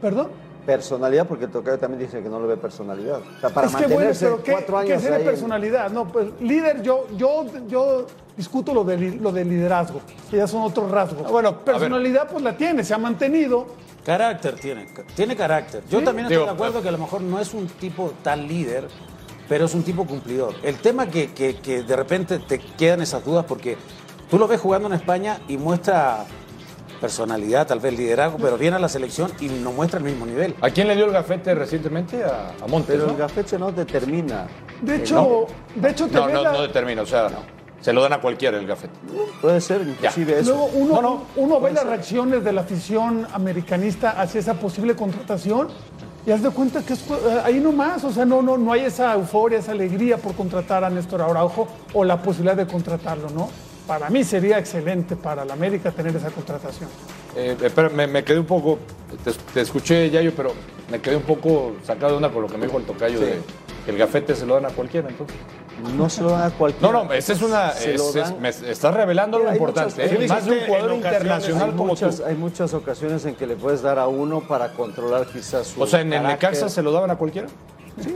¿Perdón? 0.00 0.28
personalidad, 0.64 1.26
porque 1.26 1.46
Tocayo 1.46 1.78
también 1.78 2.00
dice 2.00 2.22
que 2.22 2.28
no 2.30 2.40
le 2.40 2.46
ve 2.46 2.56
personalidad. 2.56 3.18
O 3.18 3.40
sea, 3.40 3.50
para 3.50 3.66
es 3.66 3.76
que 3.76 3.86
bueno, 3.86 4.10
pero 4.18 4.42
¿qué, 4.42 4.52
cuatro 4.52 4.76
qué 4.80 4.92
años 4.92 5.02
sería 5.02 5.16
ahí 5.18 5.22
en- 5.22 5.28
personalidad? 5.28 5.90
No, 5.90 6.08
pues 6.08 6.28
líder, 6.40 6.80
yo, 6.82 7.06
yo, 7.16 7.44
yo 7.68 8.06
discuto 8.36 8.74
lo 8.74 8.84
de, 8.84 8.96
lo 9.12 9.30
de 9.32 9.44
liderazgo, 9.44 10.00
que 10.30 10.36
ya 10.38 10.46
son 10.46 10.62
otros 10.62 10.90
rasgos. 10.90 11.30
Bueno, 11.30 11.58
personalidad 11.60 12.28
pues 12.30 12.42
la 12.42 12.56
tiene, 12.56 12.82
se 12.84 12.94
ha 12.94 12.98
mantenido. 12.98 13.66
Carácter 14.04 14.54
tiene, 14.56 14.86
tiene 15.14 15.34
carácter. 15.36 15.82
Yo 15.90 16.00
Sí. 16.00 16.04
también 16.04 16.26
estoy 16.26 16.36
Digo, 16.38 16.46
de 16.46 16.52
acuerdo 16.52 16.82
que 16.82 16.88
a 16.88 16.92
lo 16.92 16.98
mejor 16.98 17.20
no 17.22 17.38
es 17.40 17.54
un 17.54 17.66
tipo 17.68 18.12
tan 18.22 18.46
líder, 18.46 18.88
pero 19.48 19.64
es 19.66 19.74
un 19.74 19.82
tipo 19.82 20.04
cumplidor. 20.06 20.54
El 20.62 20.76
tema 20.76 21.06
que, 21.06 21.32
que- 21.32 21.56
que 21.56 21.82
de 21.82 21.96
repente 21.96 22.38
te 22.38 22.58
quedan 22.58 23.00
esas 23.02 23.24
dudas 23.24 23.44
porque 23.48 23.76
tú 24.30 24.38
lo 24.38 24.46
ves 24.48 24.60
jugando 24.60 24.88
en 24.88 24.94
España 24.94 25.38
y 25.48 25.56
muestra 25.56 26.24
personalidad, 27.00 27.66
tal 27.66 27.80
vez 27.80 27.96
liderazgo, 27.96 28.38
pero 28.38 28.56
viene 28.56 28.76
a 28.76 28.80
la 28.80 28.88
selección 28.88 29.30
y 29.40 29.48
no 29.48 29.72
muestra 29.72 29.98
el 29.98 30.04
mismo 30.04 30.24
nivel. 30.26 30.54
¿A 30.60 30.70
quién 30.70 30.88
le 30.88 30.96
dio 30.96 31.04
el 31.04 31.12
gafete 31.12 31.54
recientemente? 31.54 32.24
A, 32.24 32.52
a 32.62 32.66
Montes, 32.66 32.94
Pero 32.94 33.06
¿no? 33.06 33.12
el 33.12 33.18
gafete 33.18 33.58
no 33.58 33.72
determina. 33.72 34.46
De 34.80 34.96
hecho, 34.96 35.46
de 35.74 35.90
hecho 35.90 36.06
te 36.06 36.14
No, 36.14 36.28
no, 36.28 36.42
la- 36.42 36.52
no 36.52 36.62
determina. 36.62 37.02
O 37.02 37.06
sea, 37.06 37.28
se 37.84 37.92
lo 37.92 38.00
dan 38.00 38.14
a 38.14 38.18
cualquiera 38.22 38.56
el 38.58 38.66
gafete. 38.66 38.94
Puede 39.42 39.60
ser 39.60 39.82
inclusive 39.86 40.38
eso. 40.40 40.52
Luego 40.52 40.70
uno, 40.72 40.94
No, 40.94 41.02
no. 41.02 41.22
uno 41.36 41.60
ve 41.60 41.70
las 41.70 41.84
reacciones 41.84 42.42
de 42.42 42.50
la 42.50 42.62
afición 42.62 43.26
americanista 43.34 44.18
hacia 44.18 44.40
esa 44.40 44.54
posible 44.54 44.96
contratación 44.96 45.68
y 46.26 46.30
haz 46.30 46.42
de 46.42 46.48
cuenta 46.48 46.80
que 46.82 46.94
es, 46.94 47.00
eh, 47.10 47.42
ahí 47.44 47.60
nomás, 47.60 48.02
o 48.04 48.10
sea, 48.10 48.24
no, 48.24 48.40
no, 48.40 48.56
no 48.56 48.72
hay 48.72 48.86
esa 48.86 49.12
euforia, 49.12 49.58
esa 49.58 49.72
alegría 49.72 50.16
por 50.16 50.32
contratar 50.34 50.82
a 50.82 50.88
Néstor 50.88 51.20
Araujo 51.20 51.68
o 51.92 52.04
la 52.04 52.22
posibilidad 52.22 52.56
de 52.56 52.66
contratarlo, 52.66 53.28
¿no? 53.28 53.50
Para 53.86 54.08
mí 54.08 54.24
sería 54.24 54.58
excelente 54.58 55.14
para 55.14 55.44
la 55.44 55.52
América 55.52 55.90
tener 55.90 56.16
esa 56.16 56.30
contratación. 56.30 56.88
Eh, 57.36 57.54
espera, 57.62 57.90
me, 57.90 58.06
me 58.06 58.24
quedé 58.24 58.38
un 58.38 58.46
poco, 58.46 58.78
te, 59.22 59.30
te 59.52 59.60
escuché, 59.60 60.08
Yayo, 60.08 60.32
pero 60.34 60.52
me 60.90 61.02
quedé 61.02 61.16
un 61.16 61.22
poco 61.24 61.72
sacado 61.84 62.12
de 62.12 62.18
una 62.18 62.30
con 62.30 62.40
lo 62.40 62.48
que 62.48 62.56
me 62.56 62.64
dijo 62.64 62.78
el 62.78 62.84
tocayo 62.86 63.18
Sí. 63.18 63.24
de 63.26 63.40
que 63.84 63.90
el 63.90 63.98
gafete 63.98 64.34
se 64.34 64.46
lo 64.46 64.54
dan 64.54 64.64
a 64.64 64.70
cualquiera, 64.70 65.10
entonces. 65.10 65.36
No 65.96 66.08
se 66.08 66.22
lo 66.22 66.30
dan 66.30 66.42
a 66.42 66.50
cualquiera. 66.50 66.92
No, 66.92 67.04
no, 67.04 67.12
esa 67.12 67.32
es 67.32 67.42
una. 67.42 67.70
Se 67.72 67.94
es- 67.94 68.00
lo 68.00 68.08
es- 68.08 68.14
dan- 68.14 68.40
me 68.40 68.48
estás 68.48 68.94
revelando 68.94 69.38
Hay 69.38 69.52
importante. 69.56 70.02
muchas- 70.02 70.20
¿eh? 70.20 70.28
Más 70.28 70.44
de 70.46 70.52
un 70.52 70.60
jugador 70.66 70.94
internacional 70.94 71.70
hay 71.70 71.76
como 71.76 71.86
muchas, 71.86 72.16
tú. 72.18 72.24
hay 72.26 72.34
muchas 72.36 72.74
ocasiones 72.74 73.24
en 73.26 73.34
que 73.34 73.46
le 73.46 73.56
puedes 73.56 73.82
dar 73.82 73.98
a 73.98 74.06
uno 74.06 74.40
para 74.40 74.72
controlar 74.72 75.26
quizás 75.26 75.66
su 75.66 75.82
O 75.82 75.86
sea, 75.86 76.00
en 76.00 76.12
el. 76.12 76.22
Necaxa 76.22 76.68
se 76.68 76.82
lo 76.82 76.92
daban 76.92 77.10
a 77.10 77.16
cualquiera. 77.16 77.48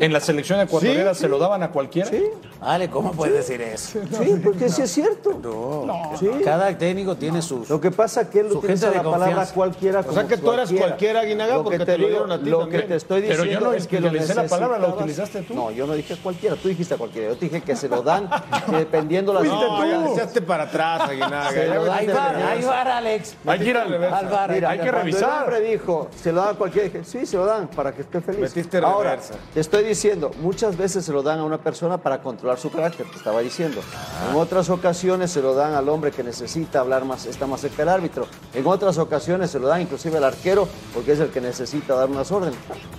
En 0.01 0.12
la 0.12 0.20
selección 0.20 0.61
ecuatoriana 0.61 1.14
Sí, 1.14 1.20
se 1.20 1.29
lo 1.29 1.39
daban 1.39 1.62
a 1.62 1.70
cualquiera. 1.70 2.09
Sí, 2.11 2.24
Vale, 2.61 2.91
¿cómo 2.91 3.12
puedes 3.12 3.35
decir 3.37 3.61
eso? 3.62 4.01
sí, 4.18 4.41
porque 4.43 4.68
sí 4.68 4.83
es 4.83 4.91
cierto. 4.91 5.39
No, 5.43 6.12
Sí. 6.18 6.29
cada 6.45 6.76
técnico 6.76 7.16
tiene 7.16 7.43
sus... 7.43 7.68
Lo 7.70 7.81
que 7.81 7.91
pasa 7.91 8.22
es 8.22 8.29
que 8.29 8.41
él 8.41 8.53
utiliza 8.53 8.91
la 8.91 9.03
palabra 9.03 9.47
cualquiera 9.55 10.01
O 10.01 10.12
sea 10.12 10.26
que 10.26 10.37
tú 10.37 10.53
eras 10.53 10.72
cualquiera, 10.72 11.20
Aguinaga, 11.20 11.57
Lo 11.57 11.64
porque 11.64 11.79
que 11.79 11.85
te 11.87 11.99
lo 11.99 12.09
dieron 12.09 12.33
a 12.33 12.39
ti 12.39 12.51
Lo 12.51 12.61
también. 12.61 12.83
que 12.83 12.89
te 12.89 12.95
estoy 12.97 13.22
Pero 13.22 13.43
diciendo 13.43 13.61
yo 13.61 13.70
no 13.70 13.72
es 13.74 13.87
que 13.87 14.01
lo 14.01 14.11
la 14.12 14.47
palabra, 14.47 14.79
la 14.79 14.89
utilizaste 14.89 15.43
tú. 15.43 15.55
No, 15.55 15.70
yo 15.70 15.87
no 15.87 15.95
dije 15.95 16.16
cualquiera, 16.22 16.57
tú 16.57 16.68
dijiste 16.68 16.97
cualquiera. 16.97 17.29
Yo 17.29 17.37
te 17.37 17.45
dije 17.47 17.61
que 17.61 17.76
se 17.76 17.89
lo 17.89 18.03
dan 18.03 18.29
dependiendo 18.70 19.33
la 19.33 19.43
No, 19.49 19.85
ya 19.87 20.12
echaste 20.12 20.43
para 20.43 20.64
atrás, 20.64 21.09
dan 21.09 21.11
Ahí 21.11 22.07
va, 22.07 22.51
ahí 22.51 22.62
va, 22.62 22.97
Alex. 22.99 23.37
Hay 23.47 23.59
que 23.59 23.64
ir 23.70 23.76
al 23.76 23.99
bar. 23.99 24.51
Mira, 24.51 24.70
hay 24.70 24.79
que 24.81 24.91
revisar. 24.91 25.61
Dijo, 25.61 26.09
se 26.20 26.33
lo 26.33 26.41
dan 26.41 26.55
a 26.55 26.59
cualquiera. 26.59 26.89
Dije, 26.89 27.05
sí, 27.05 27.26
se 27.26 27.37
lo 27.37 27.47
dan 27.47 27.68
para 27.68 27.93
que 27.93 28.03
esté 28.03 28.20
feliz. 28.20 28.41
Metiste 28.41 28.79
Ahora, 28.79 29.11
reversa. 29.11 29.35
Estoy 29.69 29.85
diciendo, 29.85 30.31
muchas 30.41 30.79
veces 30.79 31.05
se 31.05 31.12
lo 31.12 31.23
dan 31.23 31.41
a 31.41 31.45
una 31.45 31.59
persona 31.59 31.99
para 31.99 32.23
controlar 32.23 32.59
su 32.59 32.71
carácter, 32.71 33.07
te 33.11 33.16
estaba 33.19 33.41
diciendo. 33.41 33.83
Ah. 33.95 34.31
En 34.31 34.37
otras 34.37 34.71
ocasiones 34.71 35.31
se 35.31 35.43
lo 35.43 35.55
dan 35.55 35.75
al 35.75 35.89
hombre 35.91 36.11
que 36.11 36.23
necesita 36.23 36.81
hablar 36.81 37.05
más, 37.05 37.27
está 37.27 37.47
más 37.47 37.61
cerca 37.61 37.77
del 37.83 37.91
árbitro. 37.91 38.27
En 38.55 38.66
otras 38.66 38.97
ocasiones 38.97 39.51
se 39.51 39.59
lo 39.59 39.69
dan 39.69 39.83
inclusive 39.83 40.16
al 40.16 40.25
arquero, 40.25 40.66
porque 40.95 41.12
es 41.12 41.21
el 41.21 41.29
que 41.29 41.43
necesita 41.43 41.95
dar 41.95 42.09
unas 42.09 42.33
órdenes. 42.33 42.59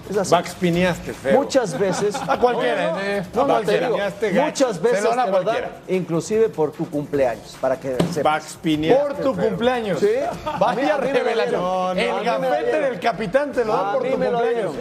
Es 0.10 0.18
así. 0.18 0.32
Max 0.32 0.56
Piñaste, 0.60 1.14
feo. 1.14 1.38
Muchas 1.40 1.78
veces. 1.78 2.16
A 2.28 2.38
cualquiera, 2.40 2.96
eh, 3.02 3.24
No, 3.34 3.42
a 3.44 3.48
no, 3.48 3.62
te 3.62 3.80
digo, 3.80 4.46
muchas 4.46 4.76
Se 4.76 4.82
veces 4.82 5.04
lo 5.04 5.10
dan 5.10 5.20
a 5.20 5.26
te 5.26 5.32
lo 5.32 5.38
dan, 5.38 5.44
cualquiera. 5.46 5.72
inclusive 5.88 6.50
por 6.50 6.72
tu 6.72 6.88
cumpleaños, 6.90 7.58
para 7.60 7.80
que 7.80 7.98
Piñaste. 8.62 9.02
Por 9.02 9.14
tu 9.16 9.34
feo. 9.34 9.50
cumpleaños. 9.50 10.00
Sí. 10.00 10.08
Vaya 10.60 10.98
lo 10.98 11.02
revelación. 11.02 11.62
No, 11.62 11.92
el 11.92 12.08
lo 12.10 12.24
gafete 12.24 12.80
del 12.80 13.00
capitán 13.00 13.52
te 13.52 13.66
lo 13.66 13.74
dan 13.76 13.86
A 13.88 13.94
por 13.94 14.04
tu 14.04 14.10
lo 14.10 14.18
cumpleaños. 14.18 14.76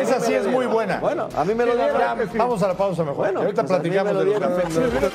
Esa 0.00 0.20
sí 0.20 0.32
lo 0.32 0.38
es 0.40 0.46
muy 0.46 0.66
buena. 0.66 0.98
Bueno, 1.00 1.15
a 1.18 1.44
mí 1.44 1.54
me 1.54 1.66
lo 1.66 1.76
Ya, 1.76 2.14
dieron. 2.14 2.38
Vamos 2.38 2.62
a 2.62 2.68
la 2.68 2.74
pausa 2.74 3.02
mejor. 3.02 3.16
Bueno, 3.16 3.40
ahorita 3.40 3.62
pues 3.64 3.80
platicamos 3.80 4.18
de 4.18 4.24
los. 4.24 5.12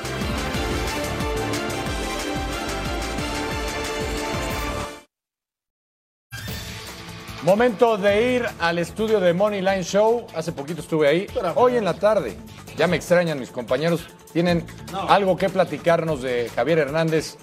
Momento 7.43 7.97
de 7.97 8.33
ir 8.33 8.45
al 8.59 8.77
estudio 8.77 9.19
de 9.19 9.33
Money 9.33 9.61
Line 9.61 9.83
Show. 9.83 10.27
Hace 10.35 10.51
poquito 10.51 10.81
estuve 10.81 11.07
ahí. 11.07 11.27
Hoy 11.55 11.75
en 11.75 11.85
la 11.85 11.95
tarde. 11.95 12.37
Ya 12.77 12.85
me 12.87 12.97
extrañan 12.97 13.39
mis 13.39 13.49
compañeros. 13.49 14.05
¿Tienen 14.31 14.65
algo 15.07 15.35
que 15.35 15.49
platicarnos 15.49 16.21
de 16.21 16.49
Javier 16.55 16.79
Hernández? 16.79 17.37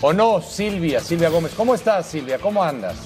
¿O 0.00 0.12
no, 0.12 0.40
Silvia? 0.40 1.00
Silvia 1.00 1.28
Gómez. 1.28 1.54
¿Cómo 1.56 1.74
estás, 1.74 2.06
Silvia? 2.06 2.38
¿Cómo 2.38 2.62
andas? 2.62 2.96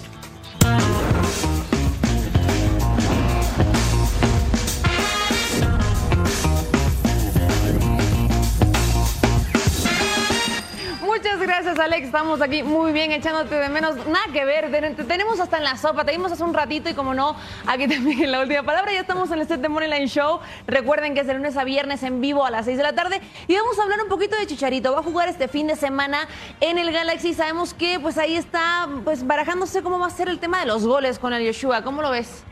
Alex. 11.66 12.06
Estamos 12.06 12.40
aquí 12.40 12.62
muy 12.62 12.92
bien 12.92 13.10
echándote 13.10 13.56
de 13.56 13.68
menos. 13.68 13.96
Nada 14.06 14.26
que 14.32 14.44
ver. 14.44 14.70
Te, 14.70 14.80
te 14.90 15.02
tenemos 15.02 15.40
hasta 15.40 15.58
en 15.58 15.64
la 15.64 15.76
sopa. 15.76 16.04
Te 16.04 16.12
vimos 16.12 16.30
hace 16.30 16.44
un 16.44 16.54
ratito 16.54 16.88
y, 16.88 16.94
como 16.94 17.12
no, 17.12 17.34
aquí 17.66 17.88
también 17.92 18.22
en 18.22 18.30
la 18.32 18.40
última 18.40 18.62
palabra. 18.62 18.92
Ya 18.92 19.00
estamos 19.00 19.30
en 19.32 19.40
el 19.40 19.48
set 19.48 19.60
de 19.60 19.68
Money 19.68 19.90
Line 19.90 20.06
Show. 20.06 20.38
Recuerden 20.68 21.14
que 21.14 21.20
es 21.20 21.26
de 21.26 21.34
lunes 21.34 21.56
a 21.56 21.64
viernes 21.64 22.04
en 22.04 22.20
vivo 22.20 22.46
a 22.46 22.50
las 22.50 22.66
6 22.66 22.76
de 22.76 22.82
la 22.84 22.94
tarde. 22.94 23.20
Y 23.48 23.56
vamos 23.56 23.78
a 23.78 23.82
hablar 23.82 24.00
un 24.00 24.08
poquito 24.08 24.36
de 24.36 24.46
Chicharito. 24.46 24.92
Va 24.92 25.00
a 25.00 25.02
jugar 25.02 25.28
este 25.28 25.48
fin 25.48 25.66
de 25.66 25.74
semana 25.74 26.28
en 26.60 26.78
el 26.78 26.92
Galaxy. 26.92 27.34
Sabemos 27.34 27.74
que 27.74 27.98
pues 27.98 28.16
ahí 28.16 28.36
está 28.36 28.88
pues 29.02 29.26
barajándose 29.26 29.82
cómo 29.82 29.98
va 29.98 30.06
a 30.06 30.10
ser 30.10 30.28
el 30.28 30.38
tema 30.38 30.60
de 30.60 30.66
los 30.66 30.86
goles 30.86 31.18
con 31.18 31.32
el 31.32 31.44
Yoshua. 31.44 31.82
¿Cómo 31.82 32.00
lo 32.00 32.10
ves? 32.10 32.44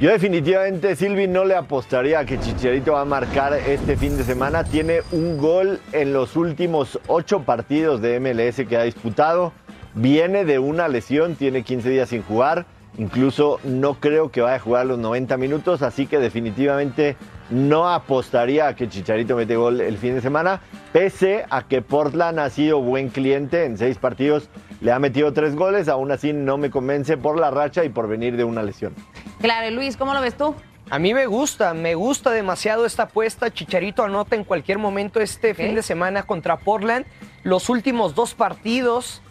Yo 0.00 0.10
definitivamente, 0.12 0.94
Silvi, 0.94 1.26
no 1.26 1.44
le 1.44 1.56
apostaría 1.56 2.20
a 2.20 2.24
que 2.24 2.38
Chicharito 2.38 2.92
va 2.92 3.00
a 3.00 3.04
marcar 3.04 3.54
este 3.54 3.96
fin 3.96 4.16
de 4.16 4.22
semana. 4.22 4.62
Tiene 4.62 5.00
un 5.10 5.38
gol 5.38 5.80
en 5.90 6.12
los 6.12 6.36
últimos 6.36 7.00
ocho 7.08 7.42
partidos 7.42 8.00
de 8.00 8.20
MLS 8.20 8.64
que 8.68 8.76
ha 8.76 8.84
disputado. 8.84 9.52
Viene 9.94 10.44
de 10.44 10.60
una 10.60 10.86
lesión, 10.86 11.34
tiene 11.34 11.64
15 11.64 11.90
días 11.90 12.10
sin 12.10 12.22
jugar. 12.22 12.66
Incluso 12.96 13.58
no 13.64 13.94
creo 13.94 14.30
que 14.30 14.40
vaya 14.40 14.54
a 14.54 14.60
jugar 14.60 14.86
los 14.86 15.00
90 15.00 15.36
minutos, 15.36 15.82
así 15.82 16.06
que 16.06 16.20
definitivamente 16.20 17.16
no 17.50 17.88
apostaría 17.88 18.68
a 18.68 18.76
que 18.76 18.88
Chicharito 18.88 19.34
mete 19.34 19.56
gol 19.56 19.80
el 19.80 19.98
fin 19.98 20.14
de 20.14 20.20
semana, 20.20 20.60
pese 20.92 21.44
a 21.50 21.66
que 21.66 21.82
Portland 21.82 22.38
ha 22.38 22.50
sido 22.50 22.80
buen 22.80 23.08
cliente 23.08 23.64
en 23.64 23.76
seis 23.76 23.98
partidos. 23.98 24.48
Le 24.80 24.92
ha 24.92 25.00
metido 25.00 25.32
tres 25.32 25.56
goles, 25.56 25.88
aún 25.88 26.12
así 26.12 26.32
no 26.32 26.56
me 26.56 26.70
convence 26.70 27.16
por 27.16 27.36
la 27.36 27.50
racha 27.50 27.84
y 27.84 27.88
por 27.88 28.06
venir 28.06 28.36
de 28.36 28.44
una 28.44 28.62
lesión. 28.62 28.94
Claro, 29.40 29.70
Luis, 29.70 29.96
¿cómo 29.96 30.14
lo 30.14 30.20
ves 30.20 30.36
tú? 30.36 30.54
A 30.90 30.98
mí 30.98 31.14
me 31.14 31.26
gusta, 31.26 31.74
me 31.74 31.94
gusta 31.94 32.30
demasiado 32.30 32.86
esta 32.86 33.04
apuesta. 33.04 33.52
Chicharito 33.52 34.02
anota 34.02 34.34
en 34.34 34.42
cualquier 34.42 34.78
momento 34.78 35.20
este 35.20 35.54
fin 35.54 35.74
de 35.74 35.82
semana 35.82 36.24
contra 36.24 36.56
Portland. 36.56 37.06
Los 37.44 37.68
últimos 37.68 38.14
dos 38.14 38.34
partidos 38.34 39.22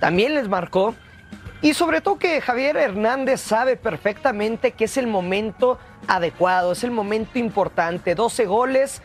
también 0.00 0.34
les 0.34 0.48
marcó. 0.48 0.94
Y 1.62 1.74
sobre 1.74 2.00
todo 2.00 2.18
que 2.18 2.40
Javier 2.40 2.76
Hernández 2.76 3.40
sabe 3.40 3.76
perfectamente 3.76 4.72
que 4.72 4.84
es 4.84 4.96
el 4.96 5.06
momento 5.06 5.78
adecuado, 6.08 6.72
es 6.72 6.82
el 6.82 6.90
momento 6.90 7.38
importante. 7.38 8.14
12 8.14 8.46
goles 8.46 9.02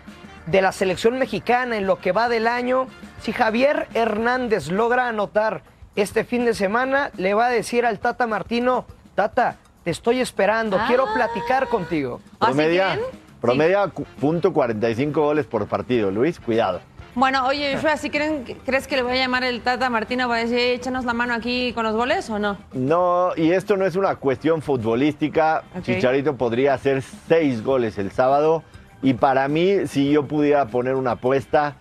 de 0.47 0.61
la 0.61 0.71
selección 0.71 1.19
mexicana 1.19 1.77
en 1.77 1.85
lo 1.85 1.99
que 1.99 2.11
va 2.11 2.27
del 2.27 2.47
año. 2.47 2.87
Si 3.21 3.33
Javier 3.33 3.87
Hernández 3.93 4.69
logra 4.69 5.09
anotar 5.09 5.61
este 5.95 6.23
fin 6.23 6.43
de 6.45 6.53
semana, 6.53 7.11
le 7.17 7.33
va 7.33 7.47
a 7.47 7.51
decir 7.51 7.85
al 7.85 7.99
Tata 7.99 8.25
Martino, 8.25 8.85
Tata, 9.15 9.57
te 9.83 9.91
estoy 9.91 10.19
esperando, 10.19 10.77
quiero 10.87 11.05
Ah. 11.07 11.13
platicar 11.13 11.67
contigo. 11.67 12.19
Promedia, 12.39 12.99
promedia 13.41 13.87
punto 14.19 14.51
45 14.53 15.21
goles 15.21 15.45
por 15.45 15.67
partido. 15.67 16.11
Luis, 16.11 16.39
cuidado. 16.39 16.81
Bueno, 17.15 17.45
oye, 17.47 17.73
Joshua, 17.75 17.97
¿sí 17.97 18.09
creen, 18.11 18.43
crees 18.65 18.87
que 18.87 18.95
le 18.95 19.01
voy 19.01 19.13
a 19.13 19.15
llamar 19.15 19.43
el 19.43 19.61
Tata 19.61 19.89
Martino 19.89 20.27
para 20.27 20.41
decir, 20.41 20.59
échanos 20.59 21.05
la 21.05 21.13
mano 21.13 21.33
aquí 21.33 21.73
con 21.73 21.83
los 21.83 21.95
goles 21.95 22.29
o 22.29 22.37
no? 22.39 22.57
No, 22.71 23.31
y 23.35 23.51
esto 23.51 23.75
no 23.77 23.85
es 23.85 23.95
una 23.95 24.15
cuestión 24.15 24.61
futbolística. 24.61 25.63
Chicharito 25.81 26.37
podría 26.37 26.75
hacer 26.75 27.01
seis 27.01 27.63
goles 27.63 27.97
el 27.97 28.11
sábado. 28.11 28.63
Y 29.01 29.15
para 29.15 29.47
mí, 29.47 29.87
si 29.87 30.11
yo 30.11 30.27
pudiera 30.27 30.67
poner 30.67 30.95
una 30.95 31.11
apuesta, 31.11 31.75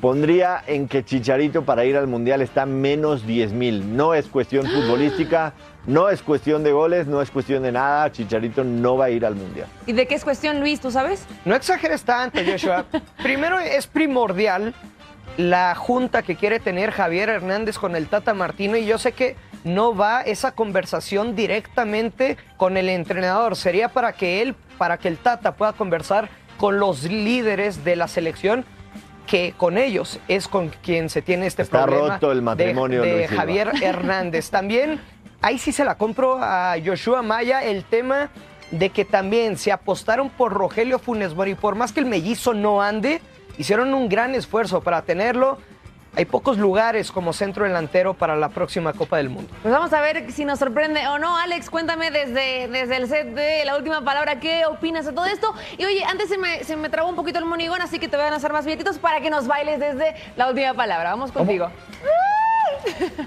pondría 0.00 0.62
en 0.66 0.86
que 0.86 1.04
Chicharito 1.04 1.64
para 1.64 1.84
ir 1.84 1.96
al 1.96 2.06
Mundial 2.06 2.40
está 2.40 2.64
menos 2.64 3.26
10 3.26 3.52
mil. 3.52 3.96
No 3.96 4.14
es 4.14 4.26
cuestión 4.28 4.64
futbolística, 4.70 5.54
no 5.88 6.08
es 6.10 6.22
cuestión 6.22 6.62
de 6.62 6.70
goles, 6.70 7.06
no 7.08 7.20
es 7.20 7.30
cuestión 7.30 7.62
de 7.64 7.72
nada. 7.72 8.12
Chicharito 8.12 8.62
no 8.62 8.96
va 8.96 9.06
a 9.06 9.10
ir 9.10 9.26
al 9.26 9.34
Mundial. 9.34 9.66
¿Y 9.86 9.92
de 9.94 10.06
qué 10.06 10.14
es 10.14 10.22
cuestión, 10.22 10.60
Luis, 10.60 10.80
tú 10.80 10.90
sabes? 10.92 11.26
No 11.44 11.56
exageres 11.56 12.02
tanto, 12.04 12.38
Joshua. 12.46 12.84
Primero 13.22 13.58
es 13.58 13.86
primordial 13.86 14.74
la 15.36 15.74
junta 15.74 16.22
que 16.22 16.36
quiere 16.36 16.60
tener 16.60 16.90
Javier 16.90 17.28
Hernández 17.28 17.78
con 17.78 17.96
el 17.96 18.06
Tata 18.08 18.34
Martino 18.34 18.76
y 18.76 18.84
yo 18.86 18.98
sé 18.98 19.12
que 19.12 19.36
no 19.64 19.94
va 19.96 20.20
esa 20.22 20.52
conversación 20.52 21.34
directamente 21.34 22.36
con 22.56 22.76
el 22.76 22.88
entrenador. 22.88 23.56
Sería 23.56 23.88
para 23.88 24.12
que 24.12 24.42
él, 24.42 24.54
para 24.78 24.98
que 24.98 25.08
el 25.08 25.16
Tata 25.16 25.54
pueda 25.54 25.72
conversar 25.72 26.28
con 26.58 26.78
los 26.78 27.04
líderes 27.04 27.84
de 27.84 27.96
la 27.96 28.08
selección 28.08 28.64
que 29.26 29.52
con 29.56 29.76
ellos 29.76 30.18
es 30.26 30.48
con 30.48 30.70
quien 30.70 31.10
se 31.10 31.20
tiene 31.20 31.46
este 31.46 31.60
Está 31.62 31.84
problema 31.84 32.14
roto 32.14 32.32
el 32.32 32.38
de- 32.38 32.42
matrimonio, 32.42 33.02
de, 33.02 33.12
Luis. 33.18 33.30
Javier 33.30 33.72
Hernández. 33.82 34.48
También 34.50 35.00
ahí 35.40 35.58
sí 35.58 35.72
se 35.72 35.84
la 35.84 35.96
compro 35.96 36.38
a 36.40 36.74
Joshua 36.84 37.22
Maya 37.22 37.62
el 37.62 37.84
tema 37.84 38.30
de 38.70 38.90
que 38.90 39.04
también 39.04 39.56
se 39.56 39.72
apostaron 39.72 40.28
por 40.30 40.52
Rogelio 40.52 40.98
Funes 40.98 41.34
Mori, 41.34 41.54
por 41.54 41.74
más 41.74 41.92
que 41.92 42.00
el 42.00 42.06
mellizo 42.06 42.52
no 42.52 42.82
ande, 42.82 43.20
hicieron 43.56 43.94
un 43.94 44.08
gran 44.08 44.34
esfuerzo 44.34 44.82
para 44.82 45.02
tenerlo. 45.02 45.58
Hay 46.16 46.24
pocos 46.24 46.58
lugares 46.58 47.12
como 47.12 47.32
centro 47.32 47.64
delantero 47.64 48.12
para 48.12 48.34
la 48.34 48.48
próxima 48.48 48.92
Copa 48.92 49.18
del 49.18 49.28
Mundo. 49.28 49.54
Pues 49.62 49.72
vamos 49.72 49.92
a 49.92 50.00
ver 50.00 50.32
si 50.32 50.44
nos 50.44 50.58
sorprende 50.58 51.06
o 51.06 51.18
no. 51.18 51.36
Alex, 51.36 51.70
cuéntame 51.70 52.10
desde, 52.10 52.66
desde 52.66 52.96
el 52.96 53.06
set 53.06 53.28
de 53.34 53.64
la 53.64 53.76
última 53.76 54.02
palabra, 54.02 54.40
¿qué 54.40 54.66
opinas 54.66 55.06
de 55.06 55.12
todo 55.12 55.26
esto? 55.26 55.54
Y 55.76 55.84
oye, 55.84 56.04
antes 56.04 56.28
se 56.28 56.36
me, 56.36 56.64
se 56.64 56.76
me 56.76 56.88
trabó 56.88 57.08
un 57.08 57.14
poquito 57.14 57.38
el 57.38 57.44
monigón, 57.44 57.80
así 57.82 57.98
que 58.00 58.08
te 58.08 58.16
voy 58.16 58.26
a 58.26 58.30
lanzar 58.30 58.52
más 58.52 58.64
billetitos 58.64 58.98
para 58.98 59.20
que 59.20 59.30
nos 59.30 59.46
bailes 59.46 59.78
desde 59.78 60.16
la 60.36 60.48
última 60.48 60.74
palabra. 60.74 61.10
Vamos 61.10 61.30
contigo. 61.30 61.70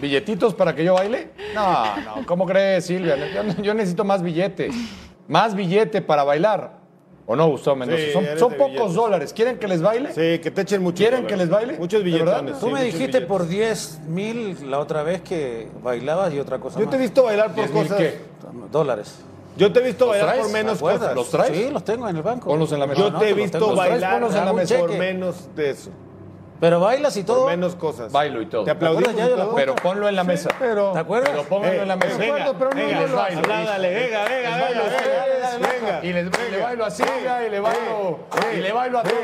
¿Billetitos 0.01 0.53
para 0.53 0.75
que 0.75 0.83
yo 0.83 0.93
baile? 0.95 1.29
No, 1.53 1.95
no, 1.97 2.25
¿cómo 2.25 2.45
crees, 2.45 2.85
Silvia? 2.85 3.15
Yo, 3.17 3.61
yo 3.63 3.73
necesito 3.73 4.03
más 4.03 4.21
billete. 4.21 4.69
Más 5.27 5.55
billete 5.55 6.01
para 6.01 6.23
bailar. 6.23 6.79
¿O 7.27 7.35
no, 7.35 7.47
Gustavo 7.47 7.77
Mendoza? 7.77 8.01
Sí, 8.01 8.11
son 8.37 8.53
pocos 8.53 8.71
billetes. 8.71 8.93
dólares. 8.93 9.33
¿Quieren 9.33 9.57
que 9.57 9.67
les 9.67 9.81
baile? 9.81 10.09
Sí, 10.09 10.39
que 10.41 10.51
te 10.51 10.61
echen 10.61 10.81
muchos 10.83 10.97
¿Quieren 10.99 11.21
dólares. 11.21 11.31
que 11.37 11.37
les 11.43 11.49
baile? 11.49 11.77
Muchos 11.79 12.03
billetones. 12.03 12.59
Tú 12.59 12.65
sí, 12.67 12.73
me 12.73 12.83
dijiste 12.83 13.05
billetes. 13.07 13.27
por 13.27 13.47
10 13.47 13.99
mil 14.07 14.69
la 14.71 14.79
otra 14.79 15.03
vez 15.03 15.21
que 15.21 15.69
bailabas 15.81 16.33
y 16.33 16.39
otra 16.39 16.59
cosa 16.59 16.79
Yo 16.79 16.85
más. 16.85 16.91
te 16.91 16.97
he 16.97 16.99
visto 16.99 17.23
bailar 17.23 17.47
por 17.47 17.55
10,000 17.55 17.83
cosas. 17.83 17.97
qué? 17.97 18.17
Dólares. 18.71 19.19
Yo 19.55 19.71
te 19.71 19.79
he 19.79 19.83
visto 19.83 20.05
¿Los 20.05 20.11
bailar 20.13 20.29
traes? 20.29 20.43
por 20.43 20.51
menos 20.51 20.79
cosas. 20.79 21.15
¿Los 21.15 21.29
traes? 21.29 21.55
Sí, 21.55 21.69
los 21.71 21.83
tengo 21.85 22.09
en 22.09 22.15
el 22.17 22.23
banco. 22.23 22.47
Ponlos 22.49 22.71
en 22.73 22.79
la 22.79 22.87
mesa. 22.87 22.99
Yo 23.01 23.11
No, 23.11 23.19
te 23.19 23.29
he 23.29 23.33
visto 23.33 23.75
bailar 23.75 24.13
ponlos 24.13 24.35
en 24.35 24.45
la 24.45 24.79
por 24.79 24.97
menos 24.97 25.55
de 25.55 25.69
eso. 25.69 25.91
Pero 26.61 26.79
bailas 26.79 27.17
y 27.17 27.23
todo. 27.23 27.41
Por 27.41 27.49
menos 27.49 27.75
cosas. 27.75 28.11
Bailo 28.11 28.39
y 28.39 28.45
todo. 28.45 28.63
¿Te 28.63 28.71
aplaudimos 28.71 29.15
acuerdas? 29.15 29.47
Pero 29.55 29.75
ponlo 29.75 30.07
en 30.07 30.15
la 30.15 30.23
mesa. 30.23 30.51
pero... 30.59 30.91
¿Te 30.91 30.99
acuerdas? 30.99 31.31
Pero 31.31 31.43
pónganlo 31.45 31.81
en 31.81 31.87
la 31.87 31.95
mesa. 31.95 32.13
Eh, 32.13 32.17
venga, 32.19 32.35
acuerdo, 32.35 32.59
pero 32.59 32.69
no, 32.69 32.75
venga, 32.75 33.01
no 33.01 33.07
lo 33.07 33.15
bailo. 33.15 33.39
Apládale, 33.39 33.93
venga, 33.95 34.23
venga, 34.25 34.29
Les 34.29 34.43
venga, 34.43 34.67
bailo 34.67 34.81
a 34.81 35.57
venga, 35.57 35.99
venga. 35.99 36.05
Y 36.05 36.13
le 36.51 36.59
bailo 36.59 36.85
a 36.85 36.91
Silvia 36.91 37.47
y 37.47 37.49
le 37.49 37.59
bailo, 37.59 38.19
y 38.53 38.57
le 38.57 38.71
bailo 38.71 38.99
a 38.99 39.03
todos. 39.03 39.15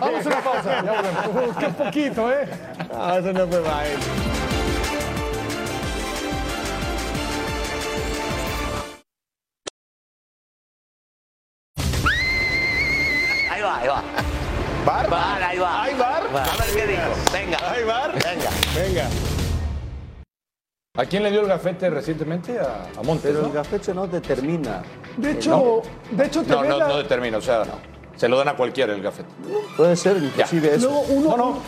Vamos 0.00 0.26
a 0.26 0.28
una 0.28 0.40
pausa. 0.40 0.84
Ya 0.84 0.92
volvemos. 0.92 1.56
Qué 1.58 1.68
poquito, 1.84 2.32
¿eh? 2.32 2.48
Ah, 2.94 3.16
eso 3.18 3.32
no 3.32 3.48
fue 3.48 3.60
baile. 3.60 4.35
A 16.42 16.56
ver 16.56 16.74
qué 16.74 16.86
dijo. 16.86 17.02
Venga. 17.32 17.58
Venga. 18.12 18.50
Venga. 18.74 19.08
¿A 20.98 21.04
quién 21.04 21.22
le 21.22 21.30
dio 21.30 21.42
el 21.42 21.46
gafete 21.46 21.90
recientemente? 21.90 22.58
A, 22.58 22.86
a 22.98 23.02
Montes, 23.02 23.24
Pero 23.30 23.42
¿no? 23.42 23.48
el 23.48 23.52
gafete 23.52 23.92
no 23.92 24.06
determina. 24.06 24.82
De 25.18 25.32
hecho, 25.32 25.82
de 26.10 26.24
hecho 26.26 26.42
te 26.42 26.48
No, 26.50 26.64
no, 26.64 26.78
la- 26.78 26.88
no 26.88 26.96
determina, 26.96 27.36
o 27.36 27.42
sea, 27.42 27.64
se 28.16 28.28
lo 28.28 28.38
dan 28.38 28.48
a 28.48 28.56
cualquiera 28.56 28.94
el 28.94 29.02
gafete. 29.02 29.28
Puede 29.76 29.94
ser 29.96 30.16
inclusive 30.16 30.74
eso. 30.74 30.86
luego 30.88 31.00
uno, 31.10 31.30
No, 31.30 31.36
no. 31.36 31.62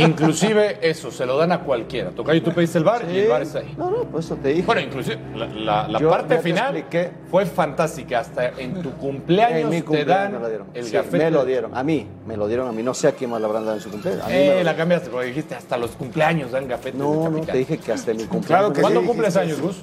Inclusive 0.00 0.78
eso, 0.82 1.10
se 1.10 1.26
lo 1.26 1.36
dan 1.36 1.52
a 1.52 1.60
cualquiera. 1.60 2.10
Tocayo, 2.10 2.42
tú 2.42 2.52
pediste 2.52 2.78
el 2.78 2.84
bar 2.84 3.04
y 3.10 3.18
el 3.18 3.28
bar 3.28 3.42
está 3.42 3.60
ahí. 3.60 3.74
No, 3.76 3.90
no, 3.90 4.04
pues 4.04 4.26
eso 4.26 4.36
te 4.36 4.48
dije. 4.50 4.62
Bueno, 4.62 4.80
inclusive 4.80 5.18
la, 5.34 5.46
la- 5.46 5.88
la 5.88 6.08
parte 6.10 6.38
final 6.38 6.76
expliqué. 6.76 7.10
fue 7.30 7.46
fantástica. 7.46 8.20
Hasta 8.20 8.48
en 8.48 8.82
tu 8.82 8.90
cumpleaños 8.92 9.60
En 9.62 9.68
mi 9.70 9.76
te 9.76 9.84
cumpleaños 9.84 10.08
dan 10.08 10.32
me 10.32 10.38
lo 10.40 10.48
dieron. 10.48 10.66
el 10.74 10.84
Sí, 10.84 10.92
gafete. 10.92 11.18
me 11.18 11.30
lo 11.30 11.44
dieron. 11.44 11.76
A 11.76 11.82
mí, 11.82 12.06
me 12.26 12.36
lo 12.36 12.46
dieron 12.48 12.68
a 12.68 12.72
mí. 12.72 12.82
No 12.82 12.94
sé 12.94 13.08
a 13.08 13.12
quién 13.12 13.30
más 13.30 13.40
le 13.40 13.46
habrán 13.46 13.64
dado 13.64 13.76
en 13.76 13.82
su 13.82 13.90
cumpleaños. 13.90 14.24
A 14.24 14.28
mí 14.28 14.34
Eh, 14.34 14.62
la 14.64 14.76
cambiaste 14.76 15.10
porque 15.10 15.26
dijiste 15.28 15.54
hasta 15.54 15.76
los 15.76 15.92
cumpleaños 15.92 16.50
dan 16.52 16.68
gafete. 16.68 16.96
No, 16.96 17.28
no, 17.30 17.40
te 17.40 17.56
dije 17.56 17.78
que 17.78 17.92
hasta 17.92 18.10
en 18.10 18.18
mi 18.18 18.24
cumpleaños. 18.24 18.46
Claro 18.46 18.72
que 18.72 18.80
¿Cuándo 18.80 19.00
sí, 19.00 19.06
cumples 19.06 19.36
años, 19.36 19.60
Gus? 19.60 19.76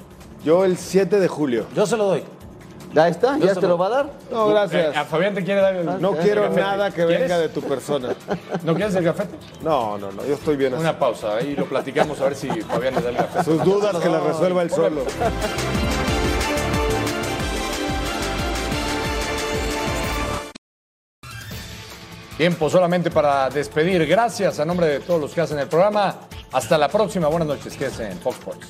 Yo 0.44 0.64
el 0.64 0.76
7 0.76 1.18
de 1.20 1.28
julio. 1.28 1.66
Yo 1.74 1.86
se 1.86 1.96
lo 1.96 2.04
doy. 2.04 2.22
Ya 2.94 3.08
está, 3.08 3.36
ya 3.38 3.54
te 3.54 3.66
lo- 3.66 3.76
va 3.76 3.86
a 3.86 3.90
dar. 3.90 4.06
No, 4.30 4.48
gracias. 4.48 4.94
Eh, 4.94 4.98
a 4.98 5.04
Fabián 5.04 5.34
te 5.34 5.42
quiere 5.42 5.60
dar 5.60 5.74
el 5.74 6.00
No 6.00 6.12
quiero 6.16 6.48
nada 6.50 6.90
que 6.90 7.04
¿Quieres? 7.04 7.22
venga 7.22 7.38
de 7.38 7.48
tu 7.48 7.60
persona. 7.62 8.14
¿No 8.62 8.74
quieres 8.74 8.94
el 8.94 9.02
gafete? 9.04 9.34
No, 9.62 9.98
no, 9.98 10.12
no, 10.12 10.24
yo 10.24 10.34
estoy 10.34 10.56
bien 10.56 10.72
así. 10.74 10.80
Una 10.80 10.96
pausa, 10.98 11.36
ahí 11.36 11.56
lo 11.56 11.66
platicamos 11.66 12.20
a 12.20 12.24
ver 12.24 12.36
si 12.36 12.48
Fabián 12.62 12.94
le 12.94 13.02
da 13.02 13.10
el 13.10 13.16
gafete. 13.16 13.44
Sus 13.44 13.64
dudas 13.64 13.96
que 13.96 14.08
las 14.08 14.22
resuelva 14.22 14.62
él 14.62 14.70
solo. 14.70 15.02
Tiempo 22.36 22.68
solamente 22.68 23.10
para 23.10 23.48
despedir. 23.48 24.04
Gracias 24.06 24.58
a 24.58 24.64
nombre 24.64 24.86
de 24.88 25.00
todos 25.00 25.20
los 25.20 25.32
que 25.32 25.40
hacen 25.40 25.58
el 25.58 25.68
programa. 25.68 26.16
Hasta 26.52 26.76
la 26.78 26.88
próxima. 26.88 27.28
Buenas 27.28 27.46
noches. 27.48 27.76
Quédense 27.76 28.10
en 28.10 28.18
Fox 28.18 28.36
Sports. 28.38 28.68